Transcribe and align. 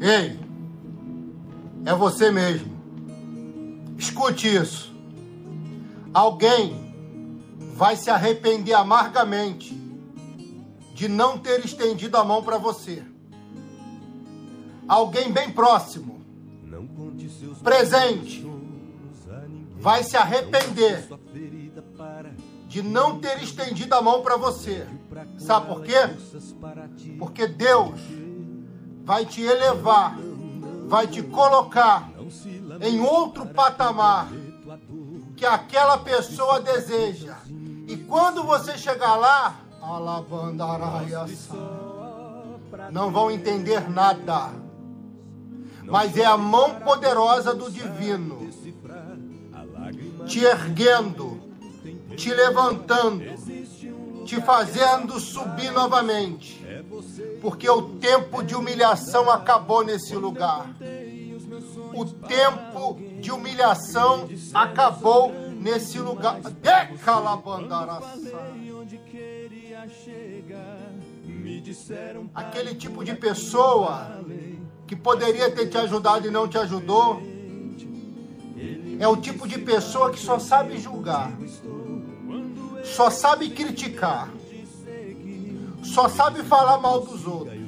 Ei, 0.00 0.38
é 1.84 1.94
você 1.94 2.30
mesmo. 2.30 2.78
Escute 3.98 4.46
isso. 4.54 4.94
Alguém 6.14 6.88
vai 7.74 7.96
se 7.96 8.10
arrepender 8.10 8.74
amargamente 8.74 9.74
de 10.94 11.08
não 11.08 11.38
ter 11.38 11.64
estendido 11.64 12.16
a 12.16 12.24
mão 12.24 12.42
para 12.42 12.58
você. 12.58 13.02
Alguém 14.86 15.30
bem 15.32 15.50
próximo, 15.50 16.20
presente, 17.62 18.44
vai 19.78 20.02
se 20.02 20.16
arrepender 20.16 21.06
de 22.66 22.82
não 22.82 23.18
ter 23.18 23.42
estendido 23.42 23.94
a 23.94 24.02
mão 24.02 24.22
para 24.22 24.36
você. 24.36 24.86
Sabe 25.38 25.66
por 25.66 25.82
quê? 25.82 26.16
Porque 27.18 27.46
Deus 27.46 28.00
vai 29.08 29.24
te 29.24 29.40
elevar, 29.40 30.18
vai 30.86 31.06
te 31.06 31.22
colocar 31.22 32.10
em 32.82 33.00
outro 33.00 33.46
patamar 33.46 34.28
que 35.34 35.46
aquela 35.46 35.96
pessoa 35.96 36.60
deseja. 36.60 37.38
E 37.86 37.96
quando 37.96 38.44
você 38.44 38.76
chegar 38.76 39.16
lá, 39.16 39.60
não 42.90 43.10
vão 43.10 43.30
entender 43.30 43.88
nada. 43.88 44.50
Mas 45.84 46.14
é 46.18 46.26
a 46.26 46.36
mão 46.36 46.74
poderosa 46.80 47.54
do 47.54 47.70
divino 47.70 48.46
te 50.26 50.44
erguendo, 50.44 51.40
te 52.14 52.28
levantando, 52.28 53.24
te 54.26 54.38
fazendo 54.42 55.18
subir 55.18 55.70
novamente. 55.72 56.57
Porque 57.40 57.68
o 57.68 57.82
tempo 57.96 58.42
de 58.42 58.54
humilhação 58.54 59.30
acabou 59.30 59.84
nesse 59.84 60.14
lugar. 60.14 60.68
O 61.94 62.04
tempo 62.04 62.98
de 63.20 63.30
humilhação 63.30 64.28
acabou 64.54 65.32
nesse 65.32 65.98
lugar. 65.98 66.40
Aquele 72.34 72.74
tipo 72.74 73.04
de 73.04 73.14
pessoa 73.14 74.24
que 74.86 74.96
poderia 74.96 75.50
ter 75.50 75.68
te 75.68 75.76
ajudado 75.76 76.26
e 76.26 76.30
não 76.30 76.48
te 76.48 76.58
ajudou. 76.58 77.20
É 79.00 79.06
o 79.06 79.16
tipo 79.16 79.46
de 79.46 79.58
pessoa 79.58 80.10
que 80.10 80.18
só 80.18 80.40
sabe 80.40 80.76
julgar, 80.78 81.30
só 82.82 83.10
sabe 83.10 83.50
criticar, 83.50 84.28
só 85.82 86.08
sabe 86.08 86.42
falar 86.42 86.78
mal 86.78 87.00
dos 87.00 87.26
outros, 87.26 87.58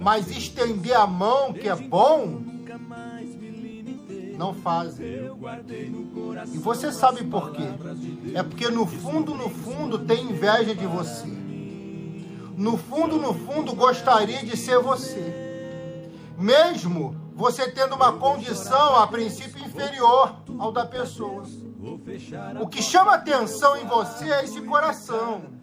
mas 0.00 0.30
estender 0.30 0.94
a 0.94 1.06
mão, 1.06 1.52
que 1.52 1.68
é 1.68 1.76
bom, 1.76 2.42
não 4.36 4.54
fazem. 4.54 5.06
E 6.52 6.58
você 6.58 6.90
sabe 6.90 7.24
por 7.24 7.52
quê? 7.52 7.68
É 8.34 8.42
porque 8.42 8.68
no 8.70 8.86
fundo, 8.86 9.34
no 9.34 9.50
fundo, 9.50 9.98
tem 9.98 10.24
inveja 10.30 10.74
de 10.74 10.86
você. 10.86 11.26
No 12.56 12.76
fundo, 12.76 13.18
no 13.18 13.34
fundo, 13.34 13.74
gostaria 13.74 14.44
de 14.44 14.56
ser 14.56 14.78
você. 14.78 16.08
Mesmo 16.38 17.14
você 17.34 17.70
tendo 17.70 17.94
uma 17.94 18.14
condição, 18.14 18.96
a 18.96 19.06
princípio, 19.06 19.64
inferior 19.64 20.36
ao 20.58 20.72
da 20.72 20.86
pessoa. 20.86 21.42
O 22.60 22.66
que 22.66 22.82
chama 22.82 23.14
atenção 23.14 23.76
em 23.76 23.86
você 23.86 24.30
é 24.30 24.44
esse 24.44 24.60
coração. 24.62 25.59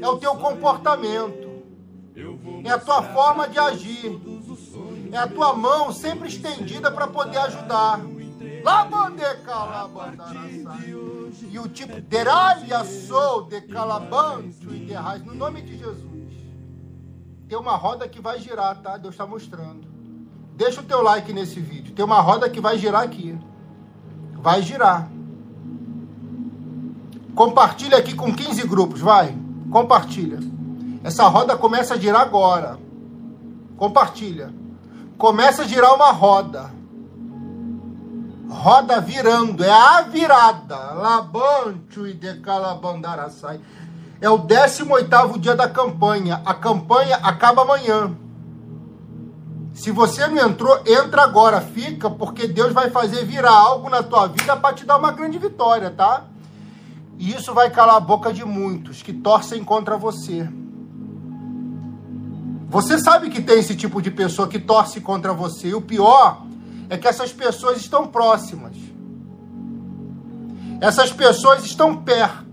É 0.00 0.08
o 0.08 0.16
teu 0.18 0.34
comportamento. 0.36 1.48
É 2.64 2.70
a 2.70 2.78
tua 2.78 3.02
forma 3.02 3.48
de 3.48 3.58
agir. 3.58 4.20
É 5.12 5.16
a 5.16 5.28
tua 5.28 5.54
mão 5.54 5.92
sempre 5.92 6.28
estendida 6.28 6.90
para 6.90 7.06
poder 7.06 7.38
ajudar. 7.38 8.00
E 11.50 11.58
o 11.58 11.68
tipo 11.68 12.00
deralha 12.00 12.84
sou 12.84 13.44
de 13.44 13.60
calabanto 13.62 14.74
e 14.74 14.80
derrais 14.80 15.24
no 15.24 15.34
nome 15.34 15.62
de 15.62 15.78
Jesus. 15.78 16.08
Tem 17.48 17.56
uma 17.56 17.76
roda 17.76 18.08
que 18.08 18.20
vai 18.20 18.38
girar, 18.40 18.76
tá? 18.82 18.96
Deus 18.96 19.14
está 19.14 19.26
mostrando. 19.26 19.86
Deixa 20.54 20.80
o 20.80 20.84
teu 20.84 21.02
like 21.02 21.32
nesse 21.32 21.60
vídeo. 21.60 21.94
Tem 21.94 22.04
uma 22.04 22.20
roda 22.20 22.50
que 22.50 22.60
vai 22.60 22.76
girar 22.78 23.02
aqui. 23.02 23.38
Vai 24.34 24.60
girar. 24.60 25.10
Compartilha 27.38 27.98
aqui 27.98 28.14
com 28.16 28.34
15 28.34 28.66
grupos, 28.66 29.00
vai. 29.00 29.32
Compartilha. 29.70 30.40
Essa 31.04 31.28
roda 31.28 31.56
começa 31.56 31.94
a 31.94 31.96
girar 31.96 32.22
agora. 32.22 32.76
Compartilha. 33.76 34.52
Começa 35.16 35.62
a 35.62 35.64
girar 35.64 35.94
uma 35.94 36.10
roda. 36.10 36.68
Roda 38.50 39.00
virando, 39.00 39.62
é 39.62 39.70
a 39.70 40.00
virada. 40.00 40.94
Labancho 40.94 42.08
e 42.08 42.12
decalabandaraçai. 42.12 43.60
É 44.20 44.28
o 44.28 44.40
18º 44.40 45.38
dia 45.38 45.54
da 45.54 45.68
campanha. 45.68 46.42
A 46.44 46.54
campanha 46.54 47.20
acaba 47.22 47.62
amanhã. 47.62 48.16
Se 49.74 49.92
você 49.92 50.26
não 50.26 50.44
entrou, 50.44 50.76
entra 50.84 51.22
agora, 51.22 51.60
fica, 51.60 52.10
porque 52.10 52.48
Deus 52.48 52.72
vai 52.72 52.90
fazer 52.90 53.24
virar 53.24 53.54
algo 53.54 53.88
na 53.88 54.02
tua 54.02 54.26
vida 54.26 54.56
para 54.56 54.74
te 54.74 54.84
dar 54.84 54.98
uma 54.98 55.12
grande 55.12 55.38
vitória, 55.38 55.88
tá? 55.88 56.24
E 57.18 57.34
isso 57.34 57.52
vai 57.52 57.70
calar 57.70 57.96
a 57.96 58.00
boca 58.00 58.32
de 58.32 58.44
muitos 58.44 59.02
que 59.02 59.12
torcem 59.12 59.64
contra 59.64 59.96
você. 59.96 60.48
Você 62.68 62.98
sabe 62.98 63.30
que 63.30 63.42
tem 63.42 63.58
esse 63.58 63.74
tipo 63.74 64.00
de 64.00 64.10
pessoa 64.10 64.46
que 64.46 64.58
torce 64.58 65.00
contra 65.00 65.32
você. 65.32 65.68
E 65.68 65.74
o 65.74 65.82
pior 65.82 66.42
é 66.88 66.96
que 66.96 67.08
essas 67.08 67.32
pessoas 67.32 67.78
estão 67.78 68.06
próximas. 68.06 68.76
Essas 70.80 71.12
pessoas 71.12 71.64
estão 71.64 71.96
perto. 71.96 72.46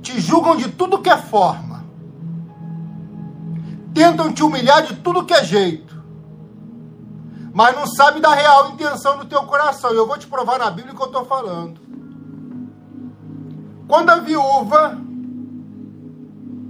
Te 0.00 0.20
julgam 0.20 0.56
de 0.56 0.68
tudo 0.68 1.00
que 1.00 1.10
é 1.10 1.16
forma 1.16 1.68
tentam 3.98 4.32
te 4.32 4.44
humilhar 4.44 4.82
de 4.82 4.94
tudo 4.94 5.24
que 5.24 5.34
é 5.34 5.44
jeito, 5.44 6.00
mas 7.52 7.74
não 7.74 7.84
sabe 7.84 8.20
da 8.20 8.32
real 8.32 8.70
intenção 8.70 9.18
do 9.18 9.24
teu 9.24 9.42
coração. 9.42 9.92
E 9.92 9.96
eu 9.96 10.06
vou 10.06 10.16
te 10.16 10.28
provar 10.28 10.60
na 10.60 10.70
Bíblia 10.70 10.94
o 10.94 10.96
que 10.96 11.02
eu 11.02 11.06
estou 11.06 11.24
falando. 11.24 11.87
Quando 13.88 14.10
a 14.10 14.16
viúva 14.16 14.98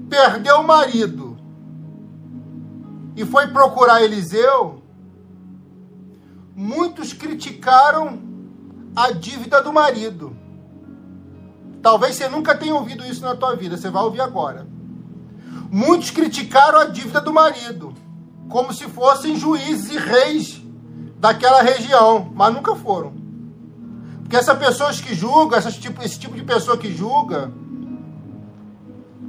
perdeu 0.08 0.60
o 0.60 0.66
marido 0.66 1.36
e 3.16 3.26
foi 3.26 3.48
procurar 3.48 4.00
Eliseu, 4.00 4.80
muitos 6.54 7.12
criticaram 7.12 8.20
a 8.94 9.10
dívida 9.10 9.60
do 9.60 9.72
marido. 9.72 10.36
Talvez 11.82 12.14
você 12.14 12.28
nunca 12.28 12.56
tenha 12.56 12.74
ouvido 12.74 13.04
isso 13.04 13.22
na 13.22 13.34
tua 13.34 13.56
vida, 13.56 13.76
você 13.76 13.90
vai 13.90 14.04
ouvir 14.04 14.20
agora. 14.20 14.64
Muitos 15.70 16.12
criticaram 16.12 16.78
a 16.78 16.84
dívida 16.84 17.20
do 17.20 17.32
marido, 17.32 17.94
como 18.48 18.72
se 18.72 18.84
fossem 18.84 19.36
juízes 19.36 19.90
e 19.90 19.98
reis 19.98 20.62
daquela 21.18 21.62
região, 21.62 22.30
mas 22.32 22.54
nunca 22.54 22.76
foram. 22.76 23.27
Porque 24.28 24.36
essas 24.36 24.58
pessoas 24.58 25.00
que 25.00 25.14
julgam, 25.14 25.58
tipo, 25.72 26.04
esse 26.04 26.18
tipo 26.18 26.36
de 26.36 26.42
pessoa 26.42 26.76
que 26.76 26.94
julga, 26.94 27.50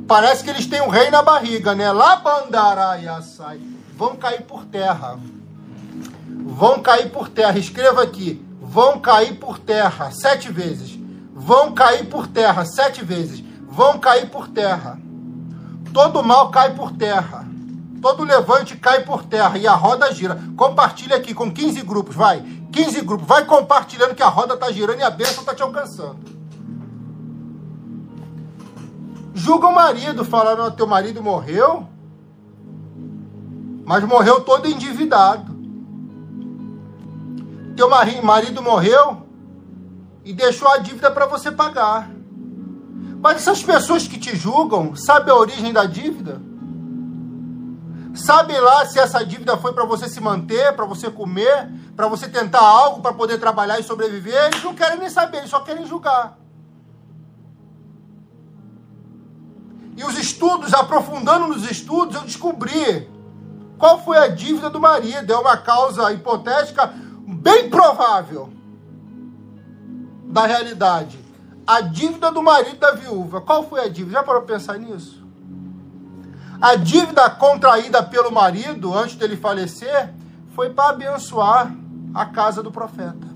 parece 0.06 0.44
que 0.44 0.50
eles 0.50 0.68
têm 0.68 0.82
um 0.82 0.90
rei 0.90 1.10
na 1.10 1.22
barriga, 1.22 1.74
né? 1.74 1.90
Labandaraiaçai. 1.90 3.62
Vão 3.96 4.18
cair 4.18 4.42
por 4.42 4.66
terra. 4.66 5.18
Vão 6.28 6.82
cair 6.82 7.10
por 7.12 7.30
terra. 7.30 7.58
Escreva 7.58 8.04
aqui. 8.04 8.46
Vão 8.62 9.00
cair 9.00 9.40
por 9.40 9.58
terra 9.58 10.12
sete 10.12 10.52
vezes. 10.52 11.00
Vão 11.34 11.72
cair 11.72 12.06
por 12.10 12.28
terra 12.28 12.66
sete 12.66 13.02
vezes. 13.02 13.42
Vão 13.70 14.00
cair 14.00 14.30
por 14.30 14.50
terra. 14.50 15.00
Todo 15.94 16.22
mal 16.22 16.52
cai 16.52 16.76
por 16.76 16.92
terra. 16.92 17.48
Todo 18.02 18.26
levante 18.26 18.76
cai 18.76 19.06
por 19.06 19.24
terra 19.24 19.58
e 19.58 19.66
a 19.66 19.76
roda 19.76 20.14
gira. 20.14 20.38
Compartilha 20.58 21.16
aqui 21.16 21.34
com 21.34 21.50
15 21.50 21.84
grupos, 21.84 22.18
vai. 22.18 22.44
15 22.84 23.02
grupos. 23.02 23.28
Vai 23.28 23.46
compartilhando 23.46 24.16
que 24.16 24.24
a 24.24 24.30
roda 24.30 24.54
está 24.54 24.72
girando 24.72 25.00
e 25.00 25.04
a 25.04 25.10
bênção 25.10 25.42
está 25.42 25.54
te 25.54 25.62
alcançando. 25.62 26.18
Julga 29.34 29.68
o 29.68 29.76
marido, 29.76 30.24
falando, 30.24 30.76
teu 30.76 30.88
marido 30.88 31.22
morreu, 31.22 31.88
mas 33.86 34.04
morreu 34.04 34.42
todo 34.42 34.68
endividado. 34.68 35.58
Teu 37.76 37.90
marido 37.90 38.62
morreu 38.62 39.24
e 40.26 40.34
deixou 40.34 40.68
a 40.70 40.78
dívida 40.78 41.10
para 41.10 41.26
você 41.26 41.52
pagar. 41.52 42.10
Mas 43.22 43.38
essas 43.38 43.64
pessoas 43.64 44.08
que 44.08 44.18
te 44.18 44.36
julgam, 44.36 44.96
sabem 44.96 45.34
a 45.34 45.38
origem 45.38 45.74
da 45.74 45.86
dívida? 45.86 46.42
Sabem 48.16 48.60
lá 48.60 48.86
se 48.86 49.00
essa 49.00 49.24
dívida 49.26 49.56
foi 49.58 49.74
para 49.74 49.86
você 49.86 50.10
se 50.10 50.20
manter, 50.20 50.76
para 50.76 50.86
você 50.86 51.12
comer, 51.12 51.70
para 51.96 52.08
você 52.08 52.28
tentar 52.28 52.62
algo 52.62 53.02
para 53.02 53.14
poder 53.14 53.40
trabalhar 53.40 53.80
e 53.80 53.84
sobreviver? 53.84 54.46
Eles 54.46 54.64
não 54.64 54.74
querem 54.74 54.98
nem 54.98 55.10
saber, 55.10 55.38
eles 55.40 55.50
só 55.50 55.60
querem 55.60 55.86
julgar. 55.86 56.38
E 59.96 60.04
os 60.04 60.18
estudos, 60.18 60.74
aprofundando 60.74 61.48
nos 61.48 61.70
estudos, 61.70 62.16
eu 62.16 62.22
descobri 62.22 63.10
Qual 63.80 64.04
foi 64.04 64.18
a 64.18 64.28
dívida 64.28 64.70
do 64.70 64.80
marido? 64.80 65.32
É 65.32 65.38
uma 65.38 65.56
causa 65.56 66.12
hipotética 66.12 66.94
bem 67.26 67.70
provável 67.70 68.52
da 70.26 70.46
realidade. 70.46 71.18
A 71.66 71.80
dívida 71.80 72.30
do 72.30 72.44
marido 72.44 72.78
da 72.78 72.92
viúva. 72.92 73.40
Qual 73.40 73.64
foi 73.64 73.80
a 73.80 73.88
dívida? 73.88 74.20
Já 74.20 74.24
parou 74.24 74.42
para 74.42 74.56
pensar 74.56 74.78
nisso? 74.78 75.19
A 76.62 76.76
dívida 76.76 77.30
contraída 77.30 78.04
pelo 78.04 78.32
marido 78.32 78.94
antes 78.94 79.16
dele 79.16 79.38
falecer 79.38 80.14
foi 80.54 80.70
para 80.72 80.90
abençoar 80.90 81.74
a 82.14 82.26
casa 82.26 82.62
do 82.62 82.70
profeta. 82.72 83.28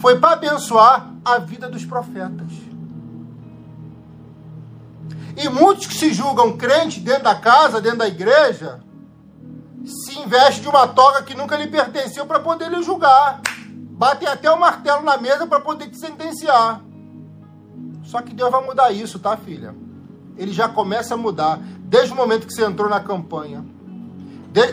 Foi 0.00 0.20
para 0.20 0.34
abençoar 0.34 1.12
a 1.24 1.38
vida 1.38 1.68
dos 1.68 1.84
profetas. 1.84 2.52
E 5.36 5.48
muitos 5.48 5.86
que 5.86 5.94
se 5.94 6.12
julgam 6.12 6.56
crentes 6.56 7.02
dentro 7.02 7.24
da 7.24 7.34
casa, 7.34 7.80
dentro 7.80 7.98
da 7.98 8.08
igreja, 8.08 8.80
se 9.84 10.18
investe 10.18 10.60
de 10.60 10.68
uma 10.68 10.86
toga 10.86 11.22
que 11.22 11.34
nunca 11.34 11.56
lhe 11.56 11.66
pertenceu 11.66 12.24
para 12.24 12.38
poder 12.38 12.70
lhe 12.70 12.82
julgar. 12.82 13.40
Batem 13.66 14.28
até 14.28 14.48
o 14.48 14.58
martelo 14.58 15.02
na 15.02 15.16
mesa 15.16 15.44
para 15.46 15.60
poder 15.60 15.88
te 15.88 15.98
sentenciar. 15.98 16.80
Só 18.04 18.22
que 18.22 18.32
Deus 18.32 18.50
vai 18.50 18.64
mudar 18.64 18.92
isso, 18.92 19.18
tá, 19.18 19.36
filha? 19.36 19.74
Ele 20.36 20.52
já 20.52 20.68
começa 20.68 21.14
a 21.14 21.16
mudar 21.16 21.60
desde 21.88 22.12
o 22.12 22.16
momento 22.16 22.46
que 22.46 22.52
você 22.52 22.64
entrou 22.64 22.88
na 22.88 23.00
campanha. 23.00 23.64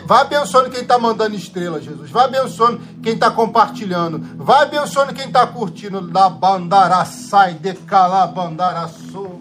Vai 0.04 0.22
abençoando 0.22 0.70
quem 0.70 0.80
está 0.80 0.98
mandando 0.98 1.36
estrela, 1.36 1.80
Jesus. 1.80 2.10
Vai 2.10 2.24
abençoando 2.24 2.80
quem 3.02 3.14
está 3.14 3.30
compartilhando. 3.30 4.20
Vai 4.36 4.62
abençoando 4.62 5.14
quem 5.14 5.26
está 5.26 5.46
curtindo. 5.46 6.00
Da 6.00 6.28
bandaraçai, 6.28 7.54
de 7.54 7.74
calabandaraçu. 7.74 9.40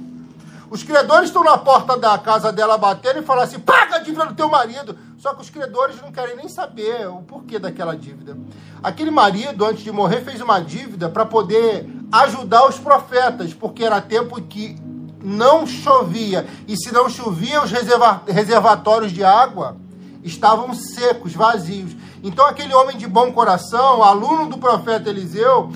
Os 0.69 0.83
credores 0.83 1.30
estão 1.30 1.44
na 1.44 1.57
porta 1.57 1.98
da 1.98 2.18
casa 2.18 2.51
dela 2.51 2.77
batendo 2.77 3.19
e 3.19 3.24
falam 3.24 3.44
assim: 3.44 3.60
paga 3.60 3.95
a 3.95 4.00
dívida 4.00 4.25
do 4.25 4.36
teu 4.36 4.50
marido. 4.50 4.98
Só 5.18 5.33
que 5.33 5.42
os 5.42 5.50
credores 5.50 6.00
não 6.01 6.12
querem 6.12 6.36
nem 6.36 6.48
saber 6.48 7.07
o 7.07 7.21
porquê 7.21 7.57
daquela 7.57 7.95
dívida. 7.95 8.38
Aquele 8.83 9.10
marido, 9.10 9.66
antes 9.66 9.83
de 9.83 9.92
morrer, 9.92 10.21
fez 10.21 10.39
uma 10.42 10.60
dívida 10.60 11.10
para 11.10 11.25
poder 11.25 11.89
ajudar 12.12 12.68
os 12.68 12.78
profetas, 12.78 13.54
porque 13.54 13.83
era 13.83 14.00
tempo 14.00 14.39
que 14.42 14.78
não 15.25 15.66
chovia. 15.66 16.48
E 16.68 16.77
se 16.77 16.94
não 16.94 17.10
chovia, 17.10 17.63
os 17.63 17.72
reservatórios 17.72 19.12
de 19.12 19.24
água 19.24 19.75
estavam 20.24 20.74
secos, 20.74 21.33
vazios. 21.33 21.95
Então, 22.24 22.45
aquele 22.45 22.74
homem 22.74 22.98
de 22.98 23.07
bom 23.07 23.31
coração, 23.31 24.04
aluno 24.04 24.48
do 24.48 24.57
profeta 24.57 25.10
Eliseu, 25.10 25.72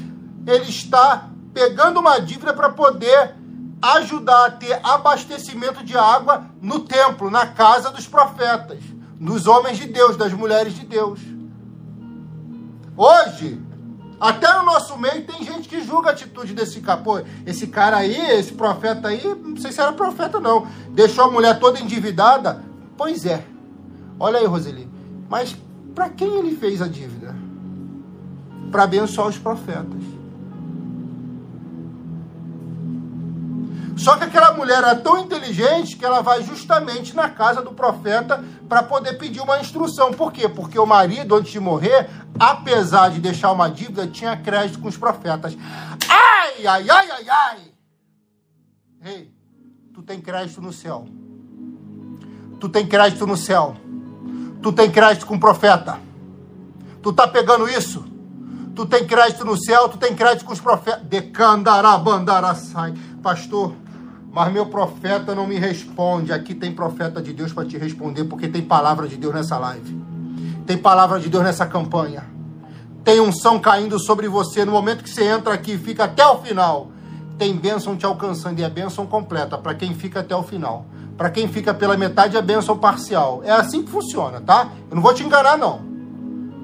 ele 0.46 0.69
está 0.69 1.30
pegando 1.54 2.00
uma 2.00 2.19
dívida 2.19 2.54
para 2.54 2.69
poder 2.69 3.36
ajudar 3.81 4.46
a 4.46 4.51
ter 4.51 4.80
abastecimento 4.84 5.84
de 5.84 5.98
água 5.98 6.45
no 6.62 6.81
templo, 6.81 7.31
na 7.31 7.48
casa 7.48 7.90
dos 7.92 8.06
profetas, 8.06 8.80
dos 9.19 9.48
homens 9.48 9.78
de 9.78 9.88
Deus, 9.88 10.18
das 10.18 10.34
mulheres 10.34 10.74
de 10.74 10.86
Deus. 10.86 11.19
Hoje, 12.95 13.62
até 14.19 14.51
no 14.57 14.66
nosso 14.66 14.98
meio 14.98 15.24
tem 15.24 15.44
gente 15.44 15.69
que 15.69 15.81
julga 15.81 16.10
a 16.10 16.12
atitude 16.12 16.54
desse 16.54 16.81
cara. 16.81 17.00
Pô, 17.01 17.21
esse 17.45 17.68
cara 17.68 17.98
aí, 17.98 18.31
esse 18.31 18.54
profeta 18.54 19.07
aí, 19.07 19.24
não 19.24 19.56
sei 19.56 19.71
se 19.71 19.80
era 19.80 19.94
profeta 19.94 20.39
não, 20.39 20.68
deixou 20.89 21.25
a 21.25 21.31
mulher 21.31 21.57
toda 21.60 21.80
endividada. 21.80 22.63
Pois 22.98 23.25
é. 23.25 23.45
Olha 24.19 24.39
aí, 24.39 24.45
Roseli. 24.45 24.89
Mas 25.30 25.56
para 25.95 26.10
quem 26.10 26.38
ele 26.38 26.56
fez 26.56 26.81
a 26.81 26.88
dívida? 26.88 27.33
Para 28.71 28.83
abençoar 28.83 29.27
os 29.27 29.38
profetas. 29.38 30.19
Só 34.00 34.16
que 34.16 34.24
aquela 34.24 34.54
mulher 34.54 34.78
era 34.78 34.96
tão 34.96 35.18
inteligente 35.18 35.98
que 35.98 36.06
ela 36.06 36.22
vai 36.22 36.42
justamente 36.42 37.13
na 37.13 37.30
casa 37.30 37.62
do 37.62 37.74
profeta 37.74 38.42
para 38.69 38.81
poder 38.81 39.18
pedir 39.18 39.42
uma 39.42 39.60
instrução. 39.60 40.13
Por 40.13 40.31
quê? 40.31 40.48
Porque 40.48 40.80
o 40.80 40.86
marido, 40.86 41.36
antes 41.36 41.51
de 41.51 41.60
morrer, 41.60 42.10
apesar 42.40 43.10
de 43.10 43.19
deixar 43.19 43.51
uma 43.51 43.69
dívida, 43.69 44.07
tinha 44.07 44.38
crédito 44.38 44.80
com 44.80 44.88
os 44.88 44.96
profetas. 44.96 45.54
Ai, 46.07 46.66
ai, 46.66 46.90
ai, 46.90 47.12
ai, 47.12 47.30
ai! 47.30 47.60
Ei, 49.04 49.34
tu 49.94 50.02
tem 50.02 50.22
crédito 50.22 50.62
no 50.62 50.72
céu. 50.72 51.06
Tu 52.57 52.69
tem 52.69 52.88
crédito 52.88 53.28
no 53.28 53.36
céu. 53.36 53.75
Tu 54.63 54.72
tem 54.72 54.90
crédito 54.90 55.25
com 55.25 55.36
o 55.36 55.40
profeta. 55.42 56.00
Tu 57.04 57.12
tá 57.12 57.28
pegando 57.28 57.68
isso? 57.68 58.06
Tu 58.74 58.86
tem 58.86 59.06
crédito 59.06 59.44
no 59.44 59.62
céu, 59.62 59.90
tu 59.90 59.98
tem 59.98 60.16
crédito 60.16 60.45
com 60.45 60.54
os 60.54 60.62
profetas. 60.62 61.04
sai, 62.56 62.94
Pastor, 63.22 63.75
mas 64.31 64.52
meu 64.54 64.66
profeta 64.68 65.34
não 65.34 65.48
me 65.48 65.58
responde. 65.58 66.31
Aqui 66.31 66.54
tem 66.54 66.74
profeta 66.74 67.22
de 67.22 67.34
Deus 67.34 67.52
para 67.52 67.66
te 67.66 67.78
responder, 67.78 68.26
porque 68.26 68.48
tem 68.48 68.62
palavra 68.62 69.08
de 69.08 69.18
Deus 69.18 69.34
nessa 69.34 69.58
live. 69.58 70.00
Tem 70.66 70.78
palavra 70.78 71.20
de 71.20 71.30
Deus 71.30 71.44
nessa 71.44 71.66
campanha. 71.66 72.24
Tem 73.04 73.20
unção 73.20 73.60
caindo 73.60 74.00
sobre 74.00 74.28
você 74.28 74.64
no 74.64 74.72
momento 74.72 75.04
que 75.04 75.10
você 75.10 75.24
entra 75.24 75.54
aqui 75.54 75.78
fica 75.78 76.04
até 76.04 76.26
o 76.28 76.38
final. 76.40 76.92
Tem 77.38 77.56
bênção 77.56 77.96
te 77.96 78.06
alcançando 78.06 78.60
e 78.60 78.64
é 78.64 78.70
bênção 78.70 79.08
completa 79.08 79.58
para 79.58 79.74
quem 79.74 79.96
fica 79.96 80.20
até 80.20 80.36
o 80.36 80.44
final. 80.44 80.86
Para 81.18 81.30
quem 81.30 81.48
fica 81.48 81.74
pela 81.74 81.98
metade 81.98 82.38
é 82.38 82.42
bênção 82.42 82.78
parcial. 82.78 83.42
É 83.44 83.52
assim 83.52 83.84
que 83.84 83.90
funciona, 83.90 84.40
tá? 84.42 84.70
Eu 84.90 84.96
não 84.96 85.02
vou 85.02 85.14
te 85.14 85.24
enganar, 85.24 85.58
não. 85.58 85.81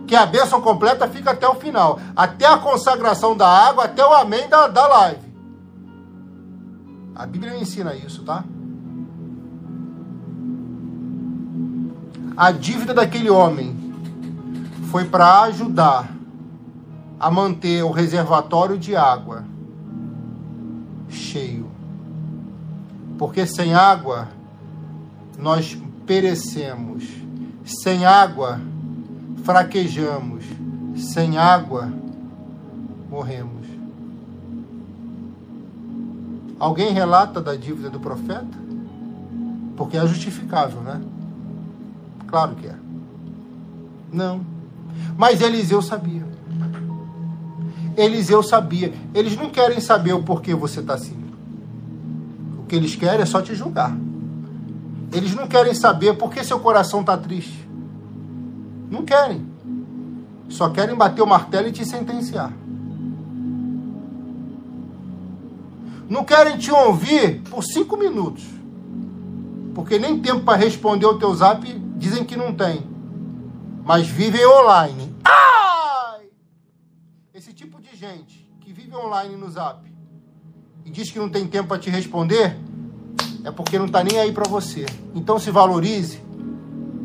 Que 0.06 0.16
a 0.16 0.26
bênção 0.26 0.62
completa 0.62 1.08
fica 1.08 1.32
até 1.32 1.48
o 1.48 1.56
final. 1.56 2.00
Até 2.16 2.46
a 2.46 2.58
consagração 2.58 3.36
da 3.36 3.48
água, 3.48 3.86
até 3.86 4.06
o 4.06 4.14
amém 4.14 4.48
da, 4.48 4.68
da 4.68 4.88
live. 4.88 5.25
A 7.16 7.26
Bíblia 7.26 7.58
ensina 7.58 7.96
isso, 7.96 8.24
tá? 8.24 8.44
A 12.36 12.52
dívida 12.52 12.94
daquele 12.94 13.30
homem 13.30 13.74
foi 14.92 15.06
para 15.06 15.44
ajudar 15.44 16.14
a 17.18 17.32
manter 17.32 17.84
o 17.84 17.92
reservatório 17.92 18.78
de 18.78 18.96
água 18.96 19.46
cheio. 21.08 21.72
Porque 23.18 23.46
sem 23.46 23.74
água 23.74 24.28
nós 25.40 25.78
perecemos. 26.06 27.06
Sem 27.64 28.06
água 28.06 28.60
fraquejamos. 29.44 30.44
Sem 30.98 31.38
água 31.38 31.92
morremos. 33.10 33.55
Alguém 36.60 36.92
relata 36.92 37.42
da 37.42 37.56
dívida 37.56 37.90
do 37.90 38.00
profeta? 38.00 38.58
Porque 39.76 39.98
é 39.98 40.08
justificável, 40.08 40.82
né? 40.82 41.02
Claro 42.28 42.56
que 42.56 42.68
é. 42.68 42.76
Não. 44.12 44.42
Mas 45.18 45.42
Eliseu 45.42 45.82
sabia. 45.82 46.26
Eliseu 47.98 48.42
sabia. 48.42 48.94
Eles 49.14 49.36
não 49.36 49.50
querem 49.50 49.80
saber 49.80 50.14
o 50.14 50.24
porquê 50.24 50.54
você 50.54 50.80
está 50.80 50.94
assim. 50.94 51.24
O 52.60 52.64
que 52.64 52.76
eles 52.76 52.96
querem 52.96 53.22
é 53.22 53.26
só 53.26 53.42
te 53.42 53.54
julgar. 53.54 53.96
Eles 55.14 55.36
não 55.36 55.48
querem 55.48 55.74
saber 55.74 56.18
por 56.18 56.32
que 56.32 56.44
seu 56.44 56.60
coração 56.60 57.02
está 57.02 57.18
triste. 57.18 57.68
Não 58.90 59.04
querem. 59.04 59.46
Só 60.50 60.70
querem 60.70 60.96
bater 60.96 61.22
o 61.22 61.28
martelo 61.28 61.68
e 61.68 61.72
te 61.72 61.86
sentenciar. 61.86 62.52
Não 66.10 66.24
querem 66.24 66.58
te 66.58 66.72
ouvir 66.72 67.42
por 67.50 67.64
cinco 67.64 67.98
minutos. 67.98 68.44
Porque 69.74 70.00
nem 70.00 70.20
tempo 70.20 70.42
para 70.42 70.58
responder 70.58 71.06
o 71.06 71.18
teu 71.18 71.34
zap 71.34 71.68
dizem 71.98 72.24
que 72.24 72.36
não 72.36 72.54
tem. 72.54 72.84
Mas 73.84 74.08
vivem 74.08 74.46
online. 74.46 75.16
Ai! 75.24 76.28
Esse 77.34 77.54
tipo 77.54 77.82
de 77.82 77.96
gente 77.96 78.50
que 78.62 78.72
vive 78.72 78.96
online 78.96 79.36
no 79.36 79.50
zap 79.50 79.80
e 80.86 80.92
diz 80.92 81.12
que 81.12 81.20
não 81.20 81.30
tem 81.30 81.48
tempo 81.48 81.70
para 81.70 81.80
te 81.80 81.90
responder, 81.90 82.56
é 83.44 83.52
porque 83.52 83.78
não 83.78 83.88
está 83.88 84.04
nem 84.04 84.20
aí 84.20 84.32
para 84.32 84.48
você. 84.48 84.86
Então 85.14 85.40
se 85.40 85.50
valorize 85.50 86.22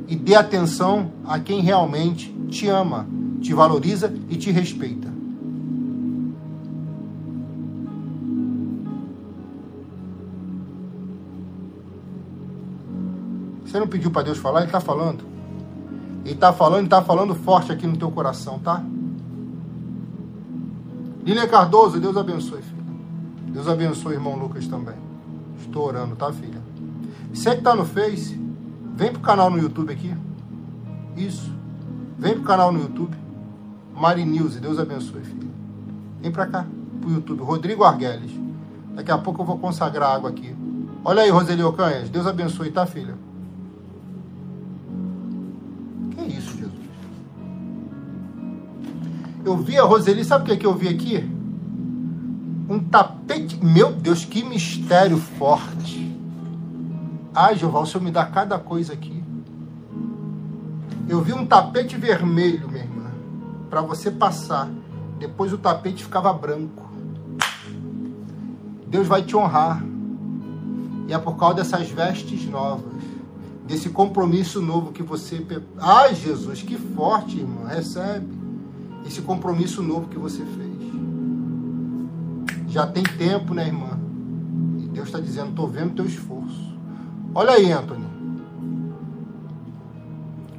e 0.07 0.15
dê 0.15 0.35
atenção 0.35 1.13
a 1.25 1.39
quem 1.39 1.61
realmente 1.61 2.31
te 2.49 2.69
ama, 2.69 3.07
te 3.41 3.55
valoriza 3.55 4.13
e 4.29 4.37
te 4.37 4.51
respeita. 4.51 5.10
Você 13.71 13.79
não 13.79 13.87
pediu 13.87 14.11
para 14.11 14.23
Deus 14.23 14.39
falar, 14.39 14.61
Ele 14.61 14.67
está 14.67 14.81
falando. 14.81 15.25
Ele 16.25 16.35
está 16.35 16.53
falando 16.53 16.85
está 16.87 17.01
falando 17.01 17.37
forte 17.37 17.71
aqui 17.71 17.87
no 17.87 17.97
teu 17.97 18.11
coração, 18.11 18.59
tá? 18.59 18.83
Lília 21.25 21.47
Cardoso, 21.47 22.01
Deus 22.01 22.17
abençoe, 22.17 22.63
filha. 22.63 22.83
Deus 23.53 23.69
abençoe, 23.69 24.15
irmão 24.15 24.35
Lucas 24.35 24.67
também. 24.67 24.97
Estou 25.61 25.87
orando, 25.87 26.17
tá, 26.17 26.33
filha? 26.33 26.61
Você 27.33 27.53
que 27.53 27.59
está 27.59 27.77
no 27.77 27.85
Face, 27.85 28.41
vem 28.97 29.13
pro 29.13 29.21
canal 29.21 29.49
no 29.49 29.59
YouTube 29.59 29.93
aqui. 29.93 30.13
Isso. 31.17 31.55
Vem 32.19 32.35
pro 32.35 32.43
canal 32.43 32.73
no 32.73 32.81
YouTube. 32.81 33.17
Mari 33.95 34.25
News, 34.25 34.57
Deus 34.57 34.81
abençoe, 34.81 35.23
filha. 35.23 35.49
Vem 36.21 36.33
para 36.33 36.47
cá, 36.47 36.67
pro 37.01 37.09
YouTube. 37.09 37.45
Rodrigo 37.45 37.85
Arguelles. 37.85 38.33
Daqui 38.97 39.13
a 39.13 39.19
pouco 39.19 39.43
eu 39.43 39.47
vou 39.47 39.59
consagrar 39.59 40.17
água 40.17 40.29
aqui. 40.29 40.57
Olha 41.05 41.23
aí, 41.23 41.31
Roseli 41.31 41.63
Ocanhas. 41.63 42.09
Deus 42.09 42.27
abençoe, 42.27 42.73
tá, 42.73 42.85
filha? 42.85 43.30
Eu 49.51 49.57
vi 49.57 49.77
a 49.77 49.83
Roseli, 49.83 50.25
sabe 50.25 50.45
o 50.45 50.47
que, 50.47 50.53
é 50.53 50.57
que 50.57 50.65
eu 50.65 50.77
vi 50.77 50.87
aqui? 50.87 51.29
Um 52.69 52.79
tapete. 52.79 53.59
Meu 53.61 53.91
Deus, 53.91 54.25
que 54.25 54.45
mistério 54.45 55.17
forte. 55.17 56.17
Ai, 57.35 57.57
Jeová, 57.57 57.81
o 57.81 57.87
Senhor 57.87 58.01
me 58.01 58.13
dá 58.13 58.25
cada 58.25 58.61
coisa 58.61 58.93
aqui. 58.93 59.25
Eu 61.09 61.21
vi 61.21 61.33
um 61.33 61.45
tapete 61.45 61.97
vermelho, 61.97 62.69
minha 62.69 62.85
irmã, 62.85 63.11
para 63.69 63.81
você 63.81 64.09
passar. 64.09 64.71
Depois 65.19 65.53
o 65.53 65.59
tapete 65.59 66.05
ficava 66.05 66.33
branco. 66.33 66.89
Deus 68.87 69.09
vai 69.09 69.23
te 69.23 69.37
honrar. 69.37 69.83
E 71.09 71.13
é 71.13 71.19
por 71.19 71.37
causa 71.37 71.57
dessas 71.57 71.89
vestes 71.91 72.49
novas, 72.49 73.03
desse 73.67 73.89
compromisso 73.89 74.63
novo 74.63 74.93
que 74.93 75.03
você. 75.03 75.45
Ai, 75.77 76.15
Jesus, 76.15 76.63
que 76.63 76.77
forte, 76.77 77.41
irmã. 77.41 77.67
Recebe 77.67 78.40
esse 79.07 79.23
compromisso 79.23 79.83
novo 79.83 80.09
que 80.09 80.19
você 80.19 80.45
fez. 80.45 80.71
Já 82.69 82.87
tem 82.87 83.03
tempo, 83.03 83.53
né, 83.53 83.67
irmã? 83.67 83.99
E 84.79 84.89
Deus 84.89 85.09
está 85.09 85.19
dizendo: 85.19 85.51
estou 85.51 85.67
vendo 85.67 85.95
teu 85.95 86.07
esforço. 86.07 86.79
Olha 87.35 87.53
aí, 87.53 87.71
Anthony. 87.73 88.07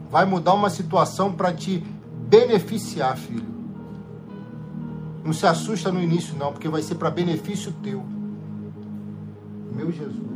Vai 0.10 0.26
mudar 0.26 0.54
uma 0.54 0.70
situação 0.70 1.32
para 1.32 1.54
te 1.54 1.84
beneficiar, 2.28 3.18
filho. 3.18 3.52
Não 5.24 5.32
se 5.32 5.46
assusta 5.46 5.92
no 5.92 6.02
início, 6.02 6.36
não, 6.36 6.52
porque 6.52 6.68
vai 6.68 6.82
ser 6.82 6.96
para 6.96 7.10
benefício 7.10 7.72
teu. 7.84 8.04
Meu 9.74 9.92
Jesus. 9.92 10.32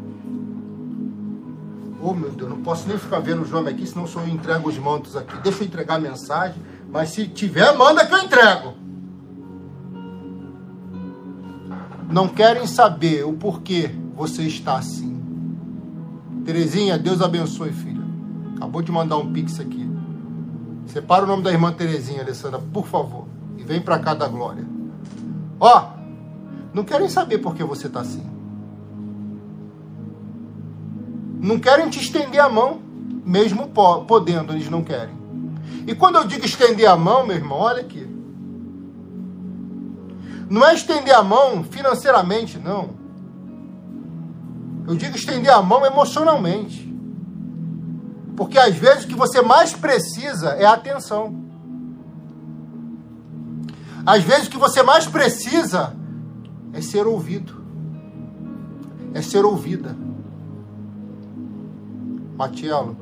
Oh, 2.02 2.14
meu 2.14 2.30
Deus, 2.30 2.50
não 2.50 2.62
posso 2.62 2.88
nem 2.88 2.98
ficar 2.98 3.20
vendo 3.20 3.42
o 3.42 3.46
João 3.46 3.66
aqui, 3.66 3.86
senão 3.86 4.06
eu 4.06 4.28
entrego 4.28 4.70
os 4.70 4.78
mantos 4.78 5.16
aqui. 5.16 5.36
Deixa 5.42 5.64
eu 5.64 5.68
entregar 5.68 5.96
a 5.96 6.00
mensagem, 6.00 6.62
mas 6.96 7.10
se 7.10 7.28
tiver, 7.28 7.76
manda 7.76 8.08
que 8.08 8.14
eu 8.14 8.20
entrego. 8.20 8.74
Não 12.10 12.30
querem 12.30 12.66
saber 12.66 13.26
o 13.26 13.34
porquê 13.34 13.92
você 14.16 14.44
está 14.44 14.78
assim. 14.78 15.22
Terezinha, 16.46 16.98
Deus 16.98 17.22
abençoe, 17.22 17.74
filha. 17.74 18.02
Acabou 18.56 18.82
de 18.82 18.94
mandar 18.94 19.18
um 19.18 19.34
pix 19.34 19.60
aqui. 19.60 19.86
Separa 20.86 21.26
o 21.26 21.28
nome 21.28 21.44
da 21.44 21.52
irmã 21.52 21.74
Terezinha, 21.74 22.22
Alessandra, 22.22 22.62
por 22.72 22.88
favor. 22.88 23.26
E 23.58 23.64
vem 23.66 23.82
para 23.82 24.00
cá 24.00 24.14
da 24.14 24.30
glória. 24.30 24.66
Ó, 25.60 25.90
não 26.74 26.86
querem 26.86 27.10
saber 27.10 27.40
por 27.40 27.56
que 27.56 27.64
você 27.66 27.88
está 27.88 28.00
assim. 28.00 28.26
Não 31.42 31.60
querem 31.60 31.90
te 31.90 32.00
estender 32.00 32.40
a 32.40 32.48
mão, 32.48 32.80
mesmo 33.26 33.68
podendo, 34.08 34.54
eles 34.54 34.70
não 34.70 34.82
querem. 34.82 35.25
E 35.88 35.94
quando 35.94 36.16
eu 36.16 36.26
digo 36.26 36.46
estender 36.46 36.90
a 36.90 36.96
mão, 36.96 37.26
meu 37.26 37.36
irmão, 37.36 37.60
olha 37.60 37.82
aqui. 37.82 38.08
Não 40.50 40.66
é 40.66 40.74
estender 40.74 41.14
a 41.14 41.24
mão 41.24 41.64
financeiramente, 41.64 42.58
não. 42.58 42.90
Eu 44.88 44.96
digo 44.96 45.16
estender 45.16 45.52
a 45.52 45.62
mão 45.62 45.86
emocionalmente. 45.86 46.94
Porque 48.36 48.58
às 48.58 48.76
vezes 48.76 49.06
o 49.06 49.08
que 49.08 49.16
você 49.16 49.42
mais 49.42 49.74
precisa 49.74 50.50
é 50.52 50.66
atenção. 50.66 51.44
Às 54.06 54.24
vezes 54.24 54.48
o 54.48 54.52
que 54.52 54.58
você 54.58 54.84
mais 54.84 55.08
precisa 55.08 55.96
é 56.74 56.82
ser 56.82 57.08
ouvido. 57.08 57.64
É 59.14 59.22
ser 59.22 59.46
ouvida. 59.46 59.96
Matielo, 62.38 62.98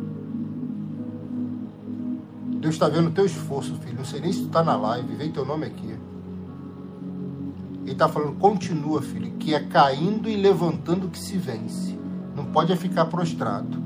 Deus 2.63 2.75
está 2.75 2.87
vendo 2.87 3.09
o 3.09 3.11
teu 3.11 3.25
esforço, 3.25 3.75
filho. 3.75 3.97
Não 3.97 4.05
sei 4.05 4.21
nem 4.21 4.31
se 4.31 4.39
tu 4.39 4.45
está 4.45 4.63
na 4.63 4.77
live, 4.77 5.15
vem 5.15 5.29
teu 5.29 5.43
nome 5.43 5.65
aqui. 5.65 5.93
Ele 7.81 7.91
está 7.91 8.07
falando, 8.07 8.39
continua, 8.39 9.01
filho, 9.01 9.33
que 9.33 9.53
é 9.53 9.59
caindo 9.59 10.29
e 10.29 10.37
levantando 10.37 11.09
que 11.09 11.19
se 11.19 11.37
vence. 11.37 11.99
Não 12.33 12.45
pode 12.45 12.73
ficar 12.77 13.03
prostrado. 13.07 13.83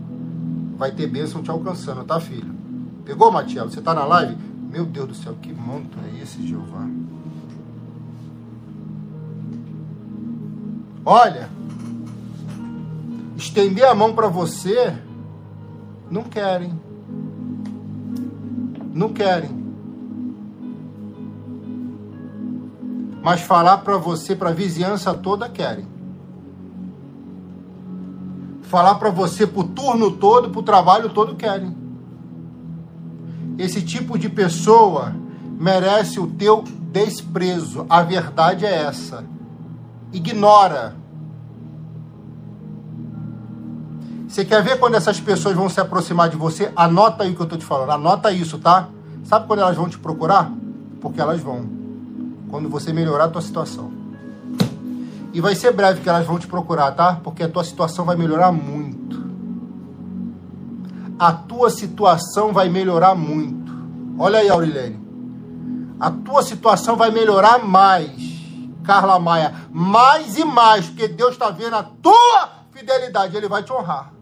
Vai 0.77 0.91
ter 0.91 1.07
bênção 1.07 1.41
te 1.41 1.49
alcançando, 1.49 2.03
tá, 2.03 2.19
filho? 2.19 2.53
Pegou, 3.03 3.31
Matielo? 3.31 3.71
Você 3.71 3.79
está 3.79 3.95
na 3.95 4.05
live? 4.05 4.37
Meu 4.69 4.85
Deus 4.85 5.07
do 5.07 5.15
céu, 5.15 5.35
que 5.41 5.51
manto 5.51 5.97
é 6.05 6.21
esse, 6.21 6.45
Jeová? 6.45 6.87
Olha, 11.03 11.49
estender 13.35 13.85
a 13.85 13.95
mão 13.95 14.13
para 14.13 14.27
você 14.27 14.95
não 16.11 16.21
querem. 16.21 16.86
Não 18.97 19.09
querem. 19.09 19.51
Mas 23.21 23.41
falar 23.41 23.77
para 23.77 23.95
você, 23.95 24.35
para 24.35 24.49
a 24.49 24.53
vizinhança 24.53 25.13
toda, 25.13 25.47
querem. 25.47 25.85
Falar 28.63 28.95
para 28.95 29.11
você 29.11 29.45
para 29.45 29.59
o 29.59 29.65
turno 29.65 30.13
todo, 30.13 30.49
para 30.49 30.59
o 30.59 30.63
trabalho 30.63 31.09
todo, 31.09 31.35
querem. 31.35 31.77
Esse 33.55 33.83
tipo 33.83 34.17
de 34.17 34.29
pessoa 34.29 35.15
merece 35.59 36.19
o 36.19 36.25
teu 36.25 36.63
desprezo. 36.91 37.85
A 37.87 38.01
verdade 38.01 38.65
é 38.65 38.81
essa. 38.81 39.23
Ignora 40.11 40.95
Você 44.27 44.43
quer 44.43 44.61
ver 44.61 44.77
quando 44.77 44.95
essas 44.95 45.21
pessoas 45.21 45.55
vão 45.55 45.69
se 45.69 45.79
aproximar 45.79 46.27
de 46.29 46.35
você? 46.35 46.69
Anota 46.75 47.23
aí 47.23 47.31
o 47.31 47.35
que 47.35 47.41
eu 47.41 47.45
estou 47.45 47.57
te 47.57 47.63
falando. 47.63 47.91
Anota 47.91 48.29
isso, 48.29 48.59
tá? 48.59 48.89
Sabe 49.23 49.47
quando 49.47 49.61
elas 49.61 49.77
vão 49.77 49.87
te 49.87 49.97
procurar? 49.97 50.51
Porque 50.99 51.21
elas 51.21 51.39
vão. 51.39 51.65
Quando 52.49 52.67
você 52.67 52.91
melhorar 52.91 53.25
a 53.25 53.29
tua 53.29 53.41
situação. 53.41 53.89
E 55.33 55.39
vai 55.39 55.55
ser 55.55 55.71
breve 55.71 56.01
que 56.01 56.09
elas 56.09 56.25
vão 56.25 56.37
te 56.37 56.45
procurar, 56.45 56.91
tá? 56.91 57.19
Porque 57.23 57.41
a 57.41 57.47
tua 57.47 57.63
situação 57.63 58.03
vai 58.03 58.17
melhorar 58.17 58.51
muito. 58.51 59.25
A 61.17 61.31
tua 61.31 61.69
situação 61.69 62.51
vai 62.51 62.67
melhorar 62.67 63.15
muito. 63.15 63.71
Olha 64.19 64.39
aí, 64.39 64.49
Aurilene. 64.49 64.99
A 65.99 66.11
tua 66.11 66.43
situação 66.43 66.97
vai 66.97 67.11
melhorar 67.11 67.59
mais. 67.59 68.11
Carla 68.83 69.19
Maia, 69.19 69.53
mais 69.71 70.37
e 70.37 70.45
mais, 70.45 70.85
porque 70.87 71.07
Deus 71.07 71.31
está 71.31 71.49
vendo 71.49 71.75
a 71.75 71.83
tua 71.83 72.49
fidelidade, 72.71 73.35
Ele 73.35 73.49
vai 73.49 73.61
te 73.61 73.73
honrar 73.73 74.16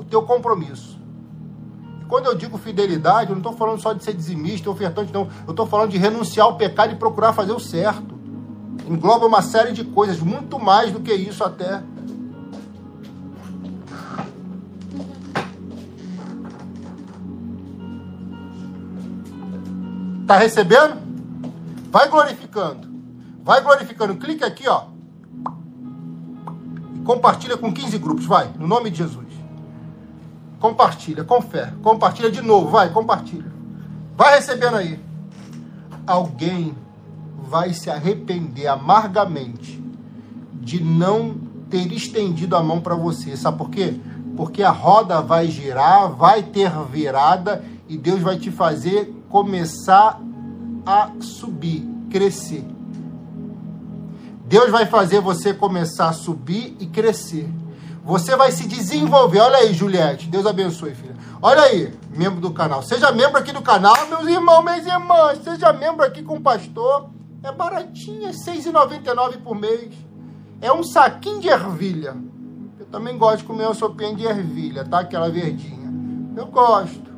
o 0.00 0.04
teu 0.04 0.22
compromisso. 0.22 0.98
E 2.00 2.04
quando 2.06 2.26
eu 2.26 2.34
digo 2.34 2.56
fidelidade, 2.56 3.28
eu 3.28 3.36
não 3.36 3.42
estou 3.42 3.52
falando 3.52 3.80
só 3.80 3.92
de 3.92 4.02
ser 4.02 4.14
dizimista, 4.14 4.70
ofertante, 4.70 5.12
não. 5.12 5.28
Eu 5.46 5.50
estou 5.50 5.66
falando 5.66 5.90
de 5.90 5.98
renunciar 5.98 6.46
ao 6.46 6.56
pecado 6.56 6.94
e 6.94 6.96
procurar 6.96 7.34
fazer 7.34 7.52
o 7.52 7.60
certo. 7.60 8.18
Engloba 8.88 9.26
uma 9.26 9.42
série 9.42 9.72
de 9.72 9.84
coisas, 9.84 10.18
muito 10.18 10.58
mais 10.58 10.90
do 10.90 11.00
que 11.00 11.12
isso 11.12 11.44
até. 11.44 11.82
Tá 20.26 20.38
recebendo? 20.38 20.96
Vai 21.90 22.08
glorificando. 22.08 22.88
Vai 23.44 23.60
glorificando. 23.60 24.16
Clica 24.16 24.46
aqui, 24.46 24.66
ó. 24.66 24.84
E 26.94 27.00
compartilha 27.00 27.58
com 27.58 27.70
15 27.70 27.98
grupos, 27.98 28.24
vai, 28.24 28.50
no 28.58 28.66
nome 28.66 28.90
de 28.90 28.98
Jesus. 28.98 29.29
Compartilha, 30.60 31.24
com 31.24 31.40
fé. 31.40 31.72
Compartilha 31.82 32.30
de 32.30 32.42
novo, 32.42 32.68
vai, 32.68 32.90
compartilha. 32.90 33.50
Vai 34.16 34.36
recebendo 34.36 34.76
aí. 34.76 35.00
Alguém 36.06 36.76
vai 37.42 37.72
se 37.72 37.90
arrepender 37.90 38.66
amargamente 38.66 39.82
de 40.52 40.82
não 40.84 41.34
ter 41.70 41.90
estendido 41.92 42.54
a 42.54 42.62
mão 42.62 42.80
para 42.80 42.94
você. 42.94 43.36
Sabe 43.36 43.56
por 43.56 43.70
quê? 43.70 43.98
Porque 44.36 44.62
a 44.62 44.70
roda 44.70 45.22
vai 45.22 45.48
girar, 45.48 46.10
vai 46.10 46.42
ter 46.42 46.70
virada 46.90 47.64
e 47.88 47.96
Deus 47.96 48.20
vai 48.20 48.38
te 48.38 48.50
fazer 48.50 49.12
começar 49.28 50.20
a 50.84 51.10
subir, 51.20 51.88
crescer. 52.10 52.64
Deus 54.46 54.70
vai 54.70 54.84
fazer 54.84 55.20
você 55.20 55.54
começar 55.54 56.08
a 56.08 56.12
subir 56.12 56.76
e 56.80 56.86
crescer. 56.86 57.48
Você 58.10 58.34
vai 58.34 58.50
se 58.50 58.66
desenvolver. 58.66 59.38
Olha 59.38 59.58
aí, 59.58 59.72
Juliette. 59.72 60.26
Deus 60.26 60.44
abençoe, 60.44 60.96
filha. 60.96 61.14
Olha 61.40 61.62
aí, 61.62 61.94
membro 62.12 62.40
do 62.40 62.50
canal. 62.50 62.82
Seja 62.82 63.12
membro 63.12 63.38
aqui 63.38 63.52
do 63.52 63.62
canal, 63.62 63.94
meus 64.08 64.26
irmãos, 64.26 64.64
minhas 64.64 64.84
irmãs. 64.84 65.38
Seja 65.44 65.72
membro 65.72 66.04
aqui 66.04 66.20
com 66.20 66.34
o 66.34 66.40
pastor. 66.40 67.08
É 67.40 67.52
baratinho, 67.52 68.24
é 68.24 68.32
R$ 68.32 68.32
6,99 68.32 69.40
por 69.44 69.54
mês. 69.54 69.94
É 70.60 70.72
um 70.72 70.82
saquinho 70.82 71.38
de 71.38 71.46
ervilha. 71.46 72.16
Eu 72.80 72.86
também 72.86 73.16
gosto 73.16 73.38
de 73.38 73.44
comer 73.44 73.66
uma 73.66 73.74
sopinha 73.74 74.12
de 74.12 74.26
ervilha, 74.26 74.84
tá? 74.84 74.98
Aquela 74.98 75.30
verdinha. 75.30 75.88
Eu 76.36 76.46
gosto. 76.46 77.08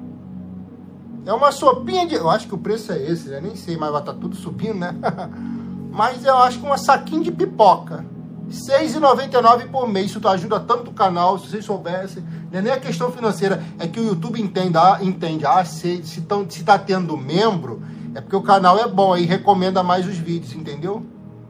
É 1.25 1.33
uma 1.33 1.53
sopinha 1.53 2.07
de... 2.07 2.17
Eu 2.17 2.29
acho 2.29 2.47
que 2.47 2.55
o 2.55 2.59
preço 2.59 2.93
é 2.93 3.03
esse, 3.03 3.31
né? 3.31 3.41
Nem 3.41 3.57
sei, 3.57 3.79
mas 3.79 3.91
vai 3.91 4.03
estar 4.03 4.13
tá 4.13 4.19
tudo 4.21 4.37
subindo, 4.37 4.81
né? 4.81 4.95
mas 5.91 6.23
eu 6.23 6.37
acho 6.37 6.59
que 6.59 6.67
uma 6.67 6.77
saquinho 6.77 7.25
de 7.25 7.33
pipoca. 7.33 8.05
R$ 8.49 8.85
6,99 8.87 9.71
por 9.71 9.89
mês. 9.89 10.11
Isso 10.11 10.27
ajuda 10.29 10.61
tanto 10.61 10.91
o 10.91 10.95
canal, 10.95 11.39
se 11.39 11.49
vocês 11.49 11.65
soubessem. 11.65 12.23
Não 12.51 12.59
é 12.59 12.63
nem 12.63 12.73
a 12.73 12.81
questão 12.81 13.11
financeira, 13.11 13.63
é 13.79 13.87
que 13.87 13.99
o 13.99 14.05
YouTube 14.05 14.41
entende, 14.41 14.77
ah, 14.77 14.99
entende 15.01 15.47
ah, 15.47 15.65
se 15.65 16.01
está 16.01 16.39
se 16.49 16.65
tendo 16.87 17.17
membro, 17.17 17.83
É 18.15 18.21
porque 18.21 18.37
o 18.37 18.43
canal 18.43 18.79
é 18.79 18.87
bom 18.87 19.15
aí, 19.15 19.25
recomenda 19.25 19.83
mais 19.83 20.07
os 20.07 20.19
vídeos, 20.19 20.53
entendeu? 20.55 21.03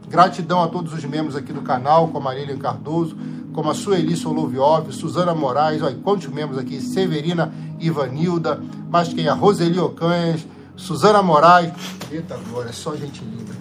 Gratidão 0.07 0.63
a 0.63 0.67
todos 0.67 0.93
os 0.93 1.03
membros 1.03 1.35
aqui 1.35 1.51
do 1.51 1.61
canal, 1.61 2.07
como 2.07 2.19
a 2.19 2.21
Marília 2.21 2.55
Cardoso, 2.55 3.17
como 3.53 3.69
a 3.69 3.73
Sueli 3.73 4.15
Soloviov, 4.15 4.91
Suzana 4.91 5.35
Moraes, 5.35 5.81
olha, 5.81 5.95
quantos 5.95 6.27
membros 6.27 6.57
aqui? 6.57 6.79
Severina 6.79 7.53
Ivanilda, 7.79 8.61
mais 8.89 9.13
quem? 9.13 9.27
A 9.27 9.33
Roseli 9.33 9.79
Ocanhas, 9.79 10.45
Suzana 10.75 11.21
Moraes. 11.21 11.73
Eita, 12.11 12.35
agora, 12.35 12.69
é 12.69 12.73
só 12.73 12.95
gente 12.95 13.23
linda. 13.23 13.53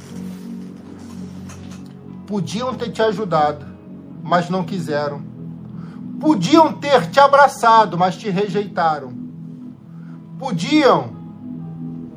Podiam 2.32 2.72
ter 2.72 2.90
te 2.90 3.02
ajudado, 3.02 3.66
mas 4.22 4.48
não 4.48 4.64
quiseram. 4.64 5.22
Podiam 6.18 6.72
ter 6.72 7.10
te 7.10 7.20
abraçado, 7.20 7.98
mas 7.98 8.16
te 8.16 8.30
rejeitaram. 8.30 9.12
Podiam 10.38 11.10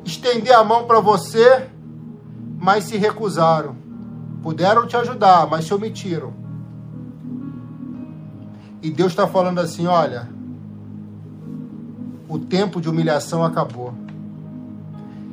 estender 0.06 0.54
a 0.54 0.64
mão 0.64 0.86
para 0.86 1.00
você, 1.00 1.68
mas 2.58 2.84
se 2.84 2.96
recusaram. 2.96 3.76
Puderam 4.42 4.86
te 4.86 4.96
ajudar, 4.96 5.46
mas 5.48 5.66
se 5.66 5.74
omitiram. 5.74 6.32
E 8.80 8.90
Deus 8.90 9.12
está 9.12 9.28
falando 9.28 9.58
assim: 9.58 9.86
olha, 9.86 10.30
o 12.26 12.38
tempo 12.38 12.80
de 12.80 12.88
humilhação 12.88 13.44
acabou. 13.44 13.92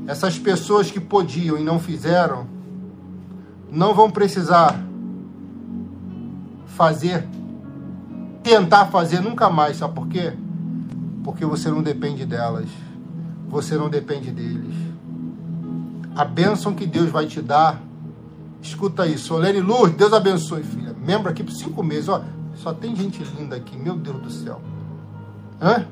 Essas 0.07 0.37
pessoas 0.37 0.91
que 0.91 0.99
podiam 0.99 1.57
e 1.57 1.63
não 1.63 1.79
fizeram, 1.79 2.51
não 3.73 3.93
vão 3.93 4.09
precisar 4.09 4.79
fazer, 6.67 7.27
tentar 8.41 8.85
fazer 8.85 9.19
nunca 9.19 9.49
mais. 9.49 9.77
Sabe 9.77 9.95
por 9.95 10.07
quê? 10.07 10.33
Porque 11.23 11.45
você 11.45 11.69
não 11.69 11.83
depende 11.83 12.25
delas. 12.25 12.69
Você 13.49 13.75
não 13.75 13.89
depende 13.89 14.31
deles. 14.31 14.75
A 16.15 16.23
bênção 16.23 16.73
que 16.73 16.85
Deus 16.85 17.09
vai 17.09 17.25
te 17.25 17.41
dar 17.41 17.81
Escuta 18.63 19.03
aí, 19.03 19.17
Solene 19.17 19.59
Lourdes, 19.59 19.97
Deus 19.97 20.13
abençoe, 20.13 20.63
filha. 20.63 20.95
Membro 20.97 21.29
aqui 21.29 21.43
por 21.43 21.51
cinco 21.51 21.83
meses, 21.83 22.07
ó. 22.07 22.23
Só 22.55 22.73
tem 22.73 22.95
gente 22.95 23.21
linda 23.37 23.57
aqui, 23.57 23.77
meu 23.77 23.97
Deus 23.97 24.21
do 24.21 24.31
céu. 24.31 24.61
Hã? 25.61 25.85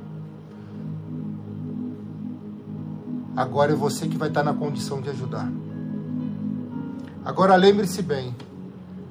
Agora 3.35 3.73
é 3.73 3.75
você 3.75 4.07
que 4.07 4.17
vai 4.17 4.29
estar 4.29 4.41
na 4.41 4.53
condição 4.53 5.01
de 5.01 5.09
ajudar. 5.09 5.51
Agora 7.23 7.55
lembre-se 7.55 8.01
bem, 8.01 8.35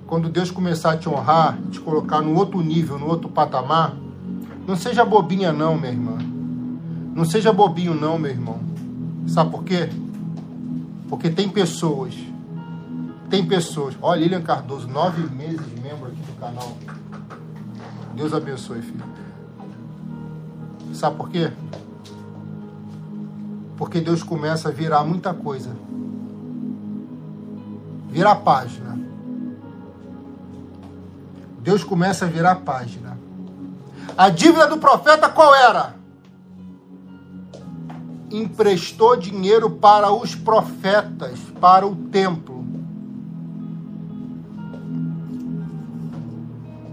quando 0.07 0.29
Deus 0.29 0.51
começar 0.51 0.93
a 0.93 0.97
te 0.97 1.09
honrar, 1.09 1.59
te 1.71 1.81
colocar 1.81 2.21
no 2.21 2.35
outro 2.37 2.61
nível, 2.61 2.99
no 2.99 3.07
outro 3.07 3.29
patamar, 3.29 3.95
não 4.67 4.77
seja 4.77 5.05
bobinha 5.05 5.53
não, 5.53 5.77
minha 5.77 5.93
irmã. 5.93 6.19
Não 7.15 7.25
seja 7.25 7.53
bobinho 7.53 7.95
não, 7.95 8.19
meu 8.19 8.31
irmão. 8.31 8.61
Sabe 9.27 9.51
por 9.51 9.65
quê? 9.65 9.89
Porque 11.09 11.31
tem 11.31 11.49
pessoas 11.49 12.15
tem 13.31 13.47
pessoas. 13.47 13.97
Olha, 14.03 14.21
Lilian 14.21 14.43
Cardoso, 14.43 14.89
nove 14.89 15.23
meses 15.35 15.61
membro 15.81 16.09
aqui 16.09 16.21
do 16.21 16.39
canal. 16.41 16.77
Deus 18.15 18.35
abençoe, 18.35 18.83
filho. 18.83 19.05
Sabe 20.93 21.17
por 21.17 21.31
quê? 21.31 21.53
Porque 23.77 24.01
Deus 24.01 24.25
começa 24.25 24.69
a 24.69 24.73
virar 24.73 25.05
muita 25.05 25.33
coisa. 25.33 25.71
Virar 28.11 28.37
página. 28.37 28.99
Deus 31.61 31.85
começa 31.85 32.25
a 32.25 32.29
virar 32.29 32.57
página. 32.57 33.19
A 34.17 34.29
dívida 34.29 34.67
do 34.67 34.79
profeta 34.79 35.29
qual 35.29 35.55
era? 35.55 35.95
Emprestou 38.31 39.17
dinheiro 39.17 39.71
para 39.71 40.13
os 40.13 40.35
profetas, 40.35 41.39
para 41.61 41.87
o 41.87 41.95
templo. 41.95 42.61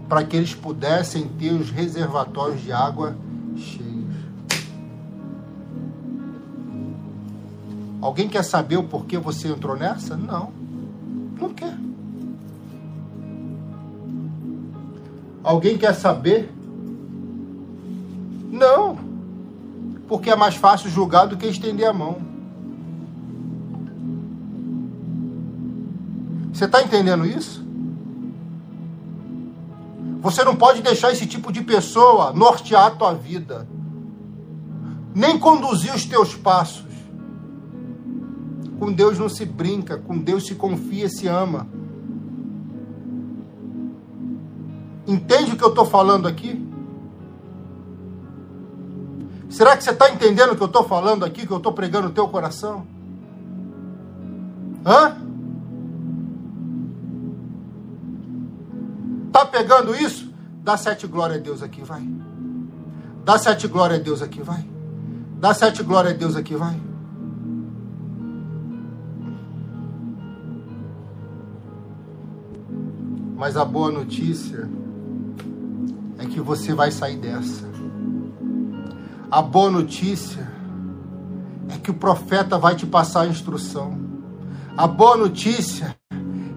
para 0.08 0.24
que 0.24 0.36
eles 0.36 0.54
pudessem 0.54 1.28
ter 1.28 1.52
os 1.52 1.70
reservatórios 1.70 2.62
de 2.62 2.72
água 2.72 3.14
cheios. 3.56 4.16
Alguém 8.00 8.28
quer 8.28 8.42
saber 8.42 8.78
o 8.78 8.84
porquê 8.84 9.18
você 9.18 9.48
entrou 9.48 9.76
nessa? 9.76 10.16
Não. 10.16 10.50
Não 11.40 11.50
quer. 11.50 11.76
Alguém 15.42 15.78
quer 15.78 15.94
saber? 15.94 16.52
Não. 18.50 18.98
Porque 20.06 20.30
é 20.30 20.36
mais 20.36 20.56
fácil 20.56 20.90
julgar 20.90 21.26
do 21.26 21.36
que 21.36 21.46
estender 21.46 21.86
a 21.86 21.92
mão. 21.92 22.18
Você 26.52 26.64
está 26.64 26.82
entendendo 26.82 27.24
isso? 27.24 27.64
Você 30.20 30.42
não 30.42 30.56
pode 30.56 30.82
deixar 30.82 31.12
esse 31.12 31.26
tipo 31.26 31.52
de 31.52 31.62
pessoa 31.62 32.32
nortear 32.32 32.86
a 32.86 32.90
tua 32.90 33.14
vida, 33.14 33.66
nem 35.14 35.38
conduzir 35.38 35.94
os 35.94 36.04
teus 36.04 36.34
passos. 36.34 36.87
Com 38.78 38.92
Deus 38.92 39.18
não 39.18 39.28
se 39.28 39.44
brinca, 39.44 39.98
com 39.98 40.16
Deus 40.16 40.46
se 40.46 40.54
confia, 40.54 41.08
se 41.08 41.26
ama. 41.26 41.66
Entende 45.06 45.52
o 45.52 45.56
que 45.56 45.64
eu 45.64 45.70
estou 45.70 45.86
falando 45.86 46.28
aqui? 46.28 46.64
Será 49.48 49.76
que 49.76 49.82
você 49.82 49.90
está 49.90 50.10
entendendo 50.10 50.52
o 50.52 50.56
que 50.56 50.62
eu 50.62 50.66
estou 50.66 50.84
falando 50.84 51.24
aqui, 51.24 51.46
que 51.46 51.52
eu 51.52 51.56
estou 51.56 51.72
pregando 51.72 52.08
no 52.08 52.14
teu 52.14 52.28
coração? 52.28 52.86
Hã? 54.84 55.16
Tá 59.32 59.46
pegando 59.46 59.94
isso? 59.94 60.30
Dá 60.62 60.76
sete 60.76 61.06
glória 61.06 61.36
a 61.36 61.38
Deus 61.38 61.62
aqui, 61.62 61.82
vai. 61.82 62.06
Dá 63.24 63.38
sete 63.38 63.66
glória 63.66 63.96
a 63.96 63.98
Deus 63.98 64.20
aqui, 64.20 64.42
vai. 64.42 64.68
Dá 65.40 65.54
sete 65.54 65.82
glória 65.82 66.10
a 66.10 66.14
Deus 66.14 66.36
aqui, 66.36 66.54
vai. 66.54 66.87
Mas 73.38 73.56
a 73.56 73.64
boa 73.64 73.88
notícia 73.88 74.68
é 76.18 76.26
que 76.26 76.40
você 76.40 76.74
vai 76.74 76.90
sair 76.90 77.16
dessa. 77.18 77.68
A 79.30 79.40
boa 79.40 79.70
notícia 79.70 80.50
é 81.68 81.78
que 81.78 81.88
o 81.88 81.94
profeta 81.94 82.58
vai 82.58 82.74
te 82.74 82.84
passar 82.84 83.20
a 83.20 83.26
instrução. 83.28 83.96
A 84.76 84.88
boa 84.88 85.16
notícia 85.16 85.96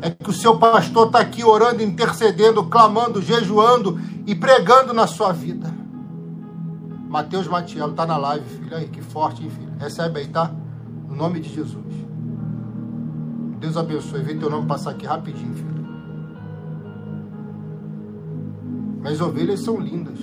é 0.01 0.09
que 0.09 0.27
o 0.27 0.33
seu 0.33 0.57
pastor 0.57 1.05
está 1.05 1.19
aqui 1.19 1.43
orando, 1.43 1.83
intercedendo, 1.83 2.63
clamando, 2.65 3.21
jejuando 3.21 4.01
e 4.25 4.33
pregando 4.33 4.91
na 4.91 5.05
sua 5.05 5.31
vida. 5.31 5.71
Mateus 7.07 7.47
Matiello 7.47 7.91
está 7.91 8.07
na 8.07 8.17
live, 8.17 8.49
filho. 8.57 8.75
Aí, 8.75 8.87
que 8.87 9.03
forte, 9.03 9.43
hein, 9.43 9.51
filho? 9.51 9.71
Recebe 9.77 10.21
aí, 10.21 10.27
tá? 10.27 10.51
No 11.07 11.15
nome 11.15 11.41
de 11.41 11.53
Jesus. 11.53 11.93
Deus 13.59 13.77
abençoe. 13.77 14.23
Vê 14.23 14.33
teu 14.33 14.49
nome 14.49 14.65
passar 14.65 14.91
aqui 14.91 15.05
rapidinho, 15.05 15.53
filho. 15.53 15.70
Minhas 19.01 19.19
ovelhas 19.19 19.59
são 19.61 19.79
lindas. 19.79 20.19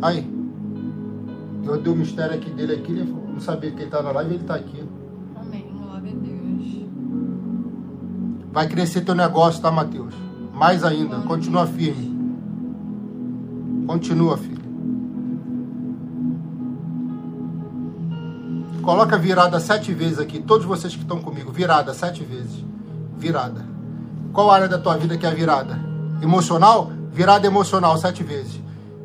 Aí. 0.00 0.36
Eu 1.64 1.80
dei 1.80 1.92
o 1.92 1.96
mistério 1.96 2.34
aqui 2.34 2.50
dele 2.50 2.74
aqui. 2.74 2.92
Ele 2.92 3.14
não 3.32 3.40
sabia 3.40 3.70
que 3.70 3.78
ele 3.78 3.84
está 3.86 4.00
na 4.02 4.12
live, 4.12 4.34
ele 4.34 4.42
está 4.42 4.54
aqui. 4.54 4.84
Vai 8.52 8.66
crescer 8.68 9.02
teu 9.02 9.14
negócio, 9.14 9.60
tá, 9.60 9.70
Mateus? 9.70 10.14
Mais 10.54 10.82
ainda. 10.82 11.18
Continua 11.18 11.66
firme. 11.66 12.16
Continua, 13.86 14.38
filho. 14.38 14.56
Coloca 18.80 19.18
virada 19.18 19.60
sete 19.60 19.92
vezes 19.92 20.18
aqui. 20.18 20.40
Todos 20.40 20.64
vocês 20.64 20.94
que 20.94 21.02
estão 21.02 21.20
comigo. 21.20 21.52
Virada 21.52 21.92
sete 21.92 22.24
vezes. 22.24 22.64
Virada. 23.18 23.62
Qual 24.32 24.50
área 24.50 24.68
da 24.68 24.78
tua 24.78 24.96
vida 24.96 25.18
que 25.18 25.26
é 25.26 25.34
virada? 25.34 25.78
Emocional? 26.22 26.92
Virada 27.16 27.46
emocional 27.46 27.96
sete 27.98 28.22
vezes. 28.22 28.60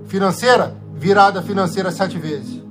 Financeira? 0.06 0.76
Virada 0.93 1.41
financeira 1.41 1.91
sete 1.91 2.19
vezes. 2.19 2.62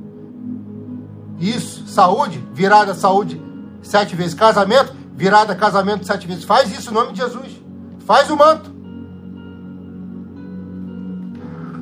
Isso. 1.40 1.88
Saúde? 1.88 2.46
Virada 2.52 2.94
saúde 2.94 3.42
sete 3.82 4.14
vezes. 4.14 4.34
Casamento? 4.34 5.00
virada 5.20 5.54
casamento 5.54 6.06
sete 6.06 6.26
vezes. 6.26 6.44
Faz 6.44 6.72
isso 6.72 6.90
em 6.90 6.94
nome 6.94 7.12
de 7.12 7.20
Jesus. 7.20 7.60
Faz 8.06 8.30
o 8.30 8.36
manto. 8.36 8.70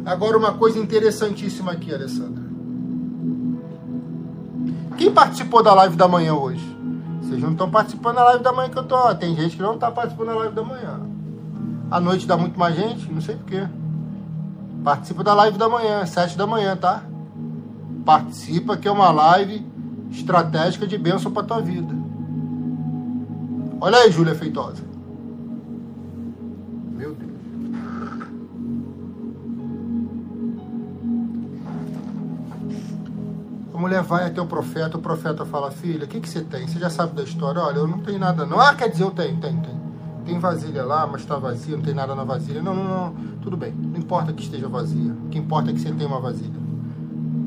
Agora 0.04 0.36
uma 0.36 0.54
coisa 0.54 0.76
interessantíssima 0.80 1.70
aqui, 1.70 1.94
Alessandra. 1.94 2.42
Quem 4.96 5.12
participou 5.12 5.62
da 5.62 5.72
live 5.72 5.94
da 5.94 6.08
manhã 6.08 6.34
hoje? 6.34 6.66
Vocês 7.22 7.40
não 7.40 7.52
estão 7.52 7.70
participando 7.70 8.16
da 8.16 8.24
live 8.24 8.42
da 8.42 8.52
manhã 8.52 8.70
que 8.70 8.78
eu 8.78 8.84
tô. 8.84 9.14
Tem 9.14 9.36
gente 9.36 9.54
que 9.54 9.62
não 9.62 9.74
está 9.74 9.88
participando 9.88 10.28
da 10.28 10.34
live 10.34 10.54
da 10.56 10.64
manhã. 10.64 11.00
À 11.90 11.98
noite 11.98 12.26
dá 12.26 12.36
muito 12.36 12.58
mais 12.58 12.76
gente, 12.76 13.10
não 13.10 13.20
sei 13.20 13.36
porquê. 13.36 13.66
Participa 14.84 15.24
da 15.24 15.34
live 15.34 15.56
da 15.56 15.68
manhã, 15.68 16.04
sete 16.04 16.36
da 16.36 16.46
manhã, 16.46 16.76
tá? 16.76 17.02
Participa 18.04 18.76
que 18.76 18.86
é 18.86 18.90
uma 18.90 19.10
live 19.10 19.66
estratégica 20.10 20.86
de 20.86 20.98
bênção 20.98 21.32
para 21.32 21.42
tua 21.42 21.60
vida. 21.60 21.94
Olha 23.80 23.98
aí, 23.98 24.10
Júlia 24.10 24.34
Feitosa. 24.34 24.82
Meu 26.92 27.14
Deus. 27.14 27.30
A 33.72 33.78
mulher 33.78 34.02
vai 34.02 34.26
até 34.26 34.40
o 34.42 34.46
profeta, 34.46 34.98
o 34.98 35.00
profeta 35.00 35.46
fala, 35.46 35.70
filha, 35.70 36.04
o 36.04 36.08
que, 36.08 36.20
que 36.20 36.28
você 36.28 36.42
tem? 36.42 36.66
Você 36.66 36.78
já 36.78 36.90
sabe 36.90 37.14
da 37.14 37.22
história? 37.22 37.62
Olha, 37.62 37.78
eu 37.78 37.86
não 37.86 38.00
tenho 38.00 38.18
nada 38.18 38.44
não. 38.44 38.60
Ah, 38.60 38.74
quer 38.74 38.90
dizer, 38.90 39.04
eu 39.04 39.10
tenho, 39.10 39.40
tenho, 39.40 39.62
tenho. 39.62 39.87
Tem 40.28 40.38
vasilha 40.38 40.84
lá, 40.84 41.06
mas 41.06 41.22
está 41.22 41.36
vazia, 41.38 41.74
não 41.74 41.82
tem 41.82 41.94
nada 41.94 42.14
na 42.14 42.22
vasilha. 42.22 42.62
Não, 42.62 42.74
não, 42.74 42.84
não, 42.84 43.14
tudo 43.40 43.56
bem. 43.56 43.72
Não 43.72 43.98
importa 43.98 44.30
que 44.30 44.42
esteja 44.42 44.68
vazia. 44.68 45.10
O 45.24 45.30
que 45.30 45.38
importa 45.38 45.70
é 45.70 45.72
que 45.72 45.80
você 45.80 45.90
tenha 45.90 46.06
uma 46.06 46.20
vasilha. 46.20 46.52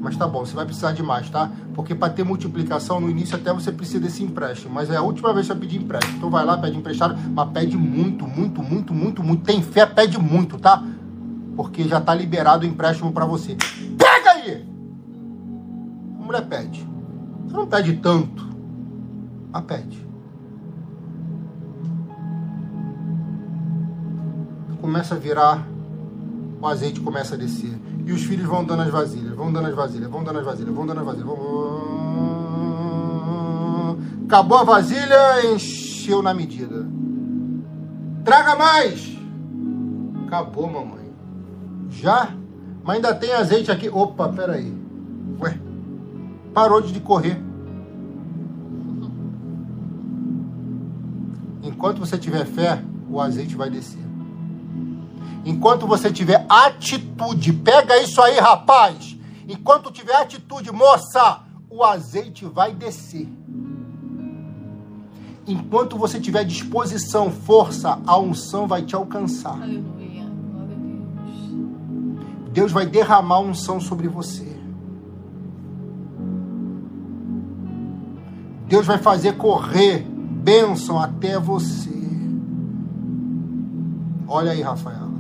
Mas 0.01 0.17
tá 0.17 0.27
bom, 0.27 0.43
você 0.43 0.55
vai 0.55 0.65
precisar 0.65 0.91
de 0.91 1.03
mais, 1.03 1.29
tá? 1.29 1.51
Porque 1.75 1.93
para 1.93 2.11
ter 2.11 2.23
multiplicação 2.23 2.99
no 2.99 3.07
início 3.07 3.35
até 3.35 3.53
você 3.53 3.71
precisa 3.71 3.99
desse 3.99 4.23
empréstimo. 4.23 4.73
Mas 4.73 4.89
é 4.89 4.95
a 4.95 5.03
última 5.03 5.31
vez 5.31 5.45
que 5.45 5.53
você 5.53 5.59
vai 5.59 5.67
pedir 5.67 5.83
empréstimo. 5.83 6.17
Então 6.17 6.31
vai 6.31 6.43
lá, 6.43 6.57
pede 6.57 6.75
emprestado, 6.75 7.15
mas 7.35 7.51
pede 7.51 7.77
muito, 7.77 8.25
muito, 8.25 8.63
muito, 8.63 8.95
muito, 8.95 9.23
muito. 9.23 9.43
Tem 9.43 9.61
fé, 9.61 9.85
pede 9.85 10.17
muito, 10.17 10.57
tá? 10.57 10.83
Porque 11.55 11.83
já 11.83 12.01
tá 12.01 12.15
liberado 12.15 12.65
o 12.65 12.67
empréstimo 12.67 13.11
para 13.11 13.27
você. 13.27 13.55
Pega 13.95 14.31
aí! 14.31 14.65
A 16.19 16.23
mulher 16.23 16.47
pede. 16.47 16.83
Você 17.45 17.55
não 17.55 17.67
pede 17.67 17.93
tanto, 17.97 18.49
mas 19.51 19.63
pede. 19.65 20.10
Começa 24.81 25.15
a 25.15 25.17
virar, 25.17 25.65
o 26.59 26.67
azeite 26.67 26.99
começa 26.99 27.35
a 27.35 27.37
descer. 27.37 27.79
E 28.05 28.11
os 28.11 28.23
filhos 28.23 28.47
vão 28.47 28.65
dando 28.65 28.81
as 28.81 28.89
vasilhas, 28.89 29.35
vão 29.35 29.53
dando 29.53 29.67
as 29.67 29.75
vasilhas, 29.75 30.09
vão 30.09 30.23
dando 30.23 30.39
as 30.39 30.45
vasilhas, 30.45 30.73
vão 30.73 30.85
dando 30.87 30.99
as 30.99 31.05
vasilhas. 31.05 31.27
Vão... 31.27 32.01
Acabou 34.25 34.57
a 34.57 34.63
vasilha, 34.63 35.53
encheu 35.53 36.23
na 36.23 36.33
medida. 36.33 36.85
Traga 38.25 38.55
mais! 38.55 39.17
Acabou, 40.25 40.67
mamãe. 40.67 41.11
Já? 41.89 42.33
Mas 42.83 42.95
ainda 42.95 43.13
tem 43.13 43.33
azeite 43.33 43.71
aqui. 43.71 43.87
Opa, 43.89 44.29
peraí. 44.29 44.73
Ué, 45.39 45.59
parou 46.53 46.81
de 46.81 46.99
correr. 46.99 47.39
Enquanto 51.61 51.99
você 51.99 52.17
tiver 52.17 52.45
fé, 52.45 52.83
o 53.09 53.19
azeite 53.21 53.55
vai 53.55 53.69
descer. 53.69 54.10
Enquanto 55.43 55.87
você 55.87 56.11
tiver 56.11 56.45
atitude, 56.47 57.51
pega 57.53 57.97
isso 58.01 58.21
aí, 58.21 58.39
rapaz. 58.39 59.17
Enquanto 59.47 59.91
tiver 59.91 60.15
atitude, 60.15 60.71
moça, 60.71 61.41
o 61.69 61.83
azeite 61.83 62.45
vai 62.45 62.73
descer. 62.73 63.27
Enquanto 65.47 65.97
você 65.97 66.19
tiver 66.19 66.43
disposição, 66.43 67.31
força, 67.31 67.99
a 68.05 68.17
unção 68.17 68.67
vai 68.67 68.83
te 68.83 68.95
alcançar. 68.95 69.59
Aleluia. 69.61 70.23
Glória 70.51 70.75
a 70.75 71.23
Deus. 71.23 72.51
Deus 72.53 72.71
vai 72.71 72.85
derramar 72.85 73.39
unção 73.39 73.79
sobre 73.79 74.07
você. 74.07 74.47
Deus 78.67 78.85
vai 78.85 78.99
fazer 78.99 79.35
correr 79.35 80.05
bênção 80.07 80.99
até 80.99 81.37
você. 81.37 81.89
Olha 84.27 84.51
aí, 84.51 84.61
Rafael. 84.61 85.10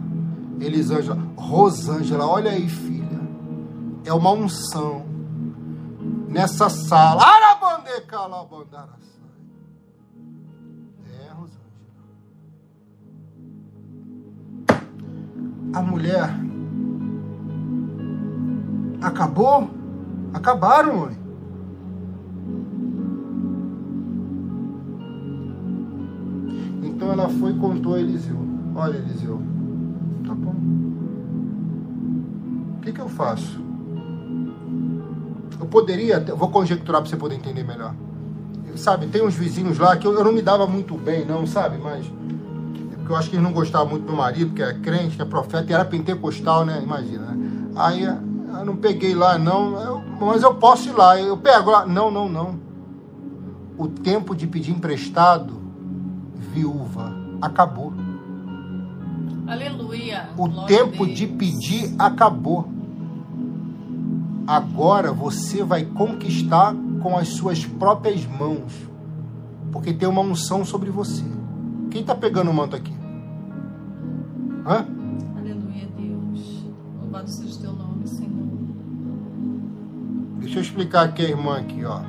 Elisângela, 0.61 1.17
Rosângela, 1.35 2.25
olha 2.25 2.51
aí, 2.51 2.69
filha. 2.69 3.19
É 4.05 4.13
uma 4.13 4.31
unção. 4.31 5.05
Nessa 6.27 6.69
sala. 6.69 7.21
É, 11.19 11.31
Rosângela. 11.33 11.61
A 15.73 15.81
mulher. 15.81 16.29
Acabou? 19.01 19.69
Acabaram, 20.33 20.97
mãe. 20.99 21.21
Então 26.83 27.11
ela 27.11 27.27
foi 27.29 27.51
e 27.51 27.59
contou 27.59 27.95
a 27.95 27.99
Eliseu. 27.99 28.37
Olha, 28.75 28.97
Eliseu, 28.97 29.41
Tá 30.31 30.35
bom. 30.35 30.55
O 32.77 32.81
que, 32.81 32.93
que 32.93 33.01
eu 33.01 33.09
faço? 33.09 33.59
Eu 35.59 35.65
poderia, 35.65 36.21
vou 36.21 36.49
conjecturar 36.49 37.01
para 37.01 37.09
você 37.09 37.17
poder 37.17 37.35
entender 37.35 37.63
melhor. 37.65 37.93
Sabe, 38.77 39.07
tem 39.07 39.21
uns 39.21 39.35
vizinhos 39.35 39.77
lá 39.77 39.97
que 39.97 40.07
eu, 40.07 40.13
eu 40.13 40.23
não 40.23 40.31
me 40.31 40.41
dava 40.41 40.65
muito 40.65 40.97
bem, 40.97 41.25
não, 41.25 41.45
sabe? 41.45 41.77
Mas 41.77 42.05
é 42.05 43.11
eu 43.11 43.15
acho 43.17 43.29
que 43.29 43.35
eles 43.35 43.43
não 43.43 43.51
gostavam 43.51 43.89
muito 43.89 44.03
do 44.03 44.13
meu 44.13 44.15
marido, 44.15 44.53
que 44.53 44.63
é 44.63 44.73
crente, 44.73 45.17
que 45.17 45.21
é 45.21 45.25
profeta, 45.25 45.69
e 45.69 45.73
era 45.73 45.83
pentecostal, 45.83 46.65
né? 46.65 46.79
Imagina, 46.81 47.25
né? 47.25 47.71
Aí 47.75 48.03
eu 48.03 48.65
não 48.65 48.77
peguei 48.77 49.13
lá, 49.13 49.37
não, 49.37 49.77
eu, 49.81 50.01
mas 50.21 50.43
eu 50.43 50.55
posso 50.55 50.87
ir 50.87 50.93
lá, 50.93 51.19
eu 51.19 51.35
pego 51.35 51.69
lá. 51.69 51.85
Não, 51.85 52.09
não, 52.09 52.29
não. 52.29 52.57
O 53.77 53.89
tempo 53.89 54.33
de 54.33 54.47
pedir 54.47 54.71
emprestado, 54.71 55.59
viúva, 56.53 57.13
acabou. 57.41 57.90
Aleluia. 59.51 60.29
O 60.37 60.65
tempo 60.65 61.05
de 61.05 61.27
pedir 61.27 61.93
acabou. 61.99 62.69
Agora 64.47 65.11
você 65.11 65.61
vai 65.61 65.83
conquistar 65.83 66.73
com 67.03 67.17
as 67.17 67.27
suas 67.27 67.65
próprias 67.65 68.25
mãos. 68.25 68.71
Porque 69.69 69.91
tem 69.91 70.07
uma 70.07 70.21
unção 70.21 70.63
sobre 70.63 70.89
você. 70.89 71.25
Quem 71.89 71.99
está 71.99 72.15
pegando 72.15 72.49
o 72.49 72.53
manto 72.53 72.77
aqui? 72.77 72.93
Hã? 74.65 74.85
Aleluia, 75.37 75.85
Deus. 75.97 76.63
Louvado 77.01 77.29
seja 77.29 77.53
o 77.53 77.61
teu 77.61 77.73
nome, 77.73 78.07
Senhor. 78.07 78.47
Deixa 80.39 80.59
eu 80.59 80.61
explicar 80.61 81.03
aqui 81.07 81.25
a 81.25 81.29
irmã 81.29 81.57
aqui, 81.57 81.83
ó. 81.83 81.99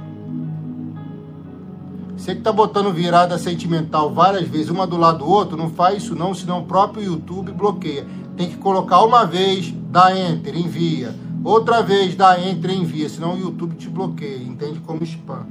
Você 2.16 2.32
que 2.34 2.40
está 2.40 2.52
botando 2.52 2.92
virada 2.92 3.38
sentimental 3.38 4.12
várias 4.12 4.46
vezes, 4.48 4.68
uma 4.68 4.86
do 4.86 4.96
lado 4.96 5.18
do 5.18 5.28
outro, 5.28 5.56
não 5.56 5.70
faz 5.70 6.04
isso 6.04 6.14
não, 6.14 6.34
senão 6.34 6.60
o 6.60 6.66
próprio 6.66 7.02
YouTube 7.02 7.52
bloqueia. 7.52 8.06
Tem 8.36 8.48
que 8.48 8.56
colocar 8.56 9.02
uma 9.02 9.24
vez, 9.24 9.74
dá 9.90 10.16
Enter, 10.16 10.56
envia. 10.56 11.14
Outra 11.44 11.82
vez, 11.82 12.14
dá 12.14 12.38
Enter, 12.40 12.70
envia, 12.70 13.08
senão 13.08 13.34
o 13.34 13.38
YouTube 13.38 13.74
te 13.74 13.88
bloqueia, 13.88 14.42
entende 14.42 14.78
como 14.80 15.02
spam. 15.02 15.46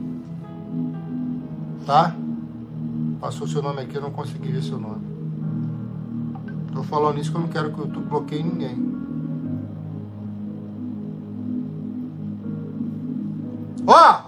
Tá? 1.85 2.15
Passou 3.19 3.47
seu 3.47 3.61
nome 3.61 3.81
aqui, 3.81 3.95
eu 3.95 4.01
não 4.01 4.11
consegui 4.11 4.51
ver 4.51 4.63
seu 4.63 4.79
nome. 4.79 5.01
Tô 6.73 6.83
falando 6.83 7.19
isso 7.19 7.31
que 7.31 7.37
eu 7.37 7.41
não 7.41 7.49
quero 7.49 7.71
que 7.71 7.79
o 7.79 7.83
YouTube 7.83 8.07
bloqueie 8.07 8.43
ninguém. 8.43 8.91
Ó! 13.85 14.20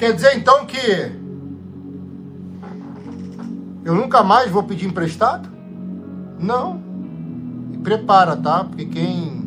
Quer 0.00 0.14
dizer 0.14 0.34
então 0.34 0.64
que 0.64 1.12
eu 3.84 3.94
nunca 3.94 4.22
mais 4.22 4.50
vou 4.50 4.62
pedir 4.62 4.86
emprestado? 4.86 5.46
Não. 6.38 6.80
E 7.74 7.76
prepara, 7.76 8.34
tá? 8.34 8.64
Porque 8.64 8.86
quem 8.86 9.42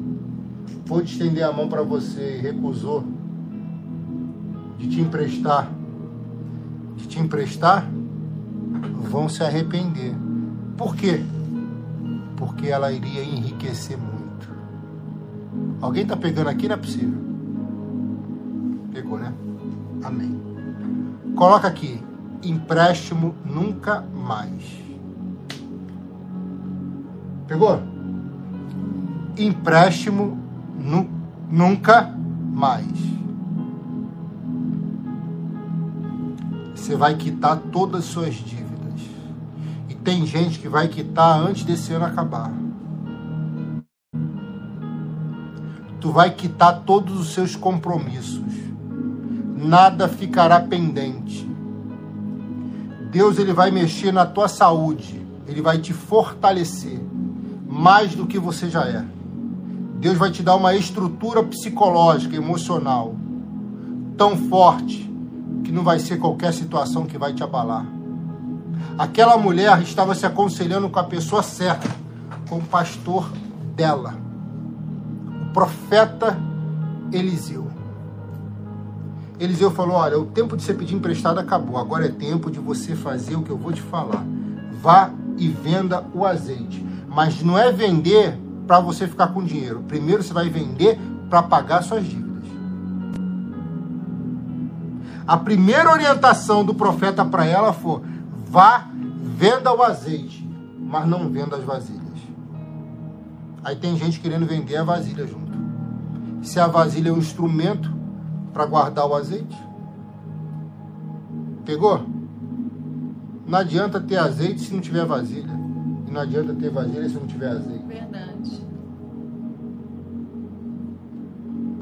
pôde 0.85 1.11
estender 1.11 1.43
a 1.43 1.51
mão 1.51 1.67
para 1.67 1.81
você 1.81 2.37
e 2.37 2.41
recusou 2.41 3.03
de 4.77 4.87
te 4.89 5.01
emprestar, 5.01 5.71
de 6.97 7.07
te 7.07 7.19
emprestar, 7.19 7.89
vão 9.09 9.27
se 9.27 9.41
arrepender. 9.43 10.13
Por 10.77 10.95
quê? 10.95 11.19
Porque 12.37 12.67
ela 12.67 12.91
iria 12.91 13.23
enriquecer 13.23 13.97
muito. 13.97 14.53
Alguém 15.81 16.05
tá 16.05 16.15
pegando 16.15 16.49
aqui? 16.49 16.67
Não 16.67 16.75
é 16.75 16.77
possível. 16.77 17.17
Pegou, 18.93 19.17
né? 19.17 19.33
Amém. 20.03 20.42
Coloca 21.35 21.67
aqui, 21.67 21.99
empréstimo 22.43 23.33
nunca 23.43 24.01
mais. 24.01 24.63
Pegou? 27.47 27.81
Empréstimo 29.37 30.37
nu, 30.79 31.09
nunca 31.49 32.15
mais. 32.53 32.85
Você 36.75 36.95
vai 36.95 37.15
quitar 37.15 37.57
todas 37.71 38.01
as 38.01 38.11
suas 38.11 38.35
dívidas. 38.35 39.01
E 39.89 39.95
tem 39.95 40.27
gente 40.27 40.59
que 40.59 40.69
vai 40.69 40.87
quitar 40.87 41.39
antes 41.39 41.63
desse 41.63 41.93
ano 41.93 42.05
acabar. 42.05 42.51
Tu 45.99 46.11
vai 46.11 46.29
quitar 46.29 46.81
todos 46.81 47.19
os 47.19 47.33
seus 47.33 47.55
compromissos 47.55 48.72
nada 49.63 50.07
ficará 50.07 50.59
pendente. 50.59 51.47
Deus 53.11 53.37
ele 53.37 53.53
vai 53.53 53.71
mexer 53.71 54.11
na 54.11 54.25
tua 54.25 54.47
saúde, 54.47 55.21
ele 55.47 55.61
vai 55.61 55.77
te 55.77 55.93
fortalecer 55.93 56.99
mais 57.67 58.15
do 58.15 58.25
que 58.25 58.39
você 58.39 58.69
já 58.69 58.83
é. 58.85 59.05
Deus 59.99 60.17
vai 60.17 60.31
te 60.31 60.43
dar 60.43 60.55
uma 60.55 60.75
estrutura 60.75 61.43
psicológica, 61.43 62.35
emocional 62.35 63.15
tão 64.17 64.37
forte 64.37 65.09
que 65.63 65.71
não 65.71 65.83
vai 65.83 65.99
ser 65.99 66.17
qualquer 66.17 66.53
situação 66.53 67.05
que 67.05 67.17
vai 67.17 67.33
te 67.33 67.43
abalar. 67.43 67.85
Aquela 68.97 69.37
mulher 69.37 69.81
estava 69.81 70.13
se 70.13 70.25
aconselhando 70.25 70.89
com 70.89 70.99
a 70.99 71.03
pessoa 71.03 71.41
certa, 71.41 71.89
com 72.49 72.57
o 72.57 72.63
pastor 72.63 73.31
dela, 73.75 74.15
o 75.41 75.53
profeta 75.53 76.37
Eliseu. 77.11 77.67
Eliseu 79.39 79.71
falou: 79.71 79.95
Olha, 79.95 80.19
o 80.19 80.25
tempo 80.25 80.55
de 80.55 80.63
você 80.63 80.73
pedir 80.73 80.95
emprestado 80.95 81.39
acabou, 81.39 81.77
agora 81.77 82.05
é 82.05 82.09
tempo 82.09 82.51
de 82.51 82.59
você 82.59 82.95
fazer 82.95 83.35
o 83.35 83.41
que 83.41 83.49
eu 83.49 83.57
vou 83.57 83.71
te 83.71 83.81
falar. 83.81 84.23
Vá 84.81 85.11
e 85.37 85.47
venda 85.47 86.03
o 86.13 86.25
azeite. 86.25 86.85
Mas 87.07 87.41
não 87.41 87.57
é 87.57 87.71
vender 87.71 88.37
para 88.67 88.79
você 88.79 89.07
ficar 89.07 89.27
com 89.27 89.43
dinheiro. 89.43 89.83
Primeiro 89.87 90.23
você 90.23 90.33
vai 90.33 90.49
vender 90.49 90.99
para 91.29 91.43
pagar 91.43 91.83
suas 91.83 92.03
dívidas. 92.05 92.23
A 95.25 95.37
primeira 95.37 95.91
orientação 95.91 96.63
do 96.63 96.73
profeta 96.73 97.23
para 97.23 97.45
ela 97.45 97.73
foi: 97.73 98.01
vá, 98.45 98.87
venda 99.37 99.73
o 99.73 99.81
azeite, 99.81 100.47
mas 100.79 101.07
não 101.07 101.29
venda 101.29 101.55
as 101.55 101.63
vasilhas. 101.63 102.03
Aí 103.63 103.75
tem 103.77 103.97
gente 103.97 104.19
querendo 104.19 104.45
vender 104.45 104.75
a 104.75 104.83
vasilha 104.83 105.25
junto. 105.25 105.53
Se 106.41 106.59
a 106.59 106.67
vasilha 106.67 107.09
é 107.09 107.13
um 107.13 107.17
instrumento 107.17 107.92
para 108.53 108.65
guardar 108.67 109.07
o 109.07 109.15
azeite, 109.15 109.57
pegou? 111.65 112.05
Não 113.47 113.59
adianta 113.59 113.99
ter 113.99 114.17
azeite 114.17 114.61
se 114.61 114.73
não 114.73 114.79
tiver 114.79 115.05
vasilha. 115.05 115.51
E 116.07 116.11
não 116.11 116.21
adianta 116.21 116.53
ter 116.53 116.69
vasilha 116.69 117.09
se 117.09 117.15
não 117.15 117.27
tiver 117.27 117.49
azeite. 117.49 117.85
Verdade. 117.85 118.67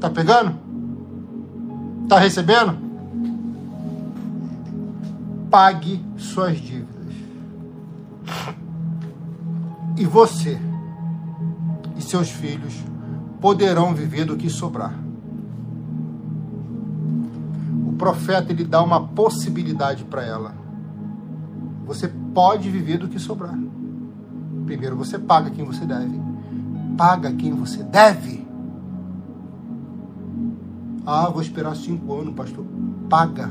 Tá 0.00 0.10
pegando? 0.10 0.54
Tá 2.08 2.18
recebendo? 2.18 2.76
Pague 5.50 6.04
suas 6.16 6.58
dívidas. 6.58 6.92
E 9.96 10.04
você 10.04 10.58
e 11.96 12.02
seus 12.02 12.30
filhos 12.30 12.74
poderão 13.40 13.94
viver 13.94 14.24
do 14.24 14.36
que 14.36 14.48
sobrar. 14.48 15.01
Profeta 18.02 18.50
ele 18.50 18.64
dá 18.64 18.82
uma 18.82 19.00
possibilidade 19.00 20.02
para 20.02 20.24
ela. 20.24 20.56
Você 21.86 22.08
pode 22.08 22.68
viver 22.68 22.98
do 22.98 23.06
que 23.06 23.16
sobrar. 23.16 23.56
Primeiro 24.66 24.96
você 24.96 25.20
paga 25.20 25.50
quem 25.50 25.64
você 25.64 25.86
deve. 25.86 26.20
Paga 26.98 27.32
quem 27.32 27.54
você 27.54 27.80
deve. 27.84 28.44
Ah, 31.06 31.28
vou 31.28 31.40
esperar 31.40 31.76
cinco 31.76 32.12
anos, 32.12 32.34
pastor. 32.34 32.64
Paga. 33.08 33.48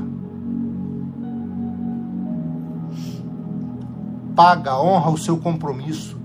Paga, 4.36 4.78
honra 4.78 5.10
o 5.12 5.16
seu 5.16 5.38
compromisso. 5.38 6.20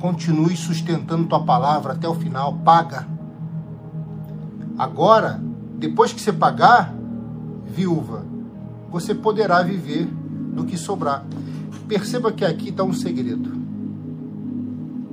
Continue 0.00 0.56
sustentando 0.56 1.28
tua 1.28 1.44
palavra 1.44 1.92
até 1.92 2.08
o 2.08 2.14
final. 2.14 2.54
Paga. 2.64 3.06
Agora, 4.76 5.51
depois 5.82 6.12
que 6.12 6.20
você 6.20 6.32
pagar, 6.32 6.94
viúva, 7.66 8.24
você 8.88 9.12
poderá 9.12 9.62
viver 9.62 10.04
do 10.06 10.64
que 10.64 10.78
sobrar. 10.78 11.24
Perceba 11.88 12.30
que 12.30 12.44
aqui 12.44 12.68
está 12.68 12.84
um 12.84 12.92
segredo. 12.92 13.50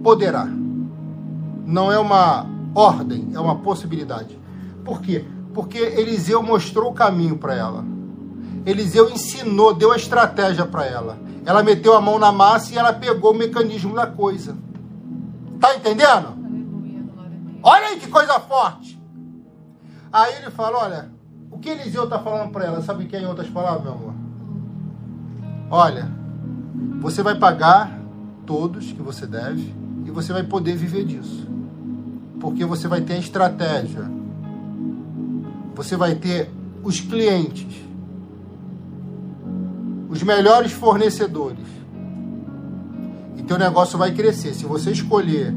Poderá. 0.03 0.47
Não 1.65 1.91
é 1.91 1.97
uma 1.97 2.45
ordem, 2.75 3.29
é 3.33 3.39
uma 3.39 3.55
possibilidade. 3.55 4.37
Por 4.85 5.01
quê? 5.01 5.25
Porque 5.55 5.79
Eliseu 5.79 6.43
mostrou 6.43 6.91
o 6.91 6.93
caminho 6.93 7.35
para 7.35 7.55
ela. 7.55 7.83
Eliseu 8.63 9.09
ensinou, 9.09 9.73
deu 9.73 9.91
a 9.91 9.97
estratégia 9.97 10.67
para 10.67 10.85
ela. 10.85 11.17
Ela 11.47 11.63
meteu 11.63 11.95
a 11.95 12.01
mão 12.01 12.19
na 12.19 12.31
massa 12.31 12.75
e 12.75 12.77
ela 12.77 12.93
pegou 12.93 13.31
o 13.31 13.37
mecanismo 13.37 13.95
da 13.95 14.05
coisa. 14.05 14.55
Tá 15.59 15.75
entendendo? 15.75 16.37
Olha 17.63 17.87
aí 17.87 17.99
que 17.99 18.07
coisa 18.07 18.39
forte. 18.39 18.98
Aí 20.11 20.35
ele 20.35 20.49
fala, 20.51 20.77
olha, 20.79 21.09
o 21.51 21.57
que 21.59 21.69
Eliseu 21.69 22.05
está 22.05 22.19
falando 22.19 22.51
para 22.51 22.65
ela, 22.65 22.81
sabe 22.81 23.03
o 23.03 23.07
que 23.07 23.15
é 23.15 23.21
em 23.21 23.25
outras 23.25 23.49
palavras, 23.49 23.83
meu 23.83 23.93
amor? 23.93 24.13
Olha, 25.69 26.09
você 26.99 27.21
vai 27.21 27.35
pagar 27.35 27.99
todos 28.45 28.91
que 28.91 29.01
você 29.01 29.27
deve 29.27 29.73
e 30.05 30.11
você 30.11 30.33
vai 30.33 30.43
poder 30.43 30.75
viver 30.75 31.05
disso. 31.05 31.47
Porque 32.39 32.65
você 32.65 32.87
vai 32.87 33.01
ter 33.01 33.13
a 33.13 33.19
estratégia. 33.19 34.09
Você 35.75 35.95
vai 35.95 36.15
ter 36.15 36.49
os 36.83 36.99
clientes. 36.99 37.81
Os 40.09 40.23
melhores 40.23 40.71
fornecedores. 40.71 41.67
E 43.37 43.43
teu 43.43 43.59
negócio 43.59 43.97
vai 43.97 44.11
crescer. 44.11 44.55
Se 44.55 44.65
você 44.65 44.91
escolher 44.91 45.53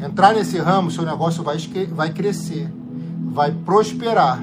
entrar 0.00 0.34
nesse 0.34 0.58
ramo, 0.58 0.90
seu 0.90 1.04
negócio 1.04 1.42
vai, 1.42 1.58
vai 1.90 2.12
crescer. 2.12 2.72
Vai 3.32 3.52
prosperar. 3.52 4.40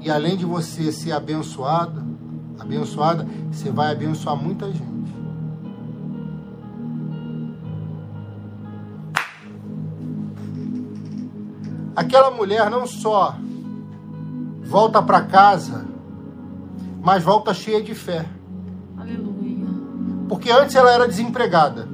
E 0.00 0.10
além 0.10 0.36
de 0.36 0.44
você 0.44 0.92
ser 0.92 1.12
abençoado, 1.12 2.04
abençoada, 2.58 3.26
você 3.50 3.70
vai 3.70 3.92
abençoar 3.92 4.36
muita 4.36 4.66
gente. 4.70 4.96
Aquela 11.96 12.30
mulher 12.30 12.70
não 12.70 12.86
só 12.86 13.34
volta 14.62 15.02
para 15.02 15.22
casa, 15.22 15.86
mas 17.02 17.24
volta 17.24 17.54
cheia 17.54 17.82
de 17.82 17.94
fé. 17.94 18.26
Aleluia. 18.98 19.66
Porque 20.28 20.50
antes 20.50 20.74
ela 20.74 20.90
era 20.90 21.08
desempregada. 21.08 21.88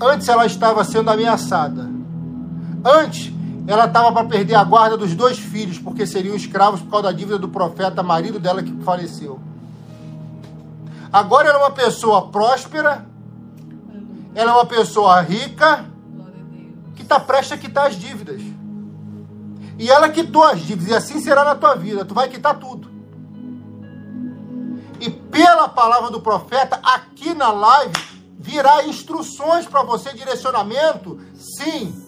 Antes 0.00 0.28
ela 0.28 0.46
estava 0.46 0.84
sendo 0.84 1.10
ameaçada. 1.10 1.90
Antes 2.84 3.32
ela 3.68 3.84
estava 3.84 4.10
para 4.10 4.26
perder 4.26 4.54
a 4.54 4.64
guarda 4.64 4.96
dos 4.96 5.14
dois 5.14 5.38
filhos, 5.38 5.78
porque 5.78 6.06
seriam 6.06 6.34
escravos 6.34 6.80
por 6.80 6.90
causa 6.90 7.08
da 7.08 7.12
dívida 7.12 7.38
do 7.38 7.50
profeta, 7.50 8.02
marido 8.02 8.40
dela 8.40 8.62
que 8.62 8.72
faleceu. 8.82 9.38
Agora 11.12 11.48
ela 11.50 11.58
é 11.58 11.62
uma 11.62 11.70
pessoa 11.70 12.28
próspera, 12.28 13.04
ela 14.34 14.52
é 14.52 14.54
uma 14.54 14.64
pessoa 14.64 15.20
rica, 15.20 15.84
que 16.96 17.02
está 17.02 17.20
prestes 17.20 17.52
a 17.52 17.58
quitar 17.58 17.88
as 17.88 17.96
dívidas. 17.96 18.40
E 19.78 19.90
ela 19.90 20.08
quitou 20.08 20.44
as 20.44 20.60
dívidas, 20.60 20.88
e 20.88 20.94
assim 20.94 21.20
será 21.20 21.44
na 21.44 21.54
tua 21.54 21.74
vida, 21.74 22.06
tu 22.06 22.14
vai 22.14 22.26
quitar 22.26 22.58
tudo. 22.58 22.90
E 24.98 25.10
pela 25.10 25.68
palavra 25.68 26.10
do 26.10 26.22
profeta, 26.22 26.80
aqui 26.82 27.34
na 27.34 27.50
live, 27.50 27.94
virá 28.38 28.86
instruções 28.86 29.66
para 29.66 29.82
você, 29.82 30.14
direcionamento, 30.14 31.20
sim, 31.34 32.07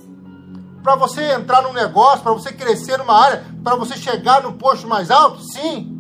para 0.82 0.96
você 0.96 1.32
entrar 1.32 1.62
num 1.62 1.72
negócio, 1.72 2.22
para 2.22 2.32
você 2.32 2.52
crescer 2.52 2.96
numa 2.98 3.14
área, 3.14 3.44
para 3.62 3.76
você 3.76 3.96
chegar 3.96 4.42
no 4.42 4.54
posto 4.54 4.88
mais 4.88 5.10
alto, 5.10 5.42
sim. 5.42 5.96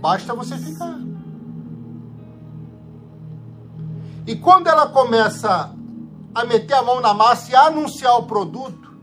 Basta 0.00 0.34
você 0.34 0.56
ficar. 0.56 0.98
E 4.26 4.34
quando 4.36 4.66
ela 4.66 4.88
começa 4.88 5.72
a 6.34 6.44
meter 6.44 6.74
a 6.74 6.82
mão 6.82 7.00
na 7.00 7.14
massa 7.14 7.52
e 7.52 7.54
a 7.54 7.66
anunciar 7.66 8.18
o 8.18 8.24
produto, 8.24 8.94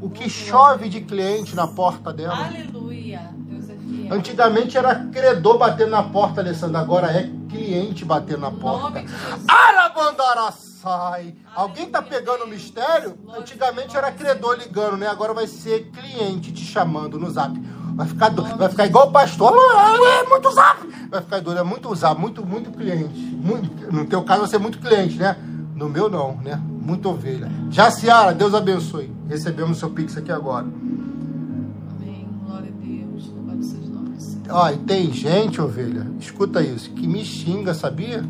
o 0.00 0.10
que 0.10 0.28
chove 0.28 0.88
de 0.88 1.00
cliente 1.00 1.56
na 1.56 1.66
porta 1.66 2.12
dela. 2.12 2.46
Aleluia. 2.46 3.30
Deus 3.34 3.70
é 3.70 3.74
fiel. 3.74 4.14
Antigamente 4.14 4.76
era 4.76 5.06
credor 5.06 5.58
batendo 5.58 5.90
na 5.90 6.02
porta, 6.02 6.40
Alessandra. 6.40 6.80
Agora 6.80 7.10
é 7.10 7.30
cliente 7.48 8.04
batendo 8.04 8.40
na 8.40 8.50
porta. 8.50 9.00
Arabandaraçai. 10.84 11.34
Alguém 11.54 11.90
tá 11.90 12.00
pegando 12.00 12.44
o 12.44 12.48
mistério? 12.48 13.18
Antigamente 13.36 13.96
era 13.96 14.12
credor 14.12 14.56
ligando, 14.56 14.96
né? 14.96 15.08
Agora 15.08 15.34
vai 15.34 15.46
ser 15.46 15.90
cliente 15.90 16.52
te 16.52 16.64
chamando 16.64 17.18
no 17.18 17.30
zap. 17.30 17.58
Vai 17.94 18.06
ficar, 18.06 18.28
do... 18.28 18.42
vai 18.42 18.68
ficar 18.68 18.86
igual 18.86 19.08
o 19.08 19.12
pastor. 19.12 19.52
É 19.52 20.28
muito 20.28 20.50
zap. 20.52 20.86
Vai 21.10 21.20
ficar 21.20 21.40
doido. 21.40 21.58
É 21.58 21.64
muito 21.64 21.92
zap, 21.94 22.20
muito, 22.20 22.46
muito 22.46 22.70
cliente. 22.70 23.18
Muito... 23.18 23.92
No 23.92 24.04
teu 24.06 24.22
caso 24.22 24.42
vai 24.42 24.50
ser 24.50 24.58
muito 24.58 24.78
cliente, 24.78 25.16
né? 25.16 25.36
No 25.74 25.88
meu 25.88 26.08
não, 26.08 26.36
né? 26.36 26.60
Muita 26.68 27.08
ovelha. 27.08 27.50
Já 27.70 27.90
Ciara, 27.90 28.32
Deus 28.32 28.54
abençoe. 28.54 29.12
Recebemos 29.28 29.78
seu 29.78 29.90
pix 29.90 30.16
aqui 30.16 30.30
agora. 30.30 30.66
Ó, 34.50 34.70
e 34.70 34.78
tem 34.78 35.12
gente, 35.12 35.60
ovelha, 35.60 36.06
escuta 36.18 36.62
isso, 36.62 36.88
que 36.92 37.06
me 37.06 37.22
xinga, 37.22 37.74
sabia? 37.74 38.24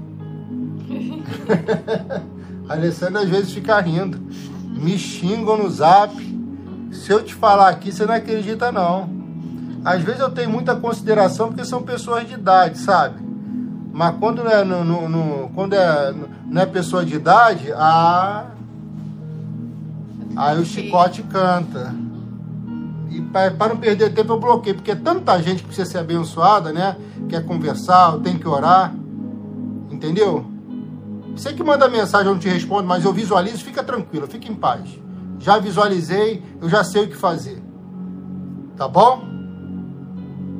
a 2.69 2.73
Alessandra 2.75 3.23
às 3.23 3.29
vezes 3.29 3.53
fica 3.53 3.79
rindo. 3.81 4.19
Me 4.65 4.99
xingam 4.99 5.57
no 5.57 5.71
zap. 5.71 6.15
Se 6.93 7.11
eu 7.13 7.23
te 7.23 7.35
falar 7.35 7.69
aqui, 7.69 7.93
você 7.93 8.05
não 8.07 8.15
acredita, 8.15 8.71
não. 8.73 9.09
Às 9.85 10.03
vezes 10.03 10.21
eu 10.21 10.31
tenho 10.31 10.51
muita 10.51 10.75
consideração 10.77 11.49
porque 11.49 11.65
são 11.65 11.83
pessoas 11.83 12.27
de 12.27 12.35
idade, 12.35 12.79
sabe? 12.79 13.17
Mas 13.93 14.15
quando 14.19 14.45
não 14.45 14.51
é, 14.51 14.65
no, 14.65 14.85
no- 14.85 15.09
no- 15.09 15.49
quando 15.55 15.73
é, 15.75 16.15
não 16.47 16.63
é 16.63 16.67
pessoa 16.67 17.05
de 17.05 17.15
idade, 17.17 17.73
ah, 17.75 18.47
aí 20.37 20.61
o 20.61 20.65
chicote 20.65 21.23
canta. 21.25 21.95
E 23.11 23.21
para 23.23 23.69
não 23.71 23.77
perder 23.79 24.13
tempo, 24.13 24.33
eu 24.35 24.39
bloqueio, 24.41 24.77
porque 24.77 24.91
é 24.93 24.95
tanta 24.95 25.41
gente 25.43 25.63
que 25.63 25.67
precisa 25.69 25.91
ser 25.91 25.99
abençoada, 25.99 26.73
né? 26.73 26.97
Quer 27.29 27.45
conversar, 27.45 28.19
tem 28.19 28.39
que 28.39 28.47
orar. 28.47 28.95
Entendeu? 29.91 30.45
Você 31.39 31.53
que 31.53 31.63
manda 31.63 31.89
mensagem, 31.89 32.27
eu 32.27 32.33
não 32.33 32.41
te 32.41 32.49
respondo, 32.49 32.89
mas 32.89 33.05
eu 33.05 33.13
visualizo, 33.13 33.63
fica 33.63 33.81
tranquilo, 33.85 34.27
fica 34.27 34.51
em 34.51 34.57
paz. 34.57 34.99
Já 35.39 35.57
visualizei, 35.57 36.43
eu 36.61 36.69
já 36.69 36.83
sei 36.83 37.05
o 37.05 37.09
que 37.09 37.15
fazer. 37.15 37.63
Tá 38.77 38.89
bom? 38.89 39.23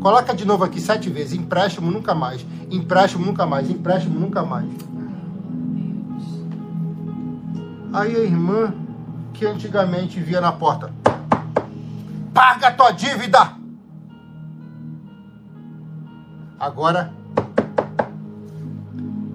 Coloca 0.01 0.33
de 0.33 0.45
novo 0.45 0.63
aqui 0.63 0.81
sete 0.81 1.11
vezes. 1.11 1.33
Empréstimo 1.33 1.91
nunca 1.91 2.15
mais. 2.15 2.47
Empréstimo 2.71 3.27
nunca 3.27 3.45
mais. 3.45 3.69
Empréstimo 3.69 4.21
nunca 4.21 4.45
mais. 4.45 4.71
Aí 7.93 8.15
a 8.15 8.21
irmã 8.21 8.73
que 9.35 9.45
antigamente 9.45 10.21
via 10.21 10.41
na 10.41 10.53
porta. 10.53 10.93
Paga 12.33 12.71
tua 12.71 12.93
dívida! 12.93 13.53
Agora, 16.61 17.13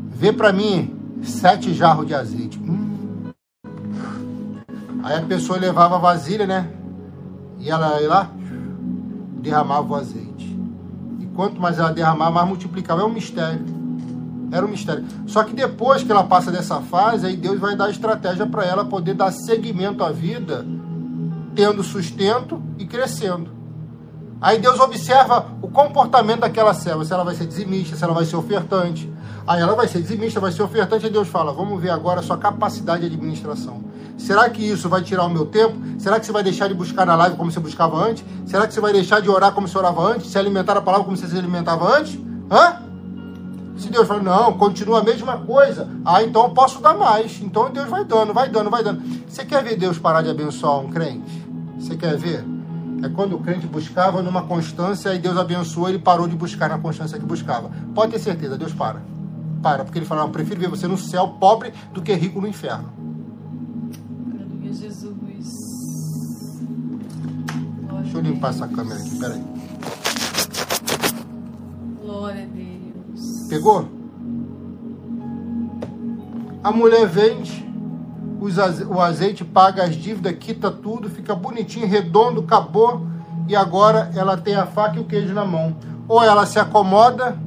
vê 0.10 0.32
para 0.32 0.54
mim 0.54 1.03
sete 1.24 1.74
jarros 1.74 2.06
de 2.06 2.14
azeite. 2.14 2.60
Hum. 2.60 3.32
Aí 5.04 5.18
a 5.18 5.22
pessoa 5.22 5.60
levava 5.60 5.96
a 5.96 6.00
vasilha, 6.00 6.48
né? 6.48 6.70
E 7.60 7.70
ela 7.70 8.02
ia 8.02 8.08
lá, 8.08 8.32
derramava 9.42 9.94
o 9.94 9.96
azeite. 9.96 10.58
E 11.20 11.26
quanto 11.28 11.60
mais 11.60 11.80
ela 11.80 11.92
derramava, 11.92 12.32
mais 12.32 12.48
multiplicava. 12.48 13.02
É 13.02 13.06
um 13.06 13.14
mistério. 13.14 13.66
Era 14.52 14.66
um 14.66 14.70
mistério. 14.70 15.04
Só 15.26 15.44
que 15.44 15.54
depois 15.54 16.04
que 16.04 16.12
ela 16.12 16.24
passa 16.24 16.52
dessa 16.52 16.80
fase, 16.80 17.26
aí 17.26 17.36
Deus 17.36 17.60
vai 17.60 17.76
dar 17.76 17.90
estratégia 17.90 18.46
para 18.46 18.64
ela 18.64 18.86
poder 18.86 19.14
dar 19.14 19.32
seguimento 19.32 20.04
à 20.04 20.12
vida, 20.12 20.66
tendo 21.56 21.84
sustento 21.84 22.62
e 22.78 22.86
crescendo. 22.86 23.53
Aí 24.44 24.60
Deus 24.60 24.78
observa 24.78 25.46
o 25.62 25.70
comportamento 25.70 26.42
daquela 26.42 26.74
serva, 26.74 27.06
se 27.06 27.14
ela 27.14 27.24
vai 27.24 27.34
ser 27.34 27.46
dizimista, 27.46 27.96
se 27.96 28.04
ela 28.04 28.14
vai 28.14 28.26
ser 28.26 28.36
ofertante. 28.36 29.10
Aí 29.48 29.62
ela 29.62 29.74
vai 29.74 29.88
ser 29.88 30.02
dizimista, 30.02 30.38
vai 30.38 30.52
ser 30.52 30.64
ofertante, 30.64 31.06
e 31.06 31.10
Deus 31.10 31.30
fala: 31.30 31.54
vamos 31.54 31.82
ver 31.82 31.92
agora 31.92 32.20
a 32.20 32.24
sua 32.24 32.38
capacidade 32.38 33.08
de 33.08 33.16
administração. 33.16 33.82
Será 34.18 34.50
que 34.50 34.62
isso 34.62 34.90
vai 34.90 35.02
tirar 35.02 35.24
o 35.24 35.30
meu 35.30 35.46
tempo? 35.46 35.78
Será 35.98 36.20
que 36.20 36.26
você 36.26 36.34
vai 36.34 36.44
deixar 36.44 36.68
de 36.68 36.74
buscar 36.74 37.06
na 37.06 37.16
live 37.16 37.38
como 37.38 37.54
você 37.54 37.60
buscava 37.62 37.96
antes? 37.96 38.26
Será 38.46 38.68
que 38.68 38.74
você 38.74 38.82
vai 38.82 38.92
deixar 38.92 39.22
de 39.22 39.30
orar 39.30 39.54
como 39.54 39.66
você 39.66 39.78
orava 39.78 40.02
antes? 40.02 40.30
Se 40.30 40.38
alimentar 40.38 40.76
a 40.76 40.82
palavra 40.82 41.06
como 41.06 41.16
você 41.16 41.26
se 41.26 41.38
alimentava 41.38 41.98
antes? 41.98 42.20
Hã? 42.52 42.82
Se 43.78 43.90
Deus 43.90 44.06
fala, 44.06 44.22
não, 44.22 44.54
continua 44.58 45.00
a 45.00 45.04
mesma 45.04 45.38
coisa, 45.38 45.90
ah, 46.06 46.22
então 46.22 46.44
eu 46.44 46.50
posso 46.50 46.82
dar 46.82 46.96
mais. 46.96 47.42
Então 47.42 47.72
Deus 47.72 47.88
vai 47.88 48.04
dando, 48.04 48.34
vai 48.34 48.50
dando, 48.50 48.70
vai 48.70 48.84
dando. 48.84 49.02
Você 49.26 49.46
quer 49.46 49.64
ver 49.64 49.78
Deus 49.78 49.98
parar 49.98 50.22
de 50.22 50.30
abençoar 50.30 50.80
um 50.80 50.92
crente? 50.92 51.48
Você 51.80 51.96
quer 51.96 52.18
ver? 52.18 52.53
É 53.04 53.10
quando 53.10 53.36
o 53.36 53.40
crente 53.40 53.68
buscava 53.68 54.22
numa 54.22 54.44
constância 54.44 55.14
e 55.14 55.20
Deus 55.20 55.36
abençoou, 55.38 55.90
ele 55.90 56.00
parou 56.00 56.26
de 56.26 56.38
buscar 56.38 56.70
na 56.70 56.80
constância 56.80 57.20
que 57.20 57.26
buscava. 57.26 57.70
Pode 57.94 58.14
ter 58.14 58.20
certeza, 58.20 58.58
Deus 58.58 58.74
para. 58.74 59.02
Para, 59.62 59.84
porque 59.84 60.00
ele 60.00 60.06
fala, 60.06 60.28
prefiro 60.30 60.62
ver 60.62 60.70
você 60.70 60.88
no 60.88 60.98
céu 60.98 61.28
pobre 61.40 61.74
do 61.94 62.02
que 62.02 62.14
rico 62.14 62.40
no 62.40 62.48
inferno. 62.48 62.90
Aleluia, 64.32 64.74
Jesus. 64.74 65.14
Deixa 68.04 68.18
eu 68.18 68.22
limpar 68.22 68.52
essa 68.52 68.68
câmera 68.70 69.00
aqui, 69.00 69.20
peraí. 69.20 69.44
Glória 72.02 72.44
a 72.44 72.46
Deus. 72.46 73.48
Pegou? 73.50 73.90
A 76.64 76.72
mulher 76.72 77.06
vende, 77.08 77.68
o 78.90 79.00
azeite 79.00 79.46
paga 79.46 79.84
as 79.84 79.96
dívidas, 79.96 80.36
quita 80.38 80.70
tudo, 80.70 81.10
fica 81.10 81.34
bonitinho, 81.34 81.88
redondo, 81.88 82.42
acabou. 82.42 83.08
E 83.48 83.56
agora 83.56 84.12
ela 84.16 84.38
tem 84.38 84.56
a 84.56 84.66
faca 84.66 84.98
e 84.98 85.00
o 85.00 85.06
queijo 85.06 85.34
na 85.34 85.46
mão. 85.46 85.76
Ou 86.08 86.24
ela 86.24 86.46
se 86.46 86.60
acomoda, 86.60 87.38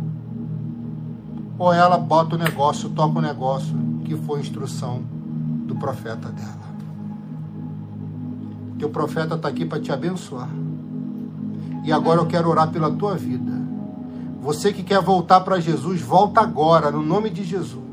ou 1.58 1.72
ela 1.72 1.98
bota 1.98 2.34
o 2.34 2.38
negócio, 2.38 2.88
toca 2.90 3.18
o 3.18 3.22
negócio, 3.22 3.74
que 4.04 4.16
foi 4.16 4.40
instrução 4.40 5.02
do 5.66 5.74
profeta 5.76 6.28
dela. 6.28 6.66
Teu 8.78 8.90
profeta 8.90 9.34
está 9.34 9.48
aqui 9.48 9.64
para 9.64 9.80
te 9.80 9.90
abençoar. 9.90 10.48
E 11.84 11.92
agora 11.92 12.20
eu 12.20 12.26
quero 12.26 12.48
orar 12.48 12.70
pela 12.70 12.90
tua 12.90 13.14
vida. 13.14 13.52
Você 14.42 14.72
que 14.72 14.82
quer 14.82 15.00
voltar 15.00 15.40
para 15.40 15.60
Jesus, 15.60 16.00
volta 16.00 16.40
agora, 16.40 16.90
no 16.90 17.02
nome 17.02 17.30
de 17.30 17.42
Jesus. 17.42 17.84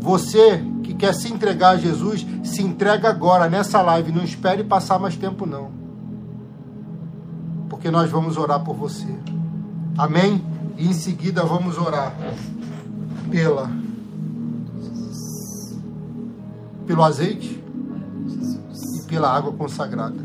Você 0.00 0.62
quer 1.00 1.14
se 1.14 1.32
entregar 1.32 1.70
a 1.70 1.76
Jesus, 1.78 2.26
se 2.44 2.62
entrega 2.62 3.08
agora 3.08 3.48
nessa 3.48 3.80
live. 3.80 4.12
Não 4.12 4.22
espere 4.22 4.62
passar 4.62 4.98
mais 4.98 5.16
tempo, 5.16 5.46
não. 5.46 5.70
Porque 7.70 7.90
nós 7.90 8.10
vamos 8.10 8.36
orar 8.36 8.62
por 8.62 8.76
você. 8.76 9.08
Amém? 9.96 10.44
E 10.76 10.86
em 10.86 10.92
seguida 10.92 11.42
vamos 11.42 11.78
orar 11.78 12.14
pela 13.30 13.70
pelo 16.86 17.04
azeite 17.04 17.62
e 18.98 19.02
pela 19.06 19.34
água 19.34 19.52
consagrada. 19.52 20.18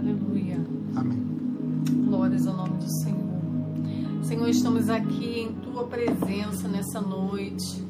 Aleluia. 0.00 0.60
Amém. 0.96 1.22
Glórias 2.06 2.46
ao 2.46 2.56
nome 2.56 2.76
do 2.78 2.90
Senhor. 3.02 4.24
Senhor, 4.24 4.48
estamos 4.48 4.90
aqui 4.90 5.40
em 5.40 5.52
tua 5.52 5.84
presença 5.84 6.68
nessa 6.68 7.00
noite. 7.00 7.83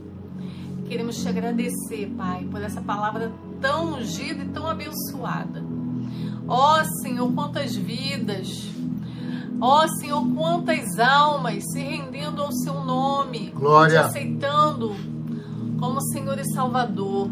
Queremos 0.87 1.17
te 1.17 1.29
agradecer, 1.29 2.13
Pai, 2.17 2.47
por 2.51 2.63
essa 2.63 2.81
palavra 2.81 3.33
tão 3.61 3.95
ungida 3.95 4.45
e 4.45 4.49
tão 4.49 4.67
abençoada. 4.67 5.63
Ó 6.47 6.81
oh, 6.81 6.85
Senhor, 7.03 7.33
quantas 7.33 7.75
vidas 7.75 8.75
Ó 9.61 9.85
oh, 9.85 9.89
Senhor, 9.89 10.23
quantas 10.35 10.99
almas 10.99 11.63
se 11.73 11.81
rendendo 11.81 12.43
ao 12.43 12.53
seu 12.53 12.85
nome, 12.85 13.51
Glória. 13.55 14.01
te 14.01 14.07
aceitando 14.07 14.95
como 15.79 16.03
Senhor 16.03 16.39
e 16.39 16.45
Salvador. 16.53 17.31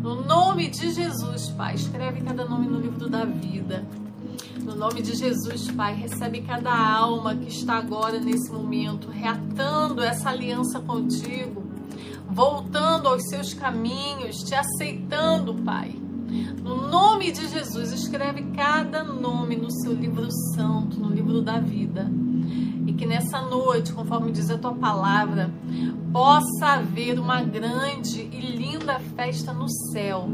No 0.00 0.24
nome 0.24 0.68
de 0.68 0.90
Jesus, 0.90 1.50
Pai, 1.50 1.74
escreve 1.74 2.20
cada 2.20 2.44
nome 2.44 2.66
no 2.66 2.78
livro 2.78 3.08
da 3.08 3.24
vida. 3.24 3.84
No 4.64 4.74
nome 4.76 5.02
de 5.02 5.16
Jesus, 5.16 5.70
Pai, 5.72 5.94
recebe 5.94 6.42
cada 6.42 6.72
alma 6.72 7.34
que 7.34 7.48
está 7.48 7.74
agora 7.74 8.20
nesse 8.20 8.50
momento, 8.52 9.10
reatando 9.10 10.02
essa 10.02 10.30
aliança 10.30 10.80
contigo, 10.80 11.64
voltando 12.28 13.08
aos 13.08 13.28
seus 13.28 13.54
caminhos, 13.54 14.42
te 14.42 14.54
aceitando, 14.54 15.54
Pai. 15.54 15.94
No 16.62 16.88
nome 16.88 17.32
de 17.32 17.48
Jesus, 17.48 17.90
escreve 17.92 18.42
cada 18.54 19.02
nome 19.02 19.56
no 19.56 19.70
seu 19.70 19.94
livro 19.94 20.28
santo, 20.54 21.00
no 21.00 21.08
livro 21.08 21.40
da 21.40 21.58
vida. 21.58 22.10
E 22.86 22.92
que 22.92 23.06
nessa 23.06 23.40
noite, 23.40 23.92
conforme 23.92 24.30
diz 24.30 24.50
a 24.50 24.58
tua 24.58 24.74
palavra, 24.74 25.50
possa 26.12 26.74
haver 26.74 27.18
uma 27.18 27.42
grande 27.42 28.20
e 28.20 28.56
linda 28.56 29.00
festa 29.16 29.52
no 29.52 29.68
céu 29.92 30.28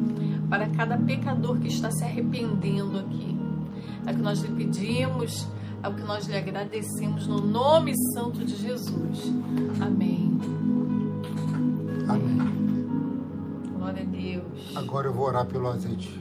para 0.50 0.68
cada 0.68 0.96
pecador 0.96 1.59
que 1.59 1.68
está 1.68 1.90
se 1.90 2.02
arrependendo 2.04 2.98
aqui. 2.98 3.37
É 4.07 4.11
o 4.11 4.14
que 4.14 4.22
nós 4.22 4.40
lhe 4.40 4.48
pedimos, 4.48 5.46
é 5.83 5.88
o 5.88 5.94
que 5.94 6.02
nós 6.02 6.26
lhe 6.26 6.37
agradecemos 6.37 7.26
no 7.26 7.40
nome 7.40 7.92
santo 8.12 8.44
de 8.44 8.57
Jesus. 8.57 9.33
Amém. 9.80 10.63
Amém. 12.09 12.38
Glória 13.77 14.03
a 14.03 14.05
Deus. 14.05 14.77
Agora 14.77 15.09
eu 15.09 15.12
vou 15.12 15.27
orar 15.27 15.47
pelo 15.47 15.69
azeite. 15.69 16.21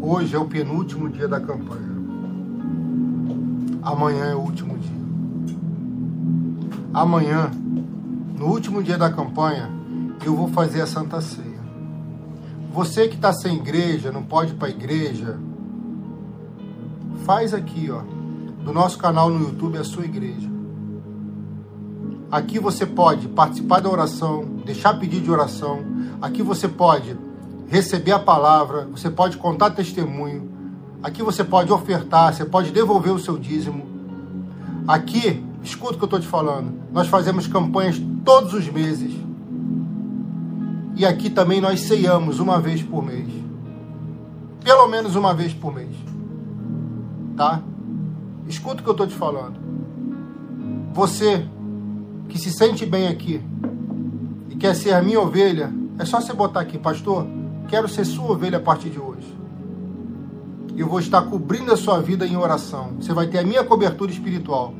Hoje 0.00 0.34
é 0.34 0.38
o 0.38 0.46
penúltimo 0.46 1.08
dia 1.08 1.28
da 1.28 1.40
campanha. 1.40 1.96
Amanhã 3.82 4.26
é 4.26 4.34
o 4.34 4.40
último 4.40 4.78
dia. 4.78 4.96
Amanhã, 6.92 7.50
no 8.38 8.46
último 8.46 8.82
dia 8.82 8.96
da 8.96 9.10
campanha, 9.10 9.70
eu 10.24 10.34
vou 10.34 10.48
fazer 10.48 10.80
a 10.80 10.86
Santa 10.86 11.20
Ceia. 11.20 11.60
Você 12.72 13.08
que 13.08 13.16
está 13.16 13.32
sem 13.32 13.56
igreja, 13.56 14.10
não 14.10 14.22
pode 14.22 14.52
ir 14.52 14.56
para 14.56 14.68
a 14.68 14.70
igreja, 14.70 15.38
faz 17.24 17.52
aqui, 17.52 17.90
ó, 17.90 18.02
do 18.64 18.72
nosso 18.72 18.98
canal 18.98 19.30
no 19.30 19.40
YouTube 19.40 19.78
a 19.78 19.84
sua 19.84 20.04
igreja. 20.04 20.55
Aqui 22.30 22.58
você 22.58 22.84
pode 22.84 23.28
participar 23.28 23.80
da 23.80 23.88
oração, 23.88 24.44
deixar 24.64 24.98
pedido 24.98 25.24
de 25.24 25.30
oração. 25.30 25.84
Aqui 26.20 26.42
você 26.42 26.66
pode 26.66 27.16
receber 27.68 28.12
a 28.12 28.18
palavra, 28.18 28.88
você 28.90 29.08
pode 29.08 29.36
contar 29.36 29.70
testemunho. 29.70 30.50
Aqui 31.02 31.22
você 31.22 31.44
pode 31.44 31.72
ofertar, 31.72 32.34
você 32.34 32.44
pode 32.44 32.72
devolver 32.72 33.12
o 33.12 33.18
seu 33.18 33.38
dízimo. 33.38 33.86
Aqui, 34.88 35.44
escuta 35.62 35.94
o 35.94 35.98
que 35.98 36.04
eu 36.04 36.06
estou 36.06 36.20
te 36.20 36.26
falando. 36.26 36.72
Nós 36.92 37.06
fazemos 37.06 37.46
campanhas 37.46 38.00
todos 38.24 38.54
os 38.54 38.68
meses. 38.68 39.14
E 40.96 41.06
aqui 41.06 41.30
também 41.30 41.60
nós 41.60 41.80
ceiamos 41.80 42.40
uma 42.40 42.58
vez 42.58 42.82
por 42.82 43.04
mês. 43.04 43.28
Pelo 44.64 44.88
menos 44.88 45.14
uma 45.14 45.32
vez 45.32 45.54
por 45.54 45.72
mês. 45.72 45.94
Tá? 47.36 47.62
Escuta 48.48 48.80
o 48.80 48.82
que 48.82 48.88
eu 48.88 48.92
estou 48.92 49.06
te 49.06 49.14
falando. 49.14 49.60
Você 50.92 51.46
que 52.28 52.38
se 52.38 52.50
sente 52.50 52.84
bem 52.84 53.08
aqui 53.08 53.40
e 54.50 54.56
quer 54.56 54.74
ser 54.74 54.92
a 54.92 55.02
minha 55.02 55.20
ovelha, 55.20 55.72
é 55.98 56.04
só 56.04 56.20
você 56.20 56.32
botar 56.32 56.60
aqui, 56.60 56.78
pastor. 56.78 57.26
Quero 57.68 57.88
ser 57.88 58.04
sua 58.04 58.32
ovelha 58.32 58.58
a 58.58 58.60
partir 58.60 58.90
de 58.90 58.98
hoje. 58.98 59.34
eu 60.76 60.86
vou 60.86 61.00
estar 61.00 61.22
cobrindo 61.22 61.72
a 61.72 61.76
sua 61.76 62.00
vida 62.00 62.26
em 62.26 62.36
oração. 62.36 62.92
Você 63.00 63.12
vai 63.12 63.26
ter 63.26 63.38
a 63.38 63.42
minha 63.42 63.64
cobertura 63.64 64.10
espiritual. 64.10 64.74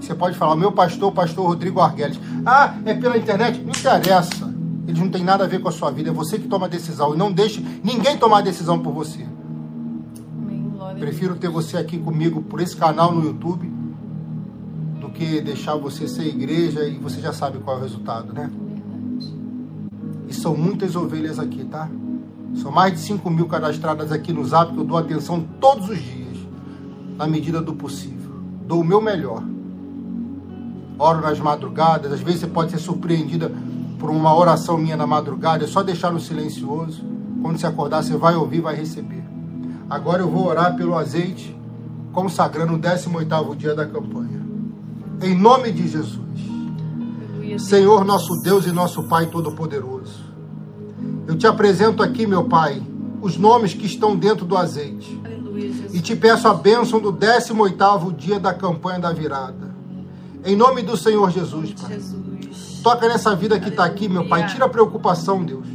Você 0.00 0.14
pode 0.14 0.36
falar, 0.36 0.56
meu 0.56 0.72
pastor, 0.72 1.12
pastor 1.12 1.46
Rodrigo 1.46 1.80
Arguelles. 1.80 2.18
Ah, 2.46 2.74
é 2.84 2.94
pela 2.94 3.16
internet? 3.16 3.60
Não 3.60 3.70
interessa. 3.70 4.52
Eles 4.88 4.98
não 4.98 5.10
tem 5.10 5.22
nada 5.22 5.44
a 5.44 5.46
ver 5.46 5.60
com 5.60 5.68
a 5.68 5.72
sua 5.72 5.90
vida. 5.90 6.10
É 6.10 6.12
você 6.12 6.38
que 6.38 6.48
toma 6.48 6.66
a 6.66 6.68
decisão. 6.68 7.14
E 7.14 7.16
não 7.16 7.30
deixe 7.30 7.60
ninguém 7.84 8.16
tomar 8.16 8.38
a 8.38 8.42
decisão 8.42 8.80
por 8.80 8.92
você. 8.92 9.24
Prefiro 10.98 11.36
ter 11.36 11.48
você 11.48 11.76
aqui 11.76 11.98
comigo 11.98 12.42
por 12.42 12.60
esse 12.60 12.74
canal 12.74 13.12
no 13.12 13.24
YouTube 13.24 13.81
que 15.12 15.40
deixar 15.40 15.76
você 15.76 16.08
ser 16.08 16.26
igreja 16.26 16.84
e 16.84 16.98
você 16.98 17.20
já 17.20 17.32
sabe 17.32 17.58
qual 17.58 17.76
é 17.76 17.80
o 17.80 17.82
resultado, 17.82 18.32
né? 18.32 18.50
E 20.28 20.34
são 20.34 20.56
muitas 20.56 20.96
ovelhas 20.96 21.38
aqui, 21.38 21.64
tá? 21.64 21.88
São 22.54 22.70
mais 22.70 22.92
de 22.94 23.00
5 23.00 23.28
mil 23.30 23.46
cadastradas 23.46 24.12
aqui 24.12 24.32
no 24.32 24.44
Zap 24.44 24.72
que 24.72 24.78
eu 24.78 24.84
dou 24.84 24.98
atenção 24.98 25.44
todos 25.60 25.88
os 25.88 25.98
dias, 25.98 26.36
na 27.16 27.26
medida 27.26 27.60
do 27.60 27.74
possível. 27.74 28.32
Dou 28.66 28.80
o 28.80 28.84
meu 28.84 29.00
melhor. 29.00 29.42
Oro 30.98 31.20
nas 31.20 31.38
madrugadas, 31.40 32.12
às 32.12 32.20
vezes 32.20 32.40
você 32.40 32.46
pode 32.46 32.70
ser 32.70 32.78
surpreendida 32.78 33.50
por 33.98 34.10
uma 34.10 34.34
oração 34.36 34.76
minha 34.76 34.96
na 34.96 35.06
madrugada, 35.06 35.64
é 35.64 35.66
só 35.66 35.82
deixar 35.82 36.12
no 36.12 36.20
silencioso. 36.20 37.04
Quando 37.40 37.58
você 37.58 37.66
acordar, 37.66 38.02
você 38.02 38.16
vai 38.16 38.34
ouvir, 38.34 38.60
vai 38.60 38.74
receber. 38.74 39.22
Agora 39.88 40.22
eu 40.22 40.30
vou 40.30 40.46
orar 40.46 40.76
pelo 40.76 40.96
azeite, 40.96 41.56
consagrando 42.12 42.74
o 42.74 42.78
18º 42.78 43.56
dia 43.56 43.74
da 43.74 43.86
campanha. 43.86 44.41
Em 45.22 45.34
nome 45.34 45.70
de 45.70 45.88
Jesus. 45.88 46.20
Senhor 47.58 48.04
nosso 48.04 48.40
Deus 48.42 48.66
e 48.66 48.72
nosso 48.72 49.04
Pai 49.04 49.26
Todo-Poderoso. 49.26 50.20
Eu 51.26 51.36
te 51.36 51.46
apresento 51.46 52.02
aqui, 52.02 52.26
meu 52.26 52.44
Pai, 52.44 52.82
os 53.20 53.36
nomes 53.36 53.72
que 53.72 53.86
estão 53.86 54.16
dentro 54.16 54.44
do 54.44 54.56
azeite. 54.56 55.20
e 55.92 56.00
te 56.00 56.16
peço 56.16 56.48
a 56.48 56.54
bênção 56.54 56.98
do 56.98 57.12
18º 57.12 58.16
dia 58.16 58.40
da 58.40 58.52
campanha 58.52 58.98
da 58.98 59.12
virada. 59.12 59.72
Em 60.44 60.56
nome 60.56 60.82
do 60.82 60.96
Senhor 60.96 61.30
Jesus, 61.30 61.72
Pai. 61.72 62.00
Toca 62.82 63.06
nessa 63.06 63.36
vida 63.36 63.60
que 63.60 63.68
está 63.68 63.84
aqui, 63.84 64.08
meu 64.08 64.26
Pai. 64.28 64.46
Tira 64.46 64.64
a 64.64 64.68
preocupação, 64.68 65.44
Deus. 65.44 65.66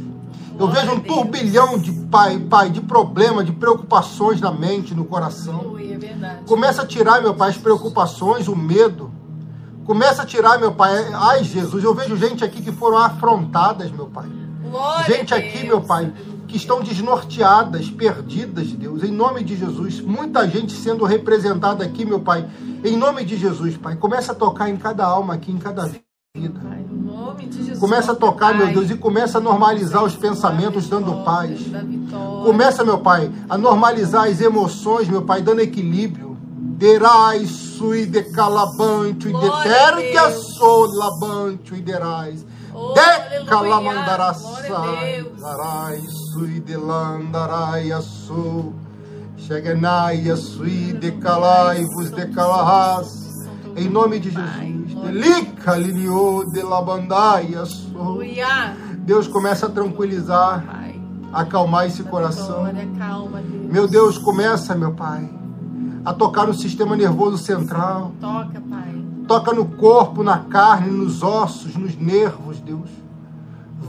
Eu 0.58 0.66
vejo 0.68 0.90
um 0.90 1.00
turbilhão 1.00 1.78
de 1.78 1.92
pai, 1.92 2.36
pai, 2.38 2.68
de 2.68 2.80
problemas, 2.80 3.46
de 3.46 3.52
preocupações 3.52 4.40
na 4.40 4.50
mente, 4.50 4.92
no 4.92 5.04
coração. 5.04 5.76
É 5.78 6.40
Começa 6.46 6.82
a 6.82 6.86
tirar, 6.86 7.22
meu 7.22 7.32
pai, 7.32 7.50
as 7.50 7.56
preocupações, 7.56 8.48
o 8.48 8.56
medo. 8.56 9.17
Começa 9.88 10.20
a 10.20 10.26
tirar, 10.26 10.58
meu 10.58 10.70
pai. 10.72 10.92
Ai, 11.14 11.42
Jesus, 11.42 11.82
eu 11.82 11.94
vejo 11.94 12.14
gente 12.14 12.44
aqui 12.44 12.60
que 12.60 12.70
foram 12.70 12.98
afrontadas, 12.98 13.90
meu 13.90 14.04
pai. 14.04 14.28
gente 15.06 15.32
aqui, 15.32 15.64
meu 15.64 15.80
pai, 15.80 16.12
que 16.46 16.58
estão 16.58 16.82
desnorteadas, 16.82 17.88
perdidas, 17.88 18.66
Deus, 18.66 19.02
em 19.02 19.10
nome 19.10 19.42
de 19.42 19.56
Jesus. 19.56 20.02
Muita 20.02 20.46
gente 20.46 20.74
sendo 20.74 21.06
representada 21.06 21.82
aqui, 21.82 22.04
meu 22.04 22.20
pai, 22.20 22.46
em 22.84 22.98
nome 22.98 23.24
de 23.24 23.38
Jesus, 23.38 23.78
pai. 23.78 23.96
Começa 23.96 24.32
a 24.32 24.34
tocar 24.34 24.68
em 24.68 24.76
cada 24.76 25.06
alma 25.06 25.32
aqui, 25.32 25.50
em 25.50 25.56
cada 25.56 25.86
vida. 25.86 26.04
Começa 27.80 28.12
a 28.12 28.14
tocar, 28.14 28.54
meu 28.54 28.66
Deus, 28.66 28.90
e 28.90 28.94
começa 28.94 29.38
a 29.38 29.40
normalizar 29.40 30.04
os 30.04 30.14
pensamentos, 30.14 30.86
dando 30.86 31.24
paz. 31.24 31.60
Começa, 32.44 32.84
meu 32.84 32.98
Pai, 32.98 33.30
a 33.48 33.56
normalizar 33.56 34.28
as 34.28 34.40
emoções, 34.40 35.08
meu 35.08 35.22
Pai, 35.22 35.40
dando 35.40 35.60
equilíbrio. 35.60 36.27
Derai 36.60 37.46
sui 37.46 38.06
de 38.06 38.22
calabante, 38.32 39.32
de 39.32 39.62
terga 39.62 40.30
sou 40.32 40.86
labante, 40.86 41.74
e 41.74 41.80
derais. 41.80 42.44
De 42.94 43.44
calamandaraçai, 43.46 45.24
darai 45.40 46.00
sui 46.32 46.58
de 46.58 46.76
landarai 46.76 47.90
sou. 48.02 48.74
Cheganai 49.36 50.36
sui 50.36 50.92
de 50.94 51.12
calai 51.12 51.84
vos 51.84 52.10
de 52.10 52.26
calahas. 52.26 53.28
Em 53.76 53.88
nome 53.88 54.18
de 54.18 54.30
Jesus. 54.30 54.94
Delica 55.04 55.76
linio 55.76 56.44
de 56.52 56.60
labandaia. 56.62 57.62
Deus 58.98 59.28
começa 59.28 59.66
a 59.66 59.70
tranquilizar, 59.70 60.64
acalmar 61.32 61.86
esse 61.86 62.02
coração. 62.02 62.64
Meu 63.70 63.86
Deus, 63.86 64.18
começa, 64.18 64.74
meu 64.74 64.92
Pai, 64.92 65.30
a 66.08 66.14
tocar 66.14 66.46
no 66.46 66.54
sistema 66.54 66.96
nervoso 66.96 67.38
central. 67.38 68.12
Toca, 68.20 68.60
Pai. 68.68 69.04
Toca 69.26 69.52
no 69.52 69.66
corpo, 69.66 70.22
na 70.22 70.38
carne, 70.38 70.90
nos 70.90 71.22
ossos, 71.22 71.76
nos 71.76 71.96
nervos, 71.96 72.60
Deus. 72.60 72.88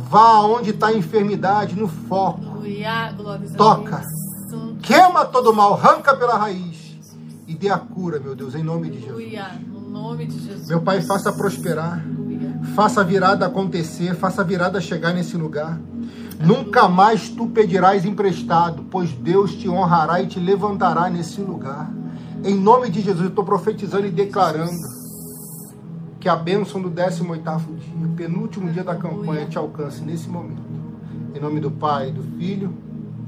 Vá 0.10 0.42
onde 0.42 0.72
está 0.72 0.88
a 0.88 0.94
enfermidade, 0.94 1.76
no 1.76 1.88
foco. 1.88 2.42
Toca. 3.56 4.02
Queima 4.82 5.26
todo 5.26 5.54
mal, 5.54 5.76
arranca 5.76 6.16
pela 6.16 6.38
raiz 6.38 6.98
e 7.48 7.54
dê 7.56 7.70
a 7.70 7.78
cura, 7.78 8.20
meu 8.20 8.36
Deus, 8.36 8.56
em 8.56 8.64
nome 8.64 8.90
de 8.90 9.00
Jesus 9.02 9.70
nome 9.90 10.26
de 10.26 10.40
Jesus. 10.40 10.68
Meu 10.68 10.82
Pai, 10.82 11.02
faça 11.02 11.32
prosperar. 11.32 12.04
Faça 12.76 13.02
a 13.02 13.04
virada 13.04 13.46
acontecer, 13.46 14.16
faça 14.16 14.42
a 14.42 14.44
virada 14.44 14.80
chegar 14.80 15.14
nesse 15.14 15.36
lugar. 15.36 15.80
Nunca 16.40 16.88
mais 16.88 17.30
tu 17.30 17.48
pedirás 17.48 18.06
emprestado, 18.06 18.86
pois 18.90 19.12
Deus 19.12 19.54
te 19.54 19.68
honrará 19.68 20.22
e 20.22 20.28
te 20.28 20.40
levantará 20.40 21.10
nesse 21.10 21.42
lugar. 21.42 21.92
Em 22.44 22.56
nome 22.56 22.90
de 22.90 23.02
Jesus, 23.02 23.22
eu 23.22 23.30
estou 23.30 23.44
profetizando 23.44 24.08
e 24.08 24.12
declarando 24.12 25.00
que 26.20 26.30
a 26.30 26.36
bênção 26.36 26.82
do 26.82 26.90
18º 26.90 27.60
dia, 27.78 28.10
penúltimo 28.16 28.72
dia 28.72 28.84
da 28.84 28.96
campanha, 28.96 29.46
te 29.46 29.58
alcance 29.58 30.02
nesse 30.02 30.30
momento. 30.30 30.62
Em 31.36 31.40
nome 31.40 31.60
do 31.60 31.70
Pai, 31.70 32.12
do 32.12 32.24
Filho 32.38 32.74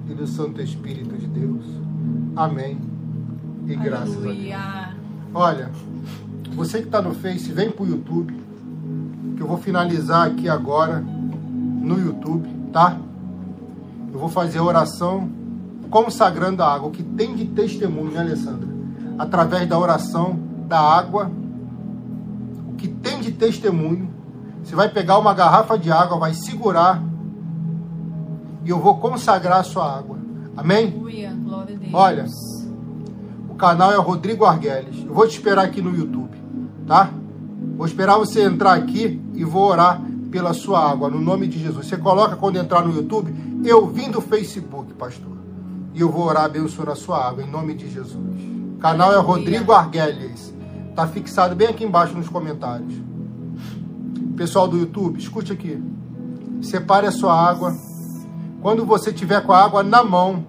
e 0.09 0.13
do 0.13 0.25
Santo 0.25 0.61
Espírito 0.61 1.17
de 1.17 1.27
Deus. 1.27 1.63
Amém. 2.35 2.79
E 3.67 3.75
graças 3.75 4.15
Aleluia. 4.15 4.57
a 4.57 4.85
Deus. 4.85 5.01
Olha, 5.33 5.71
você 6.55 6.79
que 6.79 6.85
está 6.85 7.01
no 7.01 7.13
Face, 7.13 7.51
vem 7.51 7.69
para 7.69 7.83
o 7.83 7.87
YouTube, 7.87 8.33
que 9.35 9.41
eu 9.41 9.47
vou 9.47 9.57
finalizar 9.57 10.27
aqui 10.27 10.47
agora 10.47 10.99
no 10.99 11.99
YouTube, 11.99 12.47
tá? 12.71 12.97
Eu 14.13 14.19
vou 14.19 14.29
fazer 14.29 14.59
a 14.59 14.63
oração 14.63 15.29
consagrando 15.89 16.63
a 16.63 16.73
água, 16.73 16.87
o 16.87 16.91
que 16.91 17.03
tem 17.03 17.35
de 17.35 17.45
testemunho, 17.47 18.11
né, 18.11 18.21
Alessandra? 18.21 18.70
Através 19.21 19.67
da 19.67 19.77
oração 19.77 20.39
da 20.67 20.79
água, 20.79 21.31
o 22.69 22.75
que 22.75 22.87
tem 22.87 23.19
de 23.19 23.31
testemunho. 23.31 24.09
Você 24.63 24.75
vai 24.75 24.89
pegar 24.89 25.17
uma 25.17 25.33
garrafa 25.33 25.77
de 25.77 25.91
água, 25.91 26.17
vai 26.17 26.33
segurar 26.33 27.01
e 28.63 28.69
eu 28.69 28.79
vou 28.79 28.97
consagrar 28.97 29.59
a 29.59 29.63
sua 29.63 29.97
água. 29.97 30.17
Amém? 30.55 30.93
Olha, 31.93 32.25
o 33.49 33.55
canal 33.55 33.91
é 33.91 33.97
Rodrigo 33.97 34.45
Arguelles. 34.45 35.03
Eu 35.05 35.13
vou 35.13 35.27
te 35.27 35.31
esperar 35.31 35.65
aqui 35.65 35.81
no 35.81 35.95
YouTube 35.95 36.31
tá? 36.91 37.09
Vou 37.77 37.85
esperar 37.85 38.17
você 38.17 38.43
entrar 38.43 38.73
aqui 38.73 39.21
e 39.33 39.45
vou 39.45 39.63
orar 39.63 40.01
pela 40.29 40.53
sua 40.53 40.91
água, 40.91 41.09
no 41.09 41.21
nome 41.21 41.47
de 41.47 41.57
Jesus. 41.57 41.87
Você 41.87 41.95
coloca 41.95 42.35
quando 42.35 42.57
entrar 42.57 42.85
no 42.85 42.93
YouTube, 42.93 43.33
eu 43.65 43.87
vim 43.87 44.11
do 44.11 44.19
Facebook, 44.19 44.93
pastor. 44.93 45.37
E 45.93 46.01
eu 46.01 46.09
vou 46.09 46.25
orar 46.25 46.45
abençoando 46.45 46.91
a 46.91 46.95
sua 46.95 47.25
água, 47.25 47.43
em 47.43 47.49
nome 47.49 47.73
de 47.73 47.89
Jesus. 47.89 48.41
Canal 48.81 49.13
é 49.13 49.17
Rodrigo 49.17 49.71
Arguelles. 49.71 50.53
Tá 50.95 51.07
fixado 51.07 51.55
bem 51.55 51.67
aqui 51.67 51.85
embaixo 51.85 52.13
nos 52.13 52.27
comentários. 52.27 52.93
Pessoal 54.35 54.67
do 54.67 54.77
YouTube, 54.77 55.19
escute 55.19 55.53
aqui. 55.53 55.81
Separe 56.61 57.07
a 57.07 57.11
sua 57.11 57.33
água. 57.33 57.73
Quando 58.61 58.85
você 58.85 59.13
tiver 59.13 59.41
com 59.45 59.53
a 59.53 59.63
água 59.63 59.83
na 59.83 60.03
mão, 60.03 60.45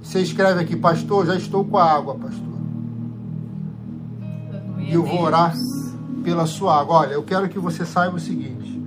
você 0.00 0.20
escreve 0.20 0.60
aqui, 0.60 0.76
pastor, 0.76 1.26
já 1.26 1.34
estou 1.34 1.64
com 1.64 1.76
a 1.76 1.84
água, 1.84 2.14
pastor 2.14 2.52
e 4.92 4.94
eu 4.94 5.04
vou 5.04 5.22
orar 5.22 5.54
pela 6.22 6.44
sua 6.46 6.78
água. 6.80 6.96
Olha, 6.96 7.14
eu 7.14 7.22
quero 7.22 7.48
que 7.48 7.58
você 7.58 7.86
saiba 7.86 8.16
o 8.16 8.20
seguinte. 8.20 8.82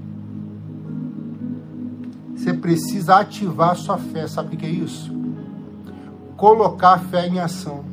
Você 2.35 2.53
precisa 2.53 3.15
ativar 3.15 3.75
sua 3.75 3.97
fé. 3.97 4.27
Sabe 4.27 4.55
o 4.55 4.57
que 4.57 4.65
é 4.65 4.69
isso? 4.69 5.11
Colocar 6.37 6.93
a 6.93 6.99
fé 6.99 7.27
em 7.27 7.39
ação. 7.39 7.83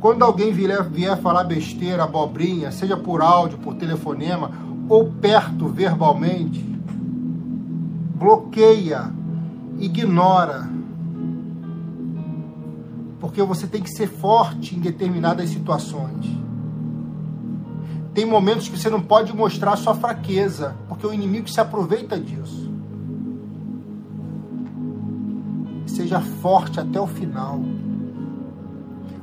Quando 0.00 0.24
alguém 0.24 0.50
vier, 0.50 0.82
vier 0.84 1.20
falar 1.20 1.44
besteira, 1.44 2.04
abobrinha, 2.04 2.72
seja 2.72 2.96
por 2.96 3.20
áudio, 3.20 3.58
por 3.58 3.74
telefonema 3.74 4.50
ou 4.88 5.12
perto 5.12 5.68
verbalmente, 5.68 6.60
bloqueia, 8.14 9.12
ignora. 9.78 10.70
Porque 13.20 13.42
você 13.42 13.66
tem 13.66 13.82
que 13.82 13.90
ser 13.90 14.06
forte 14.06 14.74
em 14.74 14.80
determinadas 14.80 15.50
situações. 15.50 16.26
Tem 18.14 18.24
momentos 18.24 18.68
que 18.68 18.78
você 18.78 18.88
não 18.88 19.02
pode 19.02 19.36
mostrar 19.36 19.76
sua 19.76 19.94
fraqueza, 19.94 20.74
porque 20.88 21.06
o 21.06 21.12
inimigo 21.12 21.48
se 21.48 21.60
aproveita 21.60 22.18
disso. 22.18 22.70
Seja 25.86 26.20
forte 26.20 26.80
até 26.80 26.98
o 26.98 27.06
final. 27.06 27.60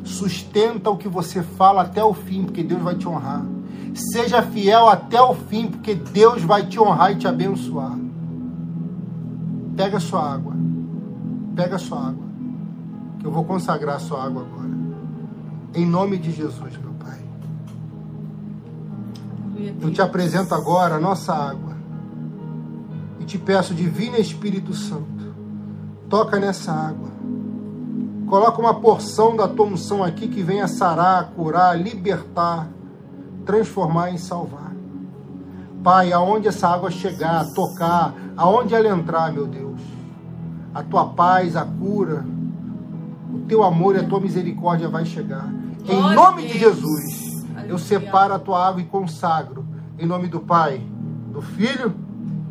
Sustenta 0.07 0.89
o 0.89 0.97
que 0.97 1.09
você 1.09 1.43
fala 1.43 1.81
até 1.81 2.01
o 2.01 2.13
fim, 2.13 2.45
porque 2.45 2.63
Deus 2.63 2.81
vai 2.81 2.95
te 2.95 3.07
honrar. 3.07 3.45
Seja 3.93 4.41
fiel 4.41 4.87
até 4.87 5.21
o 5.21 5.35
fim, 5.35 5.67
porque 5.67 5.93
Deus 5.93 6.41
vai 6.43 6.65
te 6.65 6.79
honrar 6.79 7.11
e 7.11 7.17
te 7.17 7.27
abençoar. 7.27 7.97
Pega 9.75 9.97
a 9.97 9.99
sua 9.99 10.33
água. 10.33 10.53
Pega 11.55 11.75
a 11.75 11.79
sua 11.79 12.07
água. 12.07 12.25
Eu 13.21 13.31
vou 13.31 13.43
consagrar 13.43 13.97
a 13.97 13.99
sua 13.99 14.23
água 14.23 14.43
agora. 14.43 14.69
Em 15.75 15.85
nome 15.85 16.17
de 16.17 16.31
Jesus, 16.31 16.77
meu 16.77 16.93
Pai. 16.93 17.19
Eu 19.81 19.91
te 19.91 20.01
apresento 20.01 20.55
agora 20.55 20.95
a 20.95 20.99
nossa 20.99 21.33
água. 21.33 21.75
E 23.19 23.25
te 23.25 23.37
peço, 23.37 23.73
Divino 23.73 24.15
Espírito 24.15 24.73
Santo, 24.73 25.33
toca 26.07 26.39
nessa 26.39 26.71
água. 26.71 27.16
Coloca 28.27 28.59
uma 28.59 28.73
porção 28.73 29.37
da 29.37 29.47
tua 29.47 29.67
unção 29.67 30.03
aqui 30.03 30.27
que 30.27 30.43
venha 30.43 30.67
sarar, 30.67 31.31
curar, 31.35 31.79
libertar, 31.79 32.67
transformar 33.45 34.11
e 34.11 34.19
salvar. 34.19 34.73
Pai, 35.81 36.11
aonde 36.11 36.49
essa 36.49 36.67
água 36.67 36.91
chegar, 36.91 37.45
tocar, 37.53 38.13
aonde 38.35 38.75
ela 38.75 38.89
entrar, 38.89 39.31
meu 39.31 39.47
Deus, 39.47 39.79
a 40.73 40.83
tua 40.83 41.05
paz, 41.05 41.55
a 41.55 41.63
cura, 41.63 42.25
o 43.33 43.39
teu 43.47 43.63
amor 43.63 43.95
e 43.95 43.99
a 43.99 44.03
tua 44.03 44.19
misericórdia 44.19 44.89
vai 44.89 45.05
chegar. 45.05 45.49
Em 45.87 46.13
nome 46.13 46.47
de 46.47 46.59
Jesus, 46.59 47.45
eu 47.65 47.77
separo 47.77 48.33
a 48.33 48.39
tua 48.39 48.67
água 48.67 48.81
e 48.81 48.85
consagro. 48.85 49.65
Em 49.97 50.05
nome 50.05 50.27
do 50.27 50.41
Pai, 50.41 50.81
do 51.31 51.41
Filho 51.41 51.95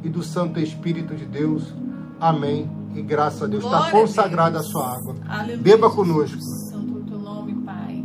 e 0.03 0.09
do 0.09 0.23
Santo 0.23 0.59
Espírito 0.59 1.15
de 1.15 1.27
Deus. 1.27 1.75
Amém. 2.19 2.71
E 2.97 3.03
graças 3.03 3.43
a 3.43 3.47
Deus 3.47 3.63
está 3.65 3.91
consagrada 3.91 4.57
a, 4.57 4.61
a 4.61 4.65
sua 4.65 4.95
água. 4.95 5.15
Aleluia. 5.29 5.59
Beba 5.59 5.91
conosco. 5.91 6.41
Santo 6.41 7.05
teu 7.07 7.19
nome, 7.19 7.55
Pai. 7.65 8.05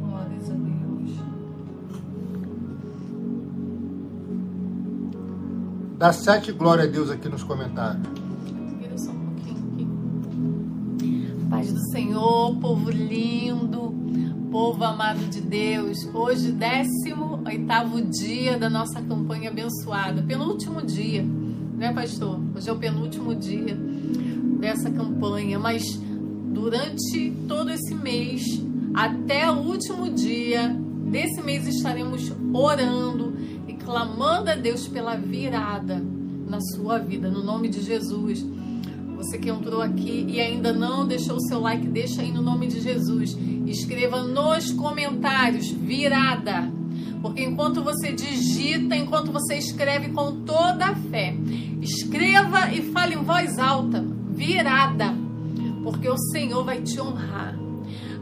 Glórias 0.00 0.50
a 0.50 0.54
Deus. 0.54 1.10
Dá 5.98 6.12
sete 6.12 6.52
glória 6.52 6.84
a 6.84 6.86
Deus 6.86 7.10
aqui 7.10 7.28
nos 7.28 7.42
comentários. 7.42 8.06
Só 8.96 9.10
um 9.10 9.34
pouquinho 9.34 9.58
aqui. 10.94 11.48
Paz 11.50 11.72
do 11.72 11.90
Senhor, 11.90 12.56
povo 12.60 12.90
lindo 12.90 13.76
povo 14.56 14.84
amado 14.84 15.18
de 15.28 15.42
Deus, 15.42 16.08
hoje 16.14 16.50
18 16.50 18.10
dia 18.10 18.58
da 18.58 18.70
nossa 18.70 19.02
campanha 19.02 19.50
abençoada, 19.50 20.22
penúltimo 20.22 20.80
dia, 20.80 21.26
né, 21.76 21.92
pastor? 21.92 22.40
Hoje 22.54 22.68
é 22.68 22.72
o 22.72 22.76
penúltimo 22.76 23.34
dia 23.34 23.76
dessa 24.58 24.90
campanha, 24.90 25.58
mas 25.58 26.00
durante 26.52 27.30
todo 27.46 27.70
esse 27.70 27.94
mês, 27.94 28.42
até 28.94 29.50
o 29.50 29.58
último 29.58 30.08
dia 30.08 30.74
desse 31.10 31.42
mês, 31.42 31.66
estaremos 31.68 32.32
orando 32.52 33.36
e 33.68 33.74
clamando 33.74 34.50
a 34.50 34.56
Deus 34.56 34.88
pela 34.88 35.16
virada 35.16 36.02
na 36.48 36.60
sua 36.60 36.98
vida, 36.98 37.30
no 37.30 37.44
nome 37.44 37.68
de 37.68 37.82
Jesus. 37.82 38.44
Você 39.16 39.38
que 39.38 39.50
entrou 39.50 39.82
aqui 39.82 40.26
e 40.28 40.40
ainda 40.40 40.72
não 40.72 41.06
deixou 41.06 41.36
o 41.36 41.40
seu 41.40 41.60
like, 41.60 41.86
deixa 41.86 42.22
aí 42.22 42.32
no 42.32 42.42
nome 42.42 42.66
de 42.68 42.80
Jesus. 42.80 43.36
Escreva 43.66 44.22
nos 44.22 44.72
comentários 44.72 45.70
virada. 45.70 46.70
Porque 47.20 47.42
enquanto 47.42 47.82
você 47.82 48.12
digita, 48.12 48.94
enquanto 48.94 49.32
você 49.32 49.56
escreve 49.56 50.10
com 50.10 50.44
toda 50.44 50.86
a 50.86 50.94
fé, 50.94 51.34
escreva 51.86 52.72
e 52.72 52.82
fale 52.92 53.14
em 53.14 53.22
voz 53.22 53.58
alta, 53.58 54.04
virada. 54.30 55.14
Porque 55.82 56.08
o 56.08 56.18
Senhor 56.32 56.64
vai 56.64 56.82
te 56.82 57.00
honrar. 57.00 57.56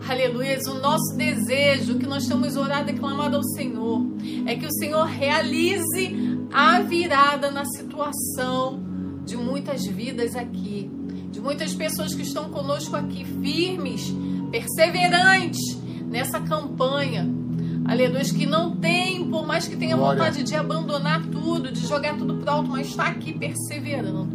Aleluia. 0.07 0.59
O 0.69 0.75
nosso 0.75 1.17
desejo 1.17 1.99
que 1.99 2.07
nós 2.07 2.27
temos 2.27 2.57
orado 2.57 2.91
e 2.91 2.95
clamado 2.95 3.37
ao 3.37 3.43
Senhor 3.43 4.03
é 4.45 4.55
que 4.55 4.67
o 4.67 4.73
Senhor 4.73 5.07
realize 5.07 6.15
a 6.53 6.81
virada 6.81 7.51
na 7.51 7.65
situação 7.65 8.83
de 9.25 9.37
muitas 9.37 9.87
vidas 9.87 10.37
aqui, 10.37 10.91
de 11.31 11.41
muitas 11.41 11.73
pessoas 11.75 12.15
que 12.15 12.23
estão 12.23 12.51
conosco 12.51 12.95
aqui, 12.95 13.25
firmes, 13.25 14.13
perseverantes 14.51 15.79
nessa 16.07 16.39
campanha. 16.41 17.44
Aleluia, 17.87 18.25
que 18.25 18.47
não 18.47 18.77
tem, 18.77 19.29
por 19.29 19.47
mais 19.47 19.69
que 19.69 19.77
tenha 19.77 19.97
Glória. 19.97 20.19
vontade 20.19 20.43
de 20.43 20.55
abandonar 20.55 21.25
tudo, 21.27 21.71
de 21.71 21.87
jogar 21.87 22.17
tudo 22.17 22.35
pro 22.35 22.51
alto, 22.51 22.71
mas 22.71 22.89
está 22.89 23.09
aqui 23.09 23.33
perseverando. 23.33 24.29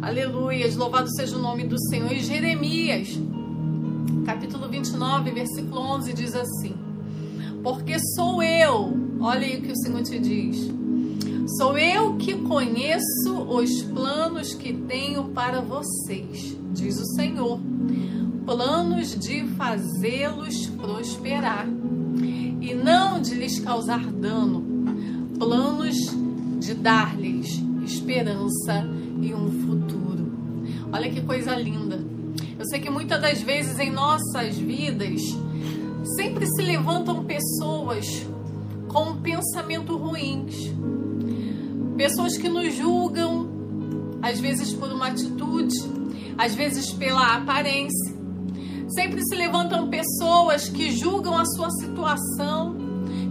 Aleluia, 0.00 0.66
louvado 0.76 1.10
seja 1.14 1.36
o 1.36 1.42
nome 1.42 1.64
do 1.64 1.78
Senhor. 1.88 2.10
E 2.10 2.20
Jeremias, 2.20 3.18
capítulo 4.24 4.68
29, 4.68 5.30
versículo 5.30 5.80
11, 5.80 6.12
diz 6.14 6.34
assim: 6.34 6.74
Porque 7.62 7.98
sou 8.14 8.42
eu, 8.42 8.96
olha 9.20 9.46
aí 9.46 9.58
o 9.58 9.62
que 9.62 9.72
o 9.72 9.76
Senhor 9.76 10.02
te 10.02 10.18
diz 10.18 10.80
Sou 11.58 11.76
eu 11.76 12.16
que 12.16 12.34
conheço 12.36 13.34
os 13.48 13.82
planos 13.82 14.54
que 14.54 14.72
tenho 14.72 15.24
para 15.24 15.60
vocês, 15.60 16.56
diz 16.72 17.00
o 17.00 17.06
Senhor. 17.16 17.58
Planos 18.46 19.18
de 19.18 19.44
fazê-los 19.56 20.66
prosperar 20.66 21.66
e 22.70 22.74
não 22.74 23.20
de 23.20 23.34
lhes 23.34 23.58
causar 23.58 24.04
dano. 24.12 24.64
Planos 25.38 25.96
de 26.58 26.74
dar-lhes 26.74 27.60
esperança 27.84 28.88
e 29.20 29.34
um 29.34 29.50
futuro. 29.66 30.30
Olha 30.92 31.10
que 31.10 31.20
coisa 31.22 31.54
linda. 31.56 32.00
Eu 32.58 32.66
sei 32.66 32.80
que 32.80 32.90
muitas 32.90 33.20
das 33.20 33.40
vezes 33.42 33.78
em 33.78 33.90
nossas 33.90 34.56
vidas 34.56 35.20
sempre 36.16 36.46
se 36.46 36.62
levantam 36.62 37.24
pessoas 37.24 38.26
com 38.88 39.16
pensamento 39.16 39.96
ruins 39.96 40.70
Pessoas 42.00 42.38
que 42.38 42.48
nos 42.48 42.74
julgam, 42.74 43.50
às 44.22 44.40
vezes 44.40 44.72
por 44.72 44.90
uma 44.90 45.08
atitude, 45.08 45.74
às 46.38 46.54
vezes 46.54 46.90
pela 46.94 47.36
aparência. 47.36 48.19
Sempre 48.94 49.22
se 49.22 49.36
levantam 49.36 49.88
pessoas 49.88 50.68
que 50.68 50.90
julgam 50.90 51.36
a 51.38 51.44
sua 51.44 51.70
situação, 51.70 52.76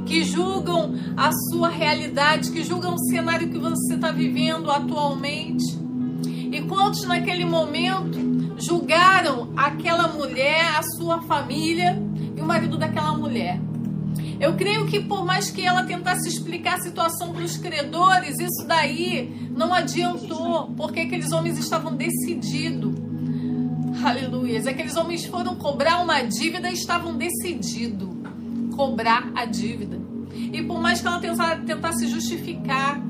que 0.05 0.23
julgam 0.23 0.95
a 1.17 1.31
sua 1.51 1.67
realidade, 1.67 2.51
que 2.51 2.63
julgam 2.63 2.95
o 2.95 3.09
cenário 3.09 3.49
que 3.49 3.57
você 3.57 3.95
está 3.95 4.09
vivendo 4.09 4.71
atualmente. 4.71 5.77
E 6.51 6.61
quantos 6.61 7.03
naquele 7.03 7.43
momento 7.43 8.55
julgaram 8.57 9.51
aquela 9.55 10.07
mulher, 10.07 10.65
a 10.77 10.81
sua 10.97 11.21
família 11.23 12.01
e 12.35 12.41
o 12.41 12.45
marido 12.45 12.77
daquela 12.77 13.17
mulher? 13.17 13.59
Eu 14.39 14.55
creio 14.55 14.87
que 14.87 15.01
por 15.01 15.25
mais 15.25 15.51
que 15.51 15.65
ela 15.65 15.83
tentasse 15.83 16.29
explicar 16.29 16.75
a 16.75 16.81
situação 16.81 17.33
para 17.33 17.43
os 17.43 17.57
credores, 17.57 18.39
isso 18.39 18.65
daí 18.65 19.49
não 19.53 19.73
adiantou, 19.73 20.71
porque 20.77 21.01
aqueles 21.01 21.33
homens 21.33 21.59
estavam 21.59 21.93
decididos. 21.93 23.08
Aleluia. 24.03 24.59
Aqueles 24.69 24.95
homens 24.95 25.25
foram 25.25 25.55
cobrar 25.55 26.01
uma 26.01 26.21
dívida 26.21 26.69
e 26.69 26.73
estavam 26.73 27.15
decididos 27.15 28.09
cobrar 28.75 29.29
a 29.35 29.43
dívida. 29.43 29.99
E 30.33 30.63
por 30.63 30.79
mais 30.79 31.01
que 31.01 31.07
ela 31.07 31.19
tentasse 31.19 32.07
justificar 32.07 33.01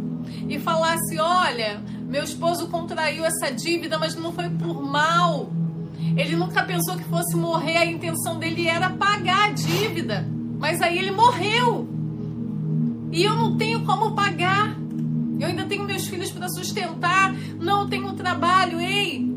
e 0.47 0.57
falasse: 0.59 1.19
olha, 1.19 1.81
meu 2.07 2.23
esposo 2.23 2.67
contraiu 2.67 3.23
essa 3.23 3.51
dívida, 3.51 3.99
mas 3.99 4.15
não 4.15 4.31
foi 4.31 4.49
por 4.49 4.81
mal. 4.81 5.51
Ele 6.17 6.35
nunca 6.35 6.63
pensou 6.63 6.97
que 6.97 7.03
fosse 7.03 7.35
morrer, 7.35 7.77
a 7.77 7.85
intenção 7.85 8.39
dele 8.39 8.67
era 8.67 8.89
pagar 8.89 9.49
a 9.49 9.51
dívida. 9.51 10.27
Mas 10.57 10.81
aí 10.81 10.97
ele 10.97 11.11
morreu. 11.11 11.87
E 13.11 13.23
eu 13.23 13.35
não 13.35 13.55
tenho 13.57 13.85
como 13.85 14.13
pagar. 14.13 14.75
Eu 15.39 15.47
ainda 15.47 15.65
tenho 15.65 15.83
meus 15.83 16.07
filhos 16.07 16.31
para 16.31 16.49
sustentar. 16.49 17.33
Não 17.59 17.87
tenho 17.87 18.11
trabalho. 18.13 18.81
Ei, 18.81 19.28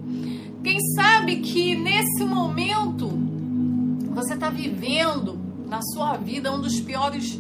quem 0.62 0.78
sabe 0.94 1.36
que 1.36 1.74
nesse 1.74 2.24
momento 2.24 3.08
você 4.14 4.34
está 4.34 4.50
vivendo 4.50 5.38
na 5.68 5.80
sua 5.82 6.16
vida 6.16 6.52
um 6.52 6.60
dos 6.60 6.80
piores, 6.80 7.38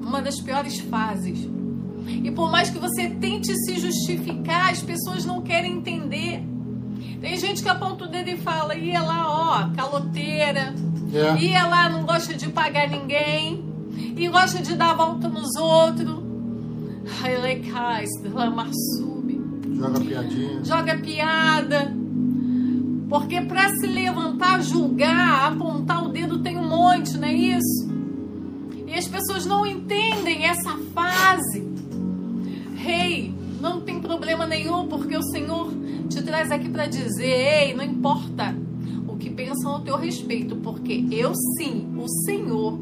uma 0.00 0.20
das 0.20 0.40
piores 0.40 0.78
fases. 0.78 1.48
E 2.22 2.30
por 2.30 2.50
mais 2.50 2.70
que 2.70 2.78
você 2.78 3.08
tente 3.08 3.52
se 3.64 3.78
justificar, 3.78 4.70
as 4.70 4.82
pessoas 4.82 5.24
não 5.24 5.42
querem 5.42 5.78
entender. 5.78 6.42
Tem 7.20 7.36
gente 7.36 7.62
que 7.62 7.68
aponta 7.68 8.04
o 8.04 8.08
dedo 8.08 8.30
e 8.30 8.36
fala, 8.36 8.76
ia 8.76 9.02
lá, 9.02 9.24
ó, 9.26 9.74
caloteira, 9.74 10.74
é. 11.12 11.42
E 11.42 11.52
ela 11.52 11.88
não 11.88 12.04
gosta 12.04 12.34
de 12.34 12.48
pagar 12.48 12.88
ninguém. 12.88 13.64
E 14.16 14.28
gosta 14.28 14.60
de 14.60 14.74
dar 14.74 14.90
a 14.90 14.94
volta 14.94 15.28
nos 15.28 15.56
outros. 15.56 16.16
Joga 19.74 20.00
piadinha. 20.00 20.64
Joga 20.64 20.98
piada. 20.98 22.05
Porque 23.08 23.40
para 23.40 23.68
se 23.76 23.86
levantar, 23.86 24.62
julgar, 24.62 25.52
apontar 25.52 26.04
o 26.04 26.08
dedo 26.08 26.38
tem 26.38 26.56
um 26.56 26.68
monte, 26.68 27.16
não 27.16 27.28
é 27.28 27.32
isso? 27.32 27.88
E 28.86 28.94
as 28.94 29.06
pessoas 29.06 29.46
não 29.46 29.64
entendem 29.64 30.44
essa 30.44 30.76
fase. 30.92 31.64
Rei, 32.76 33.26
hey, 33.26 33.34
não 33.60 33.80
tem 33.80 34.00
problema 34.00 34.46
nenhum, 34.46 34.86
porque 34.88 35.16
o 35.16 35.22
Senhor 35.22 35.72
te 36.08 36.22
traz 36.22 36.50
aqui 36.50 36.68
para 36.68 36.86
dizer: 36.86 37.24
ei, 37.24 37.74
não 37.74 37.84
importa 37.84 38.65
o 39.56 39.60
que 39.60 39.62
pensa 39.62 39.66
orientação 39.66 39.72
ao 39.72 39.80
teu 39.80 39.96
respeito, 39.96 40.56
porque 40.56 41.06
eu 41.10 41.32
sim, 41.56 41.86
o 41.96 42.08
Senhor, 42.24 42.78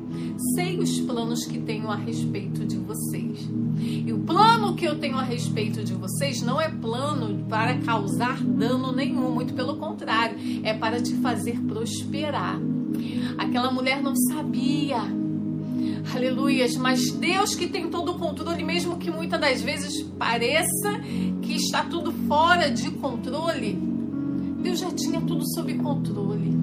sei 0.55 0.79
os 0.79 1.01
planos 1.01 1.45
que 1.45 1.59
tenho 1.59 1.91
a 1.91 1.97
respeito 1.97 2.65
de 2.65 2.77
vocês. 2.77 3.49
E 3.79 4.13
o 4.13 4.19
plano 4.19 4.75
que 4.75 4.85
eu 4.85 4.99
tenho 4.99 5.17
a 5.17 5.23
respeito 5.23 5.85
de 5.85 5.95
vocês 5.95 6.43
não 6.43 6.61
é 6.61 6.69
plano 6.69 7.45
para 7.49 7.79
causar 7.79 8.43
dano 8.43 8.93
nenhum, 8.93 9.33
muito 9.33 9.55
pelo 9.55 9.77
contrário, 9.77 10.37
é 10.63 10.75
para 10.75 11.01
te 11.01 11.15
fazer 11.17 11.61
prosperar. 11.61 12.59
Aquela 13.39 13.71
mulher 13.71 14.03
não 14.03 14.15
sabia. 14.17 14.99
Aleluias, 16.15 16.77
mas 16.77 17.11
Deus 17.13 17.55
que 17.55 17.67
tem 17.67 17.89
todo 17.89 18.13
o 18.13 18.19
controle, 18.19 18.63
mesmo 18.63 18.99
que 18.99 19.11
muitas 19.11 19.41
das 19.41 19.63
vezes 19.63 20.03
pareça 20.19 21.01
que 21.43 21.55
está 21.55 21.83
tudo 21.85 22.13
fora 22.29 22.71
de 22.71 22.91
controle, 22.91 23.75
Deus 24.63 24.79
já 24.79 24.91
tinha 24.91 25.21
tudo 25.21 25.45
sob 25.55 25.75
controle. 25.75 26.54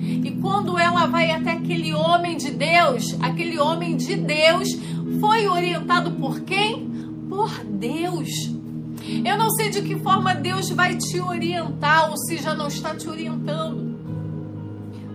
E 0.00 0.30
quando 0.40 0.78
ela 0.78 1.06
vai 1.06 1.30
até 1.30 1.52
aquele 1.52 1.92
homem 1.92 2.36
de 2.36 2.50
Deus, 2.50 3.16
aquele 3.20 3.58
homem 3.58 3.96
de 3.96 4.16
Deus 4.16 4.68
foi 5.20 5.48
orientado 5.48 6.12
por 6.12 6.40
quem? 6.40 6.88
Por 7.28 7.50
Deus. 7.64 8.28
Eu 9.24 9.38
não 9.38 9.50
sei 9.50 9.70
de 9.70 9.82
que 9.82 9.98
forma 9.98 10.34
Deus 10.34 10.70
vai 10.70 10.96
te 10.96 11.20
orientar 11.20 12.10
ou 12.10 12.16
se 12.16 12.36
já 12.36 12.54
não 12.54 12.68
está 12.68 12.94
te 12.94 13.08
orientando. 13.08 13.96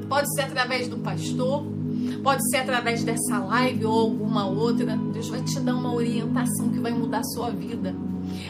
Pode 0.09 0.33
ser 0.35 0.43
através 0.43 0.87
do 0.87 0.97
pastor, 0.97 1.65
pode 2.23 2.47
ser 2.49 2.57
através 2.57 3.03
dessa 3.03 3.39
live 3.39 3.85
ou 3.85 3.99
alguma 3.99 4.45
outra. 4.45 4.97
Deus 5.13 5.29
vai 5.29 5.41
te 5.41 5.59
dar 5.59 5.75
uma 5.75 5.93
orientação 5.93 6.69
que 6.69 6.79
vai 6.79 6.91
mudar 6.91 7.19
a 7.19 7.23
sua 7.23 7.51
vida. 7.51 7.95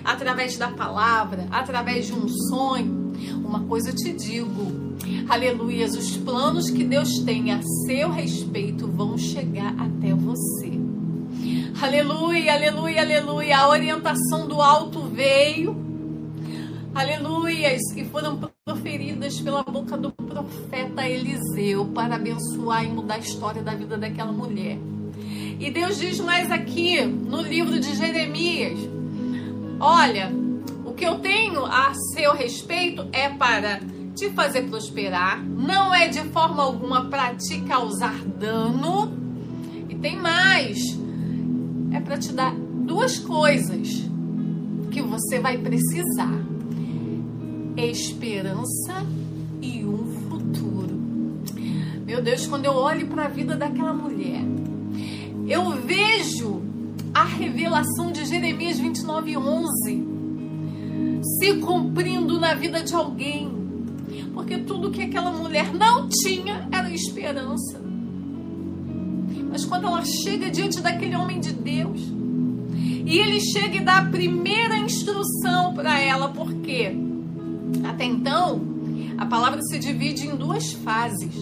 Através 0.03 0.57
da 0.57 0.69
palavra, 0.69 1.47
através 1.51 2.07
de 2.07 2.13
um 2.13 2.27
sonho. 2.27 3.13
Uma 3.43 3.61
coisa 3.61 3.89
eu 3.89 3.95
te 3.95 4.13
digo, 4.13 4.82
aleluias, 5.29 5.95
os 5.95 6.17
planos 6.17 6.69
que 6.69 6.83
Deus 6.83 7.19
tem 7.19 7.51
a 7.51 7.61
seu 7.85 8.09
respeito 8.09 8.87
vão 8.87 9.17
chegar 9.17 9.75
até 9.77 10.13
você. 10.13 10.71
Aleluia, 11.81 12.53
aleluia, 12.53 13.01
aleluia. 13.01 13.57
A 13.57 13.69
orientação 13.69 14.47
do 14.47 14.61
alto 14.61 15.01
veio. 15.01 15.75
Aleluias. 16.95 17.81
E 17.95 18.05
foram 18.05 18.39
proferidas 18.63 19.41
pela 19.41 19.63
boca 19.63 19.97
do 19.97 20.11
profeta 20.11 21.07
Eliseu 21.07 21.85
para 21.87 22.15
abençoar 22.15 22.85
e 22.85 22.87
mudar 22.87 23.15
a 23.15 23.19
história 23.19 23.61
da 23.61 23.73
vida 23.73 23.97
daquela 23.97 24.31
mulher. 24.31 24.77
E 25.59 25.69
Deus 25.71 25.99
diz 25.99 26.19
mais 26.19 26.51
aqui 26.51 27.03
no 27.03 27.41
livro 27.41 27.79
de 27.79 27.95
Jeremias: 27.95 28.79
Olha, 29.79 30.31
o 30.85 30.93
que 30.93 31.05
eu 31.05 31.19
tenho 31.19 31.65
a 31.65 31.93
seu 32.13 32.33
respeito 32.33 33.07
é 33.11 33.29
para 33.29 33.81
te 34.15 34.29
fazer 34.29 34.63
prosperar, 34.63 35.43
não 35.43 35.93
é 35.93 36.07
de 36.07 36.21
forma 36.29 36.63
alguma 36.63 37.05
para 37.05 37.35
te 37.35 37.61
causar 37.61 38.23
dano. 38.23 39.11
E 39.89 39.95
tem 39.95 40.17
mais: 40.17 40.77
é 41.91 41.99
para 41.99 42.17
te 42.17 42.31
dar 42.31 42.53
duas 42.55 43.19
coisas 43.19 44.03
que 44.91 45.01
você 45.01 45.39
vai 45.39 45.57
precisar: 45.57 46.33
esperança 47.75 49.05
e 49.61 49.83
um 49.83 50.29
futuro. 50.29 51.01
Meu 52.05 52.21
Deus, 52.21 52.45
quando 52.45 52.65
eu 52.65 52.73
olho 52.73 53.07
para 53.07 53.25
a 53.25 53.29
vida 53.29 53.55
daquela 53.55 53.93
mulher, 53.93 54.43
eu 55.47 55.71
vejo 55.71 56.61
a 57.13 57.23
revelação 57.23 58.11
de 58.11 58.25
Jeremias 58.25 58.79
29:11 58.79 60.13
se 61.39 61.53
cumprindo 61.55 62.39
na 62.39 62.53
vida 62.53 62.83
de 62.83 62.93
alguém 62.93 63.62
porque 64.33 64.57
tudo 64.57 64.91
que 64.91 65.03
aquela 65.03 65.31
mulher 65.31 65.73
não 65.73 66.09
tinha 66.09 66.67
era 66.71 66.89
esperança. 66.91 67.81
Mas 69.49 69.63
quando 69.65 69.85
ela 69.85 70.03
chega 70.03 70.49
diante 70.49 70.81
daquele 70.81 71.15
homem 71.15 71.39
de 71.39 71.53
Deus, 71.53 72.01
e 73.05 73.19
ele 73.19 73.39
chega 73.39 73.77
e 73.77 73.79
dá 73.81 73.97
a 73.97 74.05
primeira 74.05 74.77
instrução 74.77 75.73
para 75.73 75.99
ela, 75.99 76.29
porque 76.29 76.95
até 77.83 78.05
então 78.05 78.61
a 79.17 79.25
palavra 79.25 79.61
se 79.61 79.77
divide 79.77 80.25
em 80.25 80.35
duas 80.35 80.73
fases. 80.73 81.35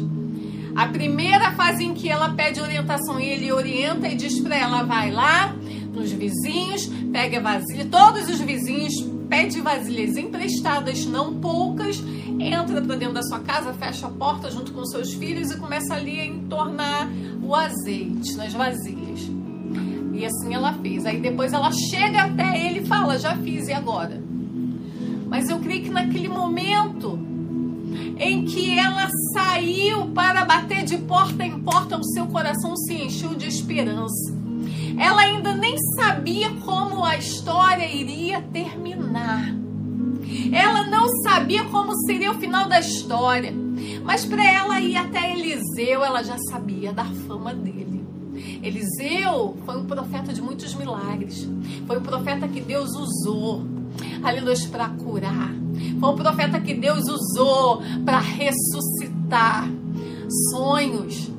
A 0.76 0.88
primeira 0.88 1.52
fase 1.52 1.84
em 1.84 1.94
que 1.94 2.10
ela 2.10 2.30
pede 2.30 2.60
orientação 2.60 3.20
e 3.20 3.26
ele 3.26 3.52
orienta 3.52 4.08
e 4.08 4.16
diz 4.16 4.40
para 4.40 4.58
ela: 4.58 4.84
vai 4.84 5.12
lá 5.12 5.56
nos 5.94 6.12
vizinhos, 6.12 6.88
pega 7.12 7.42
vasilha, 7.42 7.86
todos 7.86 8.30
os 8.30 8.40
vizinhos 8.40 8.94
pede 9.30 9.62
vasilhas 9.62 10.18
emprestadas, 10.18 11.06
não 11.06 11.40
poucas, 11.40 12.02
entra 12.48 12.82
para 12.82 12.96
dentro 12.96 13.14
da 13.14 13.24
sua 13.24 13.40
casa, 13.40 13.74
fecha 13.74 14.08
a 14.08 14.10
porta 14.10 14.50
junto 14.50 14.72
com 14.72 14.86
seus 14.86 15.14
filhos 15.14 15.52
e 15.52 15.58
começa 15.58 15.94
ali 15.94 16.20
a 16.20 16.26
entornar 16.26 17.10
o 17.42 17.56
azeite 17.56 18.36
nas 18.36 18.54
vasilhas. 18.54 19.30
E 20.14 20.26
assim 20.26 20.54
ela 20.54 20.74
fez. 20.74 21.06
Aí 21.06 21.20
depois 21.20 21.54
ela 21.54 21.72
chega 21.72 22.24
até 22.24 22.68
ele 22.68 22.80
e 22.80 22.86
fala: 22.86 23.18
Já 23.18 23.36
fiz, 23.38 23.68
e 23.68 23.74
agora? 23.74 24.22
Mas 25.28 25.50
eu 25.50 25.60
creio 25.60 25.84
que 25.84 25.90
naquele 25.90 26.28
momento 26.28 27.18
em 28.18 28.46
que 28.46 28.78
ela 28.78 29.08
saiu 29.34 30.08
para 30.08 30.46
bater 30.46 30.84
de 30.84 30.98
porta 30.98 31.44
em 31.44 31.60
porta, 31.60 31.98
o 31.98 32.04
seu 32.04 32.28
coração 32.28 32.76
se 32.76 32.94
encheu 32.94 33.34
de 33.34 33.48
esperança. 33.48 34.34
Ela 34.98 35.22
ainda 35.22 35.56
nem 35.56 35.76
sabia 35.96 36.52
como 36.64 37.04
a 37.04 37.18
história 37.18 37.90
iria 37.90 38.42
terminar. 38.42 39.61
Ela 40.52 40.88
não 40.88 41.08
sabia 41.24 41.64
como 41.66 41.96
seria 42.06 42.32
o 42.32 42.40
final 42.40 42.68
da 42.68 42.80
história. 42.80 43.54
Mas 44.04 44.26
para 44.26 44.46
ela 44.46 44.80
ir 44.80 44.96
até 44.96 45.32
Eliseu, 45.32 46.04
ela 46.04 46.24
já 46.24 46.38
sabia 46.50 46.92
da 46.94 47.06
fama 47.06 47.54
dele. 47.54 48.04
Eliseu 48.64 49.58
foi 49.66 49.78
um 49.78 49.86
profeta 49.86 50.34
de 50.34 50.42
muitos 50.42 50.74
milagres. 50.76 51.48
Foi 51.88 51.98
um 51.98 52.04
profeta 52.04 52.48
que 52.48 52.62
Deus 52.62 52.92
usou, 52.92 53.66
aleluia, 54.24 54.56
para 54.72 54.90
curar. 54.90 55.54
Foi 56.00 56.10
um 56.10 56.16
profeta 56.16 56.60
que 56.60 56.74
Deus 56.74 57.08
usou 57.08 57.82
para 58.06 58.20
ressuscitar 58.20 59.70
sonhos. 60.52 61.30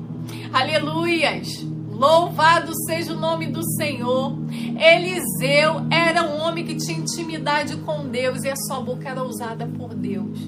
Aleluias. 0.51 1.65
Louvado 1.93 2.71
seja 2.87 3.13
o 3.13 3.19
nome 3.19 3.47
do 3.47 3.63
Senhor. 3.75 4.35
Eliseu 4.77 5.85
era 5.91 6.23
um 6.23 6.41
homem 6.41 6.65
que 6.65 6.75
tinha 6.75 6.97
intimidade 6.97 7.77
com 7.77 8.07
Deus 8.07 8.43
e 8.43 8.49
a 8.49 8.55
sua 8.55 8.81
boca 8.81 9.07
era 9.07 9.23
usada 9.23 9.67
por 9.67 9.93
Deus. 9.93 10.39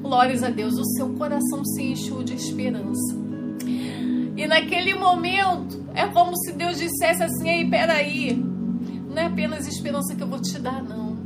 Glórias 0.00 0.42
a 0.42 0.50
Deus, 0.50 0.74
o 0.74 0.84
seu 0.96 1.10
coração 1.14 1.64
se 1.64 1.82
encheu 1.82 2.22
de 2.22 2.34
esperança. 2.34 3.16
E 4.36 4.46
naquele 4.46 4.94
momento, 4.94 5.84
é 5.94 6.06
como 6.06 6.36
se 6.36 6.52
Deus 6.52 6.78
dissesse 6.78 7.22
assim: 7.22 7.48
Ei, 7.48 7.68
peraí, 7.68 8.34
não 8.34 9.22
é 9.22 9.26
apenas 9.26 9.66
esperança 9.66 10.14
que 10.14 10.22
eu 10.22 10.28
vou 10.28 10.40
te 10.40 10.58
dar, 10.58 10.82
não. 10.82 11.16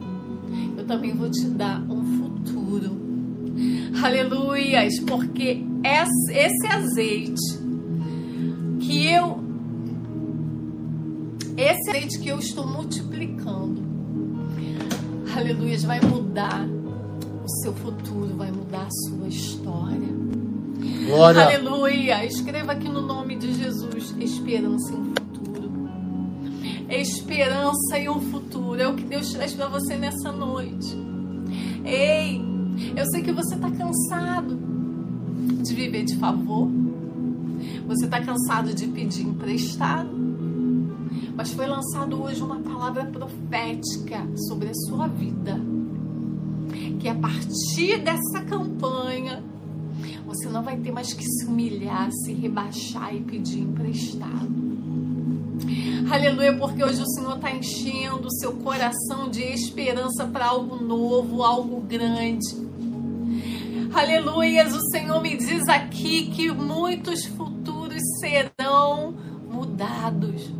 Eu 0.76 0.84
também 0.86 1.14
vou 1.14 1.30
te 1.30 1.44
dar 1.46 1.80
um 1.82 2.02
futuro. 2.18 2.96
Aleluias, 4.02 4.98
porque 5.00 5.64
esse 5.84 6.66
azeite 6.66 7.65
que 8.86 9.06
eu 9.06 9.44
esse 11.56 11.90
azeite 11.90 12.18
que 12.20 12.28
eu 12.28 12.38
estou 12.38 12.66
multiplicando, 12.66 13.82
aleluia, 15.34 15.78
vai 15.80 16.00
mudar 16.00 16.68
o 17.42 17.48
seu 17.62 17.72
futuro, 17.72 18.36
vai 18.36 18.52
mudar 18.52 18.82
a 18.82 18.90
sua 18.90 19.26
história. 19.26 20.14
Glória. 21.06 21.44
Aleluia. 21.44 22.26
Escreva 22.26 22.72
aqui 22.72 22.88
no 22.88 23.00
nome 23.00 23.36
de 23.36 23.54
Jesus: 23.54 24.14
esperança 24.20 24.92
em 24.92 24.98
um 24.98 25.14
futuro. 25.14 25.88
Esperança 26.90 27.98
em 27.98 28.08
um 28.10 28.20
futuro. 28.20 28.80
É 28.80 28.86
o 28.86 28.94
que 28.94 29.04
Deus 29.04 29.32
traz 29.32 29.54
para 29.54 29.68
você 29.68 29.96
nessa 29.96 30.30
noite. 30.30 30.94
Ei, 31.84 32.42
eu 32.94 33.06
sei 33.06 33.22
que 33.22 33.32
você 33.32 33.54
está 33.54 33.70
cansado 33.70 34.58
de 35.62 35.74
viver 35.74 36.04
de 36.04 36.16
favor. 36.16 36.68
Você 37.86 38.04
está 38.04 38.20
cansado 38.20 38.74
de 38.74 38.86
pedir 38.88 39.22
emprestado? 39.22 40.10
Mas 41.36 41.52
foi 41.52 41.66
lançado 41.66 42.20
hoje 42.20 42.42
uma 42.42 42.58
palavra 42.58 43.04
profética 43.04 44.26
sobre 44.48 44.70
a 44.70 44.74
sua 44.74 45.06
vida. 45.06 45.60
Que 46.98 47.08
a 47.08 47.14
partir 47.14 47.98
dessa 48.02 48.40
campanha, 48.48 49.42
você 50.26 50.48
não 50.48 50.62
vai 50.62 50.76
ter 50.78 50.90
mais 50.90 51.12
que 51.12 51.22
se 51.22 51.46
humilhar, 51.46 52.10
se 52.10 52.32
rebaixar 52.32 53.14
e 53.14 53.20
pedir 53.20 53.60
emprestado. 53.60 54.66
Aleluia, 56.10 56.56
porque 56.56 56.82
hoje 56.82 57.02
o 57.02 57.06
Senhor 57.06 57.36
está 57.36 57.50
enchendo 57.50 58.26
o 58.26 58.32
seu 58.32 58.52
coração 58.54 59.28
de 59.30 59.42
esperança 59.42 60.26
para 60.26 60.46
algo 60.46 60.76
novo, 60.76 61.42
algo 61.42 61.80
grande. 61.80 62.66
Aleluia, 63.92 64.66
o 64.66 64.90
Senhor 64.90 65.22
me 65.22 65.36
diz 65.36 65.68
aqui 65.68 66.26
que 66.26 66.50
muitos 66.52 67.24
serão 68.18 69.14
mudados. 69.48 70.50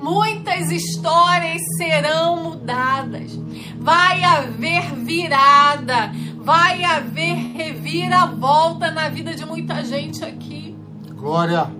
Muitas 0.00 0.70
histórias 0.70 1.60
serão 1.76 2.44
mudadas. 2.44 3.38
Vai 3.78 4.22
haver 4.22 4.94
virada, 4.96 6.12
vai 6.36 6.84
haver 6.84 7.34
reviravolta 7.34 8.90
na 8.90 9.08
vida 9.08 9.34
de 9.34 9.44
muita 9.44 9.84
gente 9.84 10.24
aqui. 10.24 10.76
Glória. 11.10 11.70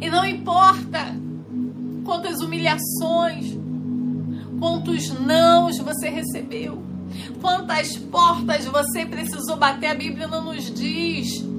E 0.00 0.08
não 0.08 0.24
importa 0.24 1.14
quantas 2.04 2.40
humilhações, 2.40 3.56
quantos 4.58 5.10
nãos 5.20 5.78
você 5.78 6.08
recebeu, 6.08 6.82
quantas 7.40 7.96
portas 7.96 8.64
você 8.64 9.04
precisou 9.04 9.56
bater, 9.56 9.88
a 9.88 9.94
Bíblia 9.94 10.26
não 10.26 10.42
nos 10.44 10.72
diz. 10.72 11.51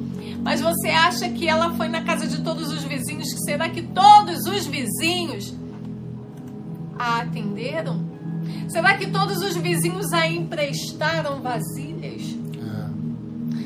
Mas 0.44 0.60
você 0.60 0.90
acha 0.90 1.30
que 1.30 1.48
ela 1.48 1.74
foi 1.76 1.88
na 1.88 2.02
casa 2.02 2.28
de 2.28 2.42
todos 2.42 2.72
os 2.72 2.84
vizinhos? 2.84 3.30
Será 3.46 3.70
que 3.70 3.82
todos 3.82 4.46
os 4.46 4.66
vizinhos 4.66 5.56
a 7.00 7.22
atenderam? 7.22 8.04
Será 8.68 8.98
que 8.98 9.08
todos 9.08 9.38
os 9.38 9.56
vizinhos 9.56 10.12
a 10.12 10.28
emprestaram 10.28 11.42
vasilhas? 11.42 12.36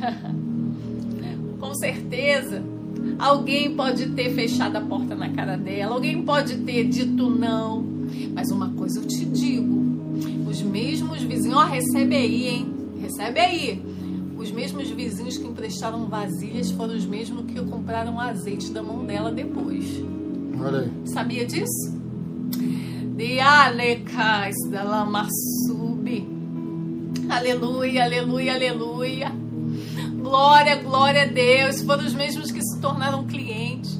É. 0.03 0.17
Com 1.59 1.73
certeza. 1.75 2.63
Alguém 3.17 3.75
pode 3.75 4.09
ter 4.09 4.33
fechado 4.35 4.75
a 4.75 4.81
porta 4.81 5.15
na 5.15 5.29
cara 5.29 5.57
dela, 5.57 5.95
alguém 5.95 6.21
pode 6.23 6.57
ter 6.57 6.83
dito 6.87 7.29
não. 7.29 7.83
Mas 8.33 8.51
uma 8.51 8.69
coisa 8.69 8.99
eu 8.99 9.07
te 9.07 9.25
digo: 9.25 9.75
os 10.47 10.61
mesmos 10.61 11.23
vizinhos, 11.23 11.57
ó, 11.57 11.65
recebe 11.65 12.15
aí, 12.15 12.47
hein? 12.47 12.73
Recebe 13.01 13.39
aí. 13.39 13.96
Os 14.37 14.51
mesmos 14.51 14.89
vizinhos 14.89 15.37
que 15.37 15.47
emprestaram 15.47 16.05
vasilhas 16.07 16.69
foram 16.69 16.95
os 16.95 17.05
mesmos 17.05 17.45
que 17.45 17.59
compraram 17.65 18.19
azeite 18.19 18.71
da 18.71 18.83
mão 18.83 19.03
dela 19.03 19.31
depois. 19.31 19.83
Olha 20.63 20.81
aí. 20.81 20.91
Sabia 21.05 21.45
disso? 21.45 21.97
De 23.15 23.39
alecais 23.39 24.55
da 24.69 24.83
lamassube. 24.83 26.27
Aleluia, 27.27 28.03
aleluia, 28.03 28.53
aleluia. 28.53 29.31
Glória, 30.21 30.75
glória 30.75 31.23
a 31.23 31.25
Deus. 31.25 31.81
Foram 31.81 32.05
os 32.05 32.13
mesmos 32.13 32.51
que 32.51 32.61
se 32.61 32.79
tornaram 32.79 33.25
clientes. 33.25 33.99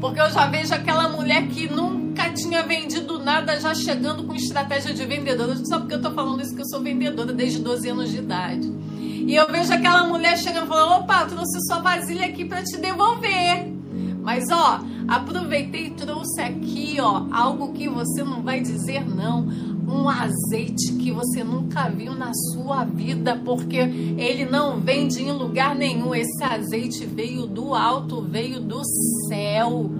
Porque 0.00 0.20
eu 0.20 0.30
já 0.30 0.46
vejo 0.46 0.74
aquela 0.74 1.08
mulher 1.08 1.46
que 1.48 1.68
nunca 1.68 2.28
tinha 2.30 2.62
vendido 2.62 3.18
nada, 3.18 3.58
já 3.58 3.74
chegando 3.74 4.24
com 4.24 4.34
estratégia 4.34 4.92
de 4.92 5.06
vendedora. 5.06 5.56
Só 5.64 5.78
porque 5.78 5.94
eu 5.94 6.02
tô 6.02 6.10
falando 6.12 6.42
isso 6.42 6.54
que 6.54 6.60
eu 6.60 6.66
sou 6.66 6.82
vendedora 6.82 7.32
desde 7.32 7.58
12 7.60 7.88
anos 7.88 8.10
de 8.10 8.18
idade. 8.18 8.81
E 9.26 9.36
eu 9.36 9.46
vejo 9.46 9.72
aquela 9.72 10.06
mulher 10.06 10.36
chegando 10.36 10.64
e 10.64 10.68
falando: 10.68 11.02
opa, 11.02 11.24
trouxe 11.26 11.60
sua 11.66 11.80
vasilha 11.80 12.26
aqui 12.26 12.44
para 12.44 12.62
te 12.62 12.76
devolver. 12.76 13.72
Mas 14.20 14.44
ó, 14.50 14.80
aproveitei 15.08 15.86
e 15.86 15.90
trouxe 15.90 16.40
aqui, 16.40 16.96
ó, 17.00 17.24
algo 17.30 17.72
que 17.72 17.88
você 17.88 18.22
não 18.22 18.42
vai 18.42 18.60
dizer 18.60 19.08
não. 19.08 19.46
Um 19.86 20.08
azeite 20.08 20.92
que 20.94 21.10
você 21.10 21.44
nunca 21.44 21.88
viu 21.88 22.14
na 22.14 22.32
sua 22.34 22.84
vida, 22.84 23.40
porque 23.44 23.76
ele 23.76 24.44
não 24.44 24.80
vende 24.80 25.22
em 25.22 25.32
lugar 25.32 25.74
nenhum. 25.74 26.14
Esse 26.14 26.42
azeite 26.42 27.04
veio 27.04 27.46
do 27.46 27.74
alto, 27.74 28.22
veio 28.22 28.60
do 28.60 28.80
céu. 29.28 29.90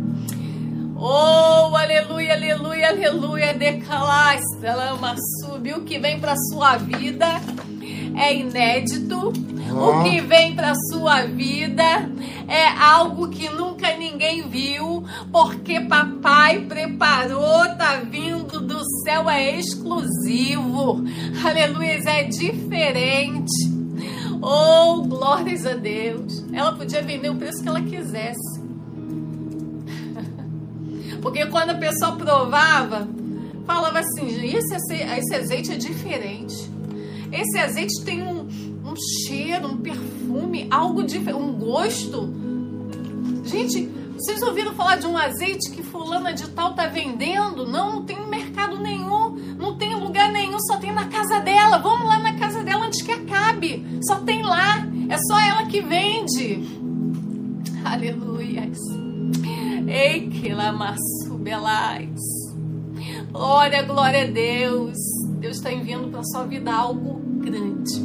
Oh, 0.97 1.77
aleluia, 1.77 2.35
aleluia, 2.35 2.89
aleluia. 2.89 3.55
Decalá, 3.55 4.37
subiu 5.41 5.79
o 5.79 5.83
que 5.83 5.99
vem 5.99 6.21
para 6.21 6.37
sua 6.37 6.77
vida 6.77 7.41
é 8.17 8.35
inédito. 8.35 9.33
O 9.73 10.03
que 10.03 10.21
vem 10.21 10.55
para 10.55 10.75
sua 10.91 11.23
vida 11.23 12.11
é 12.47 12.69
algo 12.69 13.29
que 13.29 13.49
nunca 13.49 13.97
ninguém 13.97 14.47
viu, 14.49 15.03
porque 15.31 15.81
papai 15.81 16.61
preparou, 16.61 17.65
tá 17.77 18.03
vindo 18.09 18.61
do 18.61 18.83
céu, 19.03 19.31
é 19.31 19.59
exclusivo. 19.59 21.03
Aleluia, 21.45 22.01
é 22.07 22.25
diferente. 22.25 23.83
Oh, 24.43 25.03
glórias 25.03 25.65
a 25.65 25.75
Deus. 25.75 26.45
Ela 26.53 26.73
podia 26.73 27.01
vender 27.01 27.31
o 27.31 27.37
preço 27.37 27.63
que 27.63 27.69
ela 27.69 27.81
quisesse. 27.81 28.61
Porque 31.23 31.47
quando 31.47 31.71
a 31.71 31.75
pessoa 31.75 32.17
provava, 32.17 33.09
falava 33.65 34.01
assim: 34.01 34.27
esse, 34.45 34.75
esse 34.75 35.35
azeite 35.35 35.73
é 35.73 35.77
diferente. 35.77 36.71
Esse 37.33 37.59
azeite 37.59 38.05
tem 38.05 38.23
um, 38.23 38.47
um 38.85 38.95
cheiro, 39.27 39.67
um 39.69 39.79
perfume, 39.79 40.67
algo 40.71 41.03
diferente, 41.03 41.43
um 41.43 41.53
gosto. 41.53 42.29
Gente, 43.45 43.89
vocês 44.15 44.43
ouviram 44.43 44.75
falar 44.75 44.97
de 44.97 45.07
um 45.07 45.17
azeite 45.17 45.71
que 45.71 45.83
fulana 45.83 46.33
de 46.33 46.49
tal 46.51 46.75
tá 46.75 46.87
vendendo? 46.87 47.67
Não, 47.67 47.95
não 47.95 48.05
tem 48.05 48.25
mercado 48.29 48.79
nenhum, 48.79 49.31
não 49.59 49.77
tem 49.77 49.95
lugar 49.95 50.31
nenhum, 50.31 50.61
só 50.61 50.77
tem 50.77 50.93
na 50.93 51.07
casa 51.07 51.41
dela. 51.41 51.79
Vamos 51.79 52.07
lá 52.07 52.19
na 52.19 52.35
casa 52.39 52.63
dela 52.63 52.85
antes 52.87 53.03
que 53.03 53.11
acabe. 53.11 53.85
Só 54.03 54.17
tem 54.21 54.43
lá, 54.43 54.87
é 55.09 55.17
só 55.17 55.41
ela 55.41 55.67
que 55.67 55.81
vende. 55.81 56.63
Aleluia. 57.85 58.71
Ei, 59.89 60.29
que 60.29 60.55
lamassu 60.55 61.35
belais. 61.39 62.21
Glória, 63.33 63.83
glória 63.83 64.23
a 64.23 64.27
Deus. 64.27 64.99
Deus 65.53 65.59
está 65.59 65.71
enviando 65.71 66.11
para 66.11 66.25
sua 66.25 66.45
vida 66.45 66.73
algo 66.73 67.21
grande. 67.41 68.01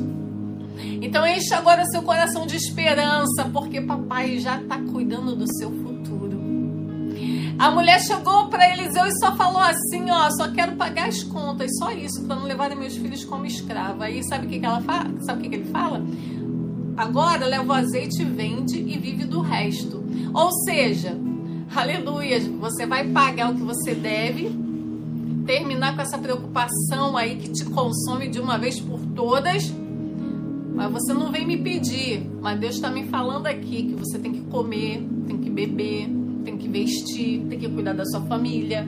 Então 1.02 1.26
enche 1.26 1.54
agora 1.54 1.86
seu 1.86 2.02
coração 2.02 2.46
de 2.46 2.58
esperança, 2.58 3.50
porque 3.54 3.80
papai 3.80 4.38
já 4.40 4.62
está 4.62 4.78
cuidando 4.78 5.34
do 5.34 5.48
seu 5.58 5.72
futuro. 5.72 6.38
A 7.58 7.72
mulher 7.72 8.02
chegou 8.02 8.50
para 8.50 8.70
Eliseu 8.70 9.06
e 9.06 9.18
só 9.18 9.34
falou 9.38 9.62
assim: 9.62 10.12
Ó, 10.12 10.30
só 10.32 10.52
quero 10.52 10.76
pagar 10.76 11.08
as 11.08 11.24
contas, 11.24 11.72
só 11.80 11.90
isso, 11.92 12.26
para 12.26 12.36
não 12.36 12.44
levarem 12.44 12.78
meus 12.78 12.98
filhos 12.98 13.24
como 13.24 13.46
escrava. 13.46 14.06
Aí 14.06 14.22
sabe 14.28 14.46
o 14.46 14.50
que, 14.50 14.60
que 14.60 14.66
ela 14.66 14.82
fala? 14.82 15.10
Sabe 15.22 15.40
o 15.40 15.44
que, 15.44 15.50
que 15.50 15.56
ele 15.56 15.72
fala? 15.72 16.06
Agora 16.98 17.46
leva 17.46 17.64
o 17.64 17.74
azeite, 17.74 18.26
vende 18.26 18.78
e 18.78 18.98
vive 18.98 19.24
do 19.24 19.40
resto. 19.40 20.04
Ou 20.34 20.52
seja, 20.66 21.18
aleluia, 21.74 22.42
você 22.60 22.86
vai 22.86 23.08
pagar 23.08 23.52
o 23.52 23.56
que 23.56 23.64
você 23.64 23.96
deve 23.96 24.67
terminar 25.48 25.96
com 25.96 26.02
essa 26.02 26.18
preocupação 26.18 27.16
aí 27.16 27.38
que 27.38 27.50
te 27.50 27.66
consome 27.66 28.28
de 28.28 28.40
uma 28.40 28.58
vez 28.58 28.80
por 28.80 29.00
todas. 29.16 29.74
Mas 30.76 30.92
você 30.92 31.14
não 31.14 31.32
vem 31.32 31.48
me 31.48 31.58
pedir, 31.58 32.30
mas 32.40 32.60
Deus 32.60 32.76
está 32.76 32.92
me 32.92 33.08
falando 33.08 33.48
aqui 33.48 33.84
que 33.84 33.96
você 33.96 34.20
tem 34.20 34.32
que 34.32 34.42
comer, 34.42 35.02
tem 35.26 35.38
que 35.38 35.50
beber, 35.50 36.08
tem 36.44 36.56
que 36.56 36.68
vestir, 36.68 37.42
tem 37.50 37.58
que 37.58 37.68
cuidar 37.68 37.94
da 37.94 38.06
sua 38.06 38.22
família, 38.22 38.88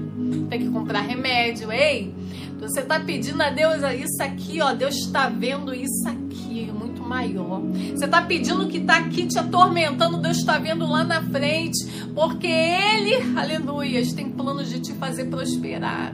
tem 0.49 0.59
que 0.59 0.69
comprar 0.69 1.01
remédio. 1.01 1.71
Ei, 1.71 2.13
você 2.59 2.81
está 2.81 2.99
pedindo 2.99 3.41
a 3.41 3.49
Deus 3.49 3.77
isso 3.97 4.21
aqui, 4.21 4.61
ó. 4.61 4.73
Deus 4.73 4.95
está 4.97 5.29
vendo 5.29 5.73
isso 5.73 6.07
aqui, 6.07 6.69
muito 6.71 7.01
maior. 7.01 7.61
Você 7.95 8.05
está 8.05 8.21
pedindo 8.21 8.67
que 8.67 8.77
está 8.77 8.97
aqui 8.97 9.25
te 9.25 9.39
atormentando, 9.39 10.17
Deus 10.17 10.37
está 10.37 10.59
vendo 10.59 10.85
lá 10.85 11.03
na 11.03 11.23
frente, 11.23 11.87
porque 12.13 12.47
Ele, 12.47 13.35
aleluia, 13.35 13.99
tem 14.13 14.29
planos 14.29 14.69
de 14.69 14.79
te 14.79 14.93
fazer 14.93 15.25
prosperar 15.25 16.13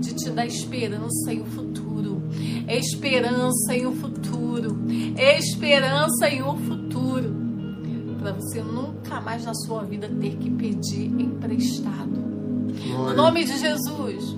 de 0.00 0.14
te 0.14 0.30
dar 0.30 0.46
esperança 0.46 1.32
em 1.32 1.42
o 1.42 1.44
futuro. 1.44 2.22
Esperança 2.66 3.76
em 3.76 3.86
o 3.86 3.92
futuro. 3.92 4.78
Esperança 5.16 6.28
em 6.28 6.42
o 6.42 6.56
futuro. 6.56 7.38
Para 8.18 8.32
você 8.32 8.62
nunca 8.62 9.20
mais 9.20 9.44
na 9.44 9.54
sua 9.54 9.82
vida 9.84 10.08
ter 10.08 10.36
que 10.36 10.50
pedir 10.50 11.06
emprestado. 11.06 12.20
Glória. 12.86 13.10
No 13.10 13.14
nome 13.14 13.44
de 13.44 13.58
Jesus. 13.58 14.36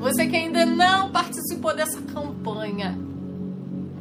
Você 0.00 0.26
que 0.26 0.36
ainda 0.36 0.64
não 0.64 1.10
participou 1.10 1.76
dessa 1.76 2.00
campanha, 2.00 2.98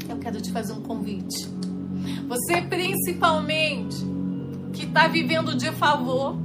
eu 0.07 0.17
quero 0.17 0.41
te 0.41 0.51
fazer 0.51 0.73
um 0.73 0.81
convite. 0.81 1.49
Você 2.27 2.61
principalmente 2.61 3.97
que 4.71 4.85
está 4.85 5.07
vivendo 5.07 5.55
de 5.55 5.71
favor 5.73 6.37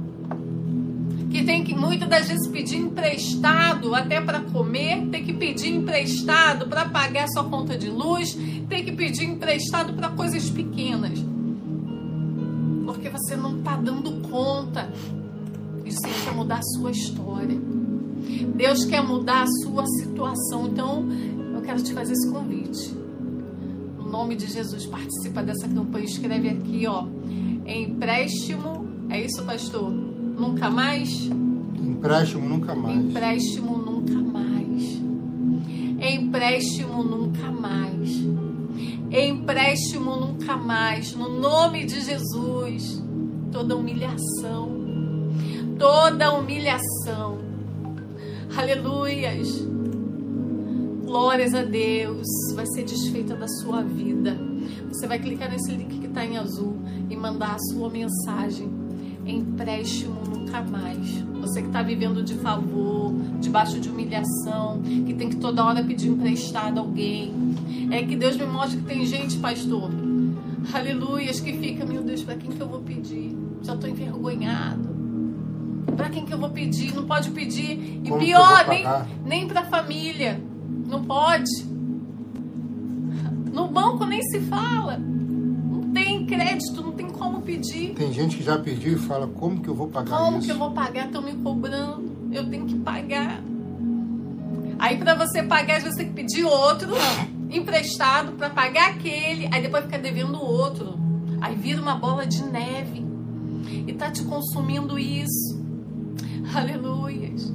que 1.35 1.43
tem 1.43 1.65
que 1.65 1.75
muitas 1.75 2.07
das 2.07 2.29
vezes 2.29 2.47
pedir 2.47 2.77
emprestado 2.77 3.93
até 3.93 4.21
para 4.21 4.39
comer, 4.39 5.05
tem 5.07 5.21
que 5.21 5.33
pedir 5.33 5.75
emprestado 5.75 6.65
para 6.65 6.85
pagar 6.85 7.27
sua 7.27 7.43
conta 7.43 7.77
de 7.77 7.89
luz, 7.89 8.37
tem 8.69 8.85
que 8.85 8.93
pedir 8.93 9.25
emprestado 9.25 9.91
para 9.91 10.07
coisas 10.07 10.49
pequenas. 10.49 11.19
Porque 12.85 13.09
você 13.09 13.35
não 13.35 13.57
está 13.57 13.75
dando 13.75 14.21
conta. 14.29 14.89
Isso 15.83 15.99
quer 16.23 16.33
mudar 16.33 16.59
a 16.59 16.63
sua 16.63 16.91
história. 16.91 17.59
Deus 18.55 18.85
quer 18.85 19.03
mudar 19.03 19.43
a 19.43 19.47
sua 19.61 19.85
situação. 19.87 20.67
Então, 20.67 21.05
eu 21.53 21.61
quero 21.63 21.83
te 21.83 21.93
fazer 21.93 22.13
esse 22.13 22.31
convite. 22.31 22.95
No 23.97 24.09
nome 24.09 24.37
de 24.37 24.47
Jesus, 24.47 24.85
participa 24.85 25.43
dessa 25.43 25.67
campanha. 25.67 26.05
Escreve 26.05 26.47
aqui, 26.47 26.87
ó. 26.87 27.05
Empréstimo. 27.65 28.85
É 29.09 29.19
isso, 29.19 29.43
pastor? 29.43 30.14
Nunca 30.37 30.69
mais? 30.69 31.29
Empréstimo 31.79 32.47
nunca 32.47 32.75
mais. 32.75 32.97
Empréstimo 32.97 33.77
nunca 33.77 34.15
mais. 34.21 35.01
Empréstimo 35.99 37.03
nunca 37.03 37.51
mais. 37.51 38.09
Empréstimo 39.11 40.15
nunca 40.15 40.57
mais. 40.57 41.15
No 41.15 41.29
nome 41.29 41.85
de 41.85 42.01
Jesus. 42.01 43.03
Toda 43.51 43.75
humilhação. 43.75 44.69
Toda 45.79 46.33
humilhação. 46.33 47.39
Aleluias. 48.55 49.47
Glórias 51.05 51.53
a 51.53 51.63
Deus. 51.63 52.27
Vai 52.55 52.65
ser 52.67 52.83
desfeita 52.83 53.35
da 53.35 53.47
sua 53.47 53.81
vida. 53.81 54.37
Você 54.89 55.07
vai 55.07 55.19
clicar 55.19 55.49
nesse 55.49 55.71
link 55.71 55.99
que 55.99 56.07
está 56.07 56.25
em 56.25 56.37
azul 56.37 56.77
e 57.09 57.15
mandar 57.15 57.55
a 57.55 57.59
sua 57.59 57.89
mensagem. 57.89 58.84
Empréstimo 59.25 60.21
nunca 60.27 60.61
mais. 60.61 61.23
Você 61.41 61.61
que 61.61 61.67
está 61.67 61.81
vivendo 61.81 62.23
de 62.23 62.35
favor, 62.35 63.13
debaixo 63.39 63.79
de 63.79 63.89
humilhação, 63.89 64.81
que 64.81 65.13
tem 65.13 65.29
que 65.29 65.37
toda 65.37 65.63
hora 65.63 65.83
pedir 65.83 66.09
emprestado 66.09 66.77
a 66.77 66.81
alguém. 66.81 67.33
É 67.91 68.03
que 68.03 68.15
Deus 68.15 68.37
me 68.37 68.45
mostra 68.45 68.79
que 68.79 68.85
tem 68.85 69.05
gente, 69.05 69.37
pastor, 69.37 69.91
aleluias, 70.73 71.39
que 71.39 71.53
fica, 71.53 71.85
meu 71.85 72.03
Deus, 72.03 72.23
para 72.23 72.35
quem 72.35 72.51
que 72.51 72.61
eu 72.61 72.67
vou 72.67 72.81
pedir? 72.81 73.35
Já 73.61 73.73
estou 73.73 73.89
envergonhado. 73.89 74.95
Para 75.95 76.09
quem 76.09 76.25
que 76.25 76.33
eu 76.33 76.37
vou 76.37 76.49
pedir? 76.49 76.93
Não 76.93 77.05
pode 77.05 77.29
pedir. 77.31 78.01
E 78.03 78.09
Como 78.09 78.19
pior, 78.19 78.67
nem, 78.67 78.83
nem 79.23 79.47
para 79.47 79.63
família. 79.63 80.41
Não 80.87 81.03
pode. 81.03 81.65
No 83.53 83.67
banco 83.67 84.05
nem 84.05 84.21
se 84.23 84.41
fala. 84.41 84.97
Não 84.97 85.81
tem 85.93 86.25
crédito, 86.25 86.81
não 86.81 86.91
pedir. 87.45 87.93
Tem 87.93 88.11
gente 88.11 88.37
que 88.37 88.43
já 88.43 88.57
pediu 88.57 88.93
e 88.93 88.97
fala, 88.97 89.27
como 89.27 89.61
que 89.61 89.67
eu 89.69 89.75
vou 89.75 89.87
pagar 89.87 90.17
Como 90.17 90.37
isso? 90.39 90.47
que 90.47 90.51
eu 90.53 90.57
vou 90.57 90.71
pagar? 90.71 91.05
Estão 91.05 91.21
me 91.21 91.33
cobrando. 91.33 92.03
Eu 92.31 92.49
tenho 92.49 92.65
que 92.65 92.75
pagar. 92.79 93.41
Aí 94.77 94.97
para 94.97 95.15
você 95.15 95.41
pagar, 95.43 95.81
você 95.81 95.95
tem 95.97 96.07
que 96.07 96.13
pedir 96.13 96.43
outro 96.43 96.89
emprestado 97.49 98.33
para 98.33 98.49
pagar 98.49 98.89
aquele, 98.91 99.47
aí 99.51 99.61
depois 99.61 99.85
fica 99.85 99.97
devendo 99.97 100.41
outro. 100.41 100.95
Aí 101.39 101.55
vira 101.55 101.81
uma 101.81 101.95
bola 101.95 102.25
de 102.25 102.43
neve 102.43 103.05
e 103.87 103.93
tá 103.93 104.11
te 104.11 104.23
consumindo 104.23 104.97
isso. 104.99 105.63
Aleluias. 106.53 107.53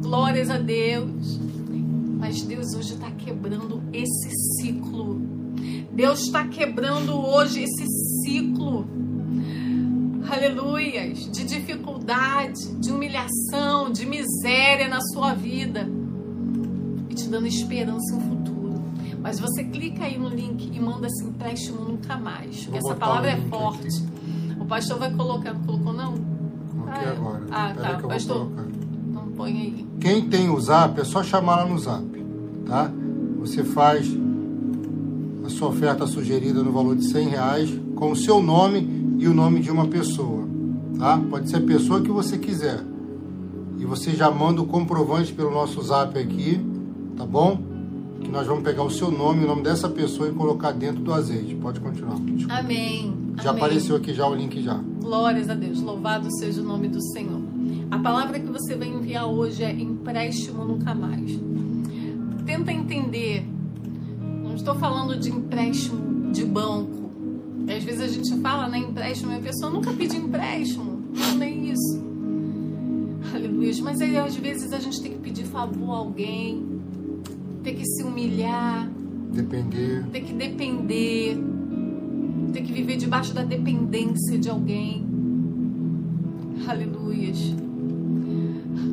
Glórias 0.00 0.48
a 0.50 0.58
Deus. 0.58 1.38
Mas 2.18 2.40
Deus 2.42 2.74
hoje 2.74 2.94
está 2.94 3.10
quebrando 3.10 3.82
esse 3.92 4.30
ciclo. 4.60 5.20
Deus 5.92 6.20
está 6.20 6.46
quebrando 6.48 7.14
hoje 7.18 7.62
esse 7.64 7.84
ciclo. 8.22 8.86
Aleluias. 10.30 11.30
De 11.30 11.44
dificuldade, 11.44 12.74
de 12.80 12.90
humilhação, 12.90 13.90
de 13.90 14.04
miséria 14.04 14.88
na 14.88 15.00
sua 15.00 15.34
vida. 15.34 15.88
E 17.08 17.14
te 17.14 17.28
dando 17.28 17.46
esperança 17.46 18.14
em 18.14 18.16
um 18.16 18.20
futuro. 18.20 18.84
Mas 19.20 19.38
você 19.38 19.64
clica 19.64 20.04
aí 20.04 20.18
no 20.18 20.28
link 20.28 20.70
e 20.72 20.80
manda 20.80 21.06
assim, 21.06 21.28
empréstimo 21.28 21.80
nunca 21.84 22.16
mais. 22.16 22.64
Porque 22.64 22.78
essa 22.78 22.94
palavra 22.94 23.30
é 23.30 23.36
forte. 23.48 23.86
Aqui. 23.86 24.60
O 24.60 24.64
pastor 24.66 24.98
vai 24.98 25.12
colocar, 25.12 25.54
não 25.54 25.62
colocou 25.62 25.92
não? 25.92 26.14
Coloquei 26.14 27.08
ah, 27.08 27.12
agora. 27.12 27.46
Ah, 27.50 27.72
Pera 27.74 27.96
tá. 27.96 28.08
Pastor, 28.08 28.50
então 29.08 29.28
põe 29.36 29.52
aí. 29.52 29.86
Quem 30.00 30.28
tem 30.28 30.48
o 30.48 30.60
zap, 30.60 31.00
é 31.00 31.04
só 31.04 31.22
chamar 31.22 31.56
lá 31.56 31.66
no 31.66 31.78
zap, 31.78 32.04
tá? 32.66 32.90
Você 33.38 33.62
faz 33.62 34.08
a 35.44 35.48
sua 35.48 35.68
oferta 35.68 36.06
sugerida 36.06 36.62
no 36.62 36.72
valor 36.72 36.96
de 36.96 37.04
100 37.04 37.28
reais 37.28 37.70
com 37.94 38.10
o 38.10 38.16
seu 38.16 38.42
nome 38.42 38.95
e 39.18 39.26
o 39.26 39.34
nome 39.34 39.60
de 39.60 39.70
uma 39.70 39.86
pessoa, 39.86 40.46
tá? 40.98 41.18
Pode 41.30 41.48
ser 41.50 41.56
a 41.56 41.60
pessoa 41.60 42.00
que 42.00 42.10
você 42.10 42.38
quiser. 42.38 42.80
E 43.78 43.84
você 43.84 44.12
já 44.12 44.30
manda 44.30 44.60
o 44.60 44.66
comprovante 44.66 45.32
pelo 45.32 45.50
nosso 45.50 45.82
zap 45.82 46.18
aqui, 46.18 46.60
tá 47.16 47.26
bom? 47.26 47.60
Que 48.20 48.28
nós 48.30 48.46
vamos 48.46 48.64
pegar 48.64 48.82
o 48.82 48.90
seu 48.90 49.10
nome 49.10 49.44
o 49.44 49.46
nome 49.46 49.62
dessa 49.62 49.88
pessoa 49.88 50.28
e 50.28 50.32
colocar 50.32 50.72
dentro 50.72 51.02
do 51.02 51.12
azeite. 51.12 51.54
Pode 51.54 51.80
continuar. 51.80 52.18
Desculpa. 52.20 52.54
Amém. 52.54 53.14
Já 53.42 53.50
Amém. 53.50 53.62
apareceu 53.62 53.96
aqui 53.96 54.14
já 54.14 54.26
o 54.26 54.34
link 54.34 54.62
já. 54.62 54.80
Glórias 55.00 55.50
a 55.50 55.54
Deus. 55.54 55.80
Louvado 55.80 56.28
seja 56.38 56.62
o 56.62 56.64
nome 56.64 56.88
do 56.88 57.02
Senhor. 57.12 57.40
A 57.90 57.98
palavra 57.98 58.40
que 58.40 58.46
você 58.46 58.74
vai 58.74 58.88
enviar 58.88 59.26
hoje 59.26 59.62
é 59.62 59.72
empréstimo 59.72 60.64
nunca 60.64 60.94
mais. 60.94 61.38
Tenta 62.44 62.72
entender. 62.72 63.46
Não 64.42 64.54
estou 64.54 64.74
falando 64.74 65.18
de 65.18 65.30
empréstimo 65.30 66.32
de 66.32 66.44
banco. 66.44 67.05
Às 67.68 67.84
vezes 67.84 68.00
a 68.00 68.08
gente 68.08 68.34
fala, 68.40 68.68
né, 68.68 68.78
empréstimo, 68.78 69.32
e 69.32 69.36
a 69.36 69.40
pessoa 69.40 69.70
nunca 69.70 69.92
pediu 69.92 70.20
empréstimo. 70.20 71.02
Não 71.34 71.42
é 71.42 71.50
isso. 71.50 72.04
Aleluia. 73.34 73.72
Mas 73.82 74.00
aí, 74.00 74.16
às 74.16 74.36
vezes 74.36 74.72
a 74.72 74.78
gente 74.78 75.00
tem 75.02 75.12
que 75.12 75.18
pedir 75.18 75.44
favor 75.44 75.92
a 75.92 75.96
alguém, 75.98 76.64
ter 77.62 77.74
que 77.74 77.84
se 77.84 78.02
humilhar, 78.02 78.88
depender, 79.32 80.04
ter 80.12 80.20
que 80.20 80.32
depender, 80.32 81.36
ter 82.52 82.62
que 82.62 82.72
viver 82.72 82.96
debaixo 82.96 83.34
da 83.34 83.42
dependência 83.42 84.38
de 84.38 84.48
alguém. 84.48 85.04
Aleluias. 86.66 87.38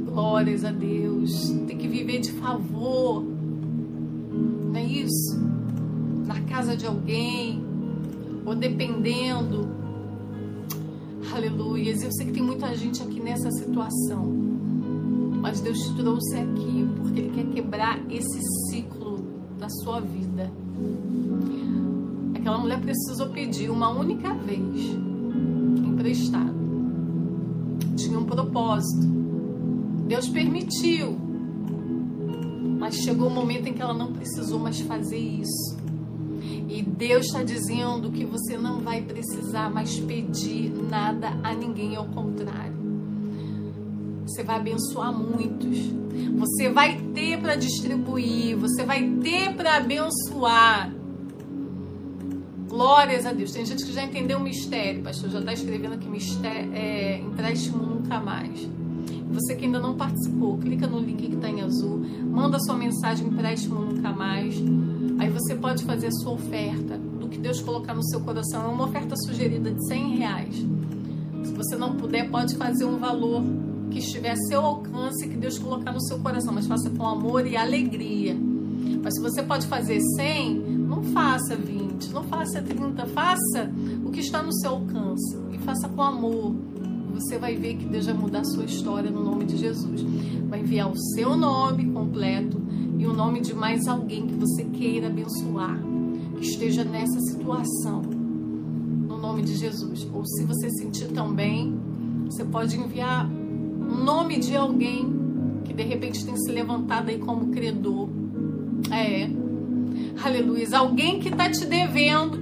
Glórias 0.05 0.63
a 0.65 0.71
Deus. 0.71 1.49
Ter 1.65 1.75
que 1.75 1.87
viver 1.87 2.19
de 2.19 2.31
favor. 2.33 3.23
Não 3.23 4.75
é 4.75 4.83
isso? 4.83 5.39
Na 6.27 6.41
casa 6.41 6.75
de 6.75 6.85
alguém. 6.85 7.62
Ou 8.45 8.55
dependendo. 8.55 9.69
Aleluias. 11.33 12.03
Eu 12.03 12.11
sei 12.11 12.27
que 12.27 12.33
tem 12.33 12.43
muita 12.43 12.75
gente 12.75 13.01
aqui 13.01 13.19
nessa 13.19 13.49
situação. 13.51 14.25
Mas 15.41 15.59
Deus 15.61 15.77
te 15.79 15.95
trouxe 15.95 16.37
aqui 16.37 16.87
porque 16.97 17.19
Ele 17.19 17.29
quer 17.31 17.45
quebrar 17.53 17.99
esse 18.11 18.39
ciclo 18.69 19.19
da 19.59 19.67
sua 19.69 19.99
vida. 19.99 20.51
Aquela 22.35 22.57
mulher 22.57 22.79
precisou 22.81 23.29
pedir 23.29 23.69
uma 23.69 23.89
única 23.89 24.33
vez 24.33 24.97
emprestado. 25.85 26.53
Tinha 27.95 28.19
um 28.19 28.25
propósito. 28.25 29.07
Deus 30.07 30.27
permitiu. 30.27 31.17
Mas 32.79 32.95
chegou 32.95 33.27
o 33.27 33.31
um 33.31 33.33
momento 33.33 33.67
em 33.67 33.73
que 33.73 33.81
ela 33.81 33.93
não 33.93 34.11
precisou 34.11 34.59
mais 34.59 34.79
fazer 34.81 35.17
isso. 35.17 35.77
Deus 36.83 37.25
está 37.25 37.43
dizendo 37.43 38.11
que 38.11 38.25
você 38.25 38.57
não 38.57 38.79
vai 38.79 39.01
precisar 39.01 39.69
mais 39.69 39.99
pedir 39.99 40.71
nada 40.89 41.29
a 41.43 41.53
ninguém, 41.53 41.95
ao 41.95 42.05
contrário. 42.05 42.73
Você 44.25 44.43
vai 44.43 44.57
abençoar 44.57 45.13
muitos. 45.13 45.77
Você 46.37 46.69
vai 46.69 46.99
ter 47.13 47.39
para 47.39 47.55
distribuir, 47.55 48.57
você 48.57 48.83
vai 48.83 49.03
ter 49.21 49.53
para 49.55 49.77
abençoar. 49.77 50.93
Glórias 52.67 53.25
a 53.25 53.33
Deus. 53.33 53.51
Tem 53.51 53.65
gente 53.65 53.85
que 53.85 53.93
já 53.93 54.03
entendeu 54.03 54.39
o 54.39 54.41
mistério, 54.41 55.03
pastor. 55.03 55.29
Já 55.29 55.39
está 55.39 55.53
escrevendo 55.53 55.93
aqui 55.93 56.07
mistério, 56.07 56.71
é, 56.73 57.19
empréstimo 57.19 57.77
nunca 57.77 58.19
mais. 58.19 58.67
Você 59.31 59.55
que 59.55 59.65
ainda 59.65 59.79
não 59.79 59.95
participou, 59.95 60.57
clica 60.57 60.87
no 60.87 60.99
link 60.99 61.27
que 61.27 61.35
está 61.35 61.49
em 61.49 61.61
azul, 61.61 61.99
manda 62.23 62.59
sua 62.59 62.75
mensagem 62.75 63.27
empréstimo 63.27 63.79
nunca 63.79 64.11
mais. 64.11 64.55
Aí 65.19 65.29
você 65.29 65.55
pode 65.55 65.83
fazer 65.83 66.07
a 66.07 66.11
sua 66.11 66.33
oferta 66.33 66.97
do 66.97 67.27
que 67.27 67.37
Deus 67.37 67.61
colocar 67.61 67.93
no 67.93 68.03
seu 68.03 68.21
coração. 68.21 68.63
É 68.63 68.67
uma 68.67 68.85
oferta 68.85 69.15
sugerida 69.15 69.71
de 69.71 69.87
100 69.87 70.15
reais. 70.17 70.55
Se 71.43 71.53
você 71.53 71.75
não 71.75 71.95
puder, 71.95 72.29
pode 72.29 72.55
fazer 72.55 72.85
um 72.85 72.97
valor 72.97 73.43
que 73.91 73.99
estiver 73.99 74.31
a 74.31 74.35
seu 74.35 74.61
alcance, 74.61 75.27
que 75.27 75.37
Deus 75.37 75.59
colocar 75.59 75.91
no 75.91 76.01
seu 76.01 76.19
coração, 76.19 76.53
mas 76.53 76.65
faça 76.65 76.89
com 76.89 77.05
amor 77.05 77.45
e 77.45 77.55
alegria. 77.55 78.35
Mas 79.03 79.15
se 79.15 79.21
você 79.21 79.43
pode 79.43 79.67
fazer 79.67 79.99
100, 79.99 80.55
não 80.59 81.03
faça 81.03 81.55
20 81.55 81.83
não 82.13 82.23
faça 82.23 82.61
30, 82.61 83.05
faça 83.07 83.71
o 84.05 84.11
que 84.11 84.19
está 84.19 84.41
no 84.41 84.53
seu 84.53 84.71
alcance 84.71 85.37
e 85.51 85.57
faça 85.57 85.89
com 85.89 86.01
amor. 86.01 86.55
Você 87.15 87.37
vai 87.37 87.55
ver 87.55 87.75
que 87.75 87.85
Deus 87.85 88.05
vai 88.05 88.15
mudar 88.15 88.39
a 88.39 88.45
sua 88.45 88.65
história 88.65 89.09
no 89.09 89.23
nome 89.23 89.45
de 89.45 89.57
Jesus. 89.57 90.01
Vai 90.47 90.61
enviar 90.61 90.89
o 90.89 90.97
seu 91.15 91.35
nome 91.35 91.91
completo 91.91 92.61
e 93.03 93.07
o 93.07 93.13
nome 93.13 93.41
de 93.41 93.53
mais 93.53 93.85
alguém 93.85 94.25
que 94.25 94.33
você 94.35 94.63
queira 94.63 95.07
abençoar, 95.07 95.77
que 96.37 96.45
esteja 96.45 96.85
nessa 96.85 97.19
situação, 97.19 98.01
no 98.01 99.17
nome 99.17 99.41
de 99.41 99.55
Jesus. 99.55 100.07
Ou 100.13 100.25
se 100.25 100.45
você 100.45 100.69
sentir 100.69 101.09
também, 101.09 101.77
você 102.25 102.45
pode 102.45 102.79
enviar 102.79 103.29
o 103.29 103.95
nome 104.03 104.39
de 104.39 104.55
alguém 104.55 105.21
que 105.65 105.73
de 105.73 105.83
repente 105.83 106.25
tem 106.25 106.37
se 106.37 106.49
levantado 106.49 107.09
aí 107.09 107.17
como 107.17 107.47
credor. 107.47 108.07
É, 108.89 109.29
Aleluia. 110.23 110.65
Alguém 110.77 111.19
que 111.19 111.27
está 111.27 111.49
te 111.49 111.65
devendo. 111.65 112.41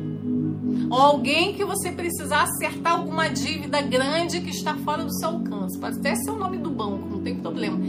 Ou 0.91 0.97
alguém 0.97 1.53
que 1.53 1.66
você 1.66 1.91
precisar 1.91 2.43
acertar 2.43 2.93
alguma 2.93 3.30
dívida 3.30 3.82
grande 3.82 4.41
que 4.41 4.49
está 4.51 4.76
fora 4.76 5.03
do 5.03 5.14
seu 5.18 5.30
alcance. 5.30 5.80
Pode 5.80 5.97
até 5.97 6.16
ser 6.16 6.30
o 6.30 6.38
nome 6.38 6.57
do 6.57 6.70
banco, 6.70 7.07
não 7.09 7.22
tem 7.22 7.36
problema. 7.36 7.80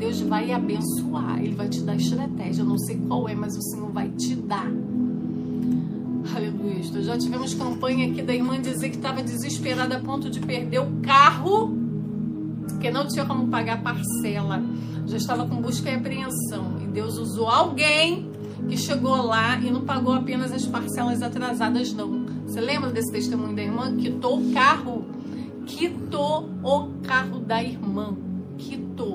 Deus 0.00 0.22
vai 0.22 0.50
abençoar, 0.50 1.38
Ele 1.44 1.54
vai 1.54 1.68
te 1.68 1.82
dar 1.82 1.94
estratégia. 1.94 2.62
Eu 2.62 2.66
não 2.66 2.78
sei 2.78 2.96
qual 3.06 3.28
é, 3.28 3.34
mas 3.34 3.54
o 3.54 3.60
Senhor 3.60 3.92
vai 3.92 4.08
te 4.08 4.34
dar. 4.34 4.66
Aleluia. 6.34 6.82
Já 7.02 7.18
tivemos 7.18 7.52
campanha 7.52 8.10
aqui 8.10 8.22
da 8.22 8.34
irmã 8.34 8.58
dizer 8.58 8.88
que 8.88 8.96
estava 8.96 9.22
desesperada 9.22 9.96
a 9.96 10.00
ponto 10.00 10.30
de 10.30 10.40
perder 10.40 10.78
o 10.78 10.90
carro, 11.02 11.76
porque 12.66 12.90
não 12.90 13.06
tinha 13.06 13.26
como 13.26 13.48
pagar 13.48 13.74
a 13.74 13.82
parcela. 13.82 14.62
Já 15.06 15.18
estava 15.18 15.46
com 15.46 15.56
busca 15.60 15.90
e 15.90 15.94
apreensão. 15.94 16.78
E 16.82 16.86
Deus 16.86 17.18
usou 17.18 17.48
alguém 17.48 18.30
que 18.70 18.78
chegou 18.78 19.16
lá 19.16 19.58
e 19.58 19.70
não 19.70 19.82
pagou 19.82 20.14
apenas 20.14 20.50
as 20.50 20.64
parcelas 20.64 21.20
atrasadas, 21.20 21.92
não. 21.92 22.24
Você 22.46 22.60
lembra 22.60 22.90
desse 22.90 23.12
testemunho 23.12 23.54
da 23.54 23.62
irmã? 23.62 23.94
Quitou 23.96 24.40
o 24.40 24.52
carro. 24.54 25.04
Quitou 25.66 26.48
o 26.62 26.88
carro 27.02 27.40
da 27.40 27.62
irmã. 27.62 28.16
Quitou. 28.56 29.09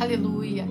Aleluia. 0.00 0.64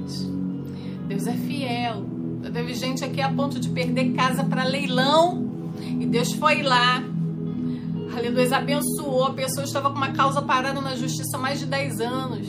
Deus 1.08 1.28
é 1.28 1.34
fiel. 1.34 2.06
Teve 2.54 2.74
gente 2.74 3.04
aqui 3.04 3.22
a 3.22 3.30
ponto 3.30 3.60
de 3.60 3.70
perder 3.70 4.14
casa 4.14 4.44
para 4.44 4.64
leilão. 4.64 5.72
E 6.00 6.06
Deus 6.06 6.32
foi 6.34 6.64
lá. 6.64 7.04
Aleluia, 8.16 8.58
abençoou. 8.58 9.26
A 9.26 9.34
pessoa 9.34 9.66
estava 9.66 9.90
com 9.90 9.98
uma 9.98 10.12
causa 10.12 10.42
parada 10.42 10.80
na 10.80 10.96
justiça 10.96 11.36
há 11.36 11.40
mais 11.40 11.60
de 11.60 11.66
10 11.66 12.00
anos. 12.00 12.48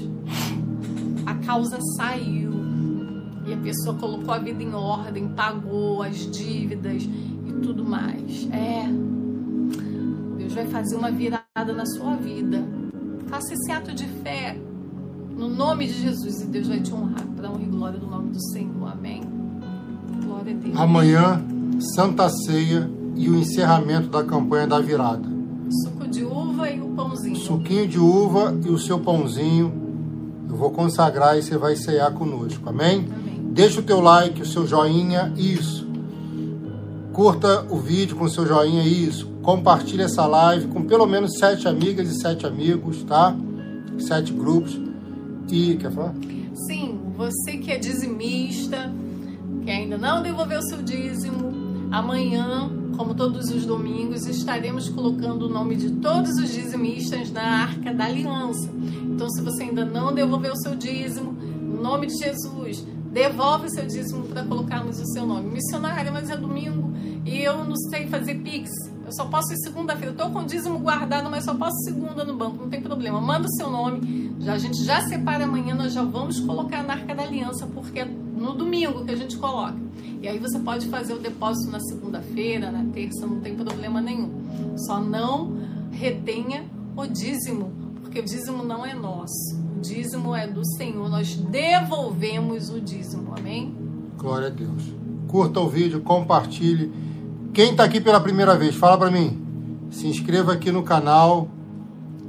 A 1.27 1.35
causa 1.35 1.79
saiu. 1.97 2.53
E 3.45 3.53
a 3.53 3.57
pessoa 3.57 3.97
colocou 3.97 4.33
a 4.33 4.39
vida 4.39 4.63
em 4.63 4.73
ordem, 4.73 5.29
pagou 5.29 6.03
as 6.03 6.31
dívidas 6.31 7.03
e 7.03 7.53
tudo 7.61 7.85
mais. 7.85 8.49
É. 8.53 8.87
Deus 10.39 10.53
vai 10.53 10.67
fazer 10.67 10.97
uma 10.97 11.11
virada 11.11 11.73
na 11.75 11.85
sua 11.87 12.15
vida. 12.15 12.63
Faça 13.27 13.53
esse 13.53 13.73
ato 13.73 13.93
de 13.93 14.07
fé. 14.23 14.68
No 15.39 15.49
nome 15.49 15.87
de 15.87 16.03
Jesus. 16.03 16.43
E 16.43 16.47
Deus 16.47 16.67
vai 16.67 16.81
te 16.81 16.93
honrar. 16.93 17.25
Para 17.37 17.49
honra 17.49 17.63
e 17.63 17.67
glória 17.67 17.99
do 18.01 18.07
nome 18.09 18.31
do 18.31 18.43
Senhor. 18.51 18.91
Amém. 18.91 19.23
Glória 20.25 20.53
a 20.53 20.59
Deus. 20.59 20.77
Amanhã, 20.77 21.41
Santa 21.95 22.29
Ceia 22.29 22.91
e 23.15 23.29
o 23.29 23.37
encerramento 23.37 24.09
da 24.09 24.25
campanha 24.25 24.67
da 24.67 24.81
virada. 24.81 25.23
Suco 25.85 26.09
de 26.09 26.25
uva 26.25 26.69
e 26.69 26.81
o 26.81 26.89
pãozinho. 26.89 27.37
Suquinho 27.37 27.87
de 27.87 28.01
uva 28.01 28.59
e 28.65 28.69
o 28.69 28.79
seu 28.79 28.99
pãozinho. 28.99 29.73
Eu 30.51 30.57
vou 30.57 30.73
consagrar 30.73 31.39
e 31.39 31.43
você 31.43 31.57
vai 31.57 31.77
cear 31.77 32.13
conosco. 32.15 32.69
Amém? 32.69 33.07
Amém. 33.07 33.51
Deixa 33.53 33.79
o 33.79 33.83
teu 33.85 34.01
like, 34.01 34.43
o 34.43 34.47
seu 34.47 34.67
joinha, 34.67 35.33
isso. 35.37 35.87
Curta 37.13 37.65
o 37.71 37.77
vídeo 37.77 38.17
com 38.17 38.25
o 38.25 38.29
seu 38.29 38.45
joinha, 38.45 38.83
isso. 38.83 39.27
Compartilhe 39.43 40.03
essa 40.03 40.27
live 40.27 40.67
com 40.67 40.83
pelo 40.83 41.07
menos 41.07 41.39
sete 41.39 41.69
amigas 41.69 42.11
e 42.11 42.21
sete 42.21 42.45
amigos, 42.45 43.05
tá? 43.05 43.37
Sete 43.99 44.33
grupos. 44.33 44.88
E, 45.51 45.77
quer 45.77 45.91
falar? 45.91 46.15
Sim, 46.67 47.01
você 47.17 47.57
que 47.57 47.73
é 47.73 47.79
dizimista, 47.79 48.93
que 49.65 49.71
ainda 49.71 49.97
não 49.97 50.23
devolveu 50.23 50.61
seu 50.63 50.83
dízimo, 50.83 51.89
amanhã, 51.91 52.71
como 52.97 53.15
todos 53.15 53.51
os 53.51 53.65
domingos, 53.65 54.27
estaremos 54.27 54.89
colocando 54.89 55.47
o 55.47 55.49
nome 55.49 55.77
de 55.77 55.91
todos 55.93 56.31
os 56.33 56.53
dizimistas 56.53 57.31
na 57.31 57.63
Arca 57.63 57.95
da 57.95 58.05
Aliança. 58.05 58.71
Então, 59.05 59.29
se 59.31 59.43
você 59.43 59.65
ainda 59.65 59.85
não 59.85 60.15
devolveu 60.15 60.55
seu 60.57 60.75
dízimo, 60.75 61.33
no 61.33 61.83
nome 61.83 62.09
de 62.09 62.19
Jesus, 62.19 62.87
devolve 63.11 63.71
seu 63.71 63.87
dízimo 63.87 64.25
para 64.25 64.45
colocarmos 64.45 65.01
o 65.01 65.07
seu 65.07 65.27
nome. 65.27 65.51
Missionária, 65.51 66.11
mas 66.11 66.29
é 66.29 66.37
domingo 66.37 66.93
e 67.25 67.43
eu 67.43 67.65
não 67.65 67.77
sei 67.77 68.07
fazer 68.07 68.37
Pix. 68.37 68.71
Eu 69.09 69.13
só 69.13 69.25
posso 69.25 69.55
ir 69.55 69.57
segunda-feira. 69.57 70.13
Estou 70.13 70.29
com 70.29 70.41
o 70.41 70.45
dízimo 70.45 70.79
guardado, 70.81 71.31
mas 71.31 71.43
só 71.43 71.55
posso 71.55 71.79
segunda 71.79 72.27
no 72.27 72.37
banco. 72.37 72.59
Não 72.59 72.69
tem 72.69 72.83
problema. 72.83 73.19
Manda 73.19 73.47
o 73.47 73.53
seu 73.53 73.71
nome. 73.71 74.35
Já, 74.39 74.53
a 74.53 74.59
gente 74.59 74.85
já 74.85 75.01
separa 75.01 75.45
amanhã, 75.45 75.75
nós 75.75 75.95
já 75.95 76.03
vamos 76.03 76.39
colocar 76.41 76.83
na 76.83 76.93
Arca 76.93 77.15
da 77.15 77.23
Aliança, 77.23 77.67
porque 77.69 78.01
é 78.01 78.05
no 78.05 78.53
domingo 78.53 79.07
que 79.07 79.11
a 79.11 79.17
gente 79.17 79.39
coloca. 79.39 79.79
E 80.21 80.29
aí 80.29 80.39
você 80.39 80.59
pode 80.59 80.89
fazer 80.89 81.15
o 81.15 81.19
depósito 81.19 81.73
na 81.73 81.81
segunda-feira, 81.81 82.71
na 82.71 82.85
terça, 82.93 83.27
não 83.27 83.41
tem 83.41 83.57
problema 83.57 83.99
nenhum. 83.99 84.31
Só 84.77 85.01
não 85.01 85.57
retenha 85.91 86.67
o 86.95 87.07
dízimo, 87.07 87.73
porque 88.03 88.21
o 88.21 88.25
dízimo 88.25 88.63
não 88.63 88.85
é 88.85 88.93
nosso. 88.93 89.59
O 89.75 89.81
dízimo 89.81 90.37
é 90.37 90.47
do 90.47 90.63
Senhor. 90.77 91.09
Nós 91.09 91.35
devolvemos 91.35 92.69
o 92.69 92.79
dízimo. 92.79 93.33
Amém? 93.39 93.75
Glória 94.19 94.49
a 94.49 94.51
Deus. 94.51 94.83
Curta 95.27 95.61
o 95.61 95.69
vídeo, 95.69 96.03
compartilhe. 96.03 97.08
Quem 97.59 97.73
está 97.73 97.83
aqui 97.83 98.01
pela 98.01 98.21
primeira 98.21 98.57
vez, 98.57 98.77
fala 98.77 98.97
para 98.97 99.11
mim. 99.11 99.37
Se 99.91 100.07
inscreva 100.07 100.53
aqui 100.53 100.71
no 100.71 100.85
canal. 100.85 101.49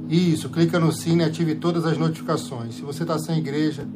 Isso, 0.08 0.48
clica 0.48 0.80
no 0.80 0.90
sino 0.90 1.22
e 1.22 1.24
ative 1.24 1.54
todas 1.54 1.86
as 1.86 1.96
notificações. 1.96 2.74
Se 2.74 2.82
você 2.82 3.04
está 3.04 3.16
sem 3.16 3.38
igreja, 3.38 3.86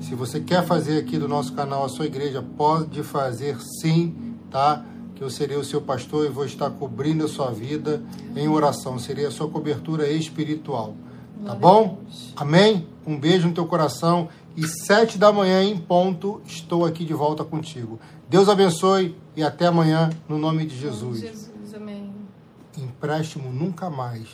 se 0.00 0.14
você 0.14 0.38
quer 0.38 0.64
fazer 0.64 0.98
aqui 0.98 1.18
do 1.18 1.26
nosso 1.26 1.54
canal 1.54 1.84
a 1.84 1.88
sua 1.88 2.06
igreja, 2.06 2.40
pode 2.56 3.02
fazer 3.02 3.56
sim, 3.80 4.14
tá? 4.48 4.84
Que 5.16 5.24
eu 5.24 5.28
serei 5.28 5.56
o 5.56 5.64
seu 5.64 5.80
pastor 5.80 6.24
e 6.24 6.28
vou 6.28 6.44
estar 6.44 6.70
cobrindo 6.70 7.24
a 7.24 7.28
sua 7.28 7.50
vida 7.50 8.00
em 8.36 8.46
oração. 8.46 8.96
Serei 8.96 9.26
a 9.26 9.30
sua 9.32 9.48
cobertura 9.48 10.08
espiritual. 10.08 10.94
Tá 11.44 11.52
bom? 11.52 11.98
Amém? 12.36 12.86
Um 13.04 13.18
beijo 13.18 13.48
no 13.48 13.54
teu 13.54 13.66
coração. 13.66 14.28
E 14.56 14.64
sete 14.86 15.18
da 15.18 15.32
manhã 15.32 15.64
em 15.64 15.76
ponto, 15.76 16.40
estou 16.46 16.86
aqui 16.86 17.04
de 17.04 17.14
volta 17.14 17.42
contigo. 17.42 17.98
Deus 18.30 18.48
abençoe 18.48 19.16
e 19.34 19.42
até 19.42 19.66
amanhã, 19.66 20.08
no 20.28 20.38
nome 20.38 20.64
de 20.64 20.78
Jesus. 20.78 21.18
Jesus, 21.18 21.74
amém. 21.74 22.14
Empréstimo 22.78 23.50
nunca 23.50 23.90
mais. 23.90 24.28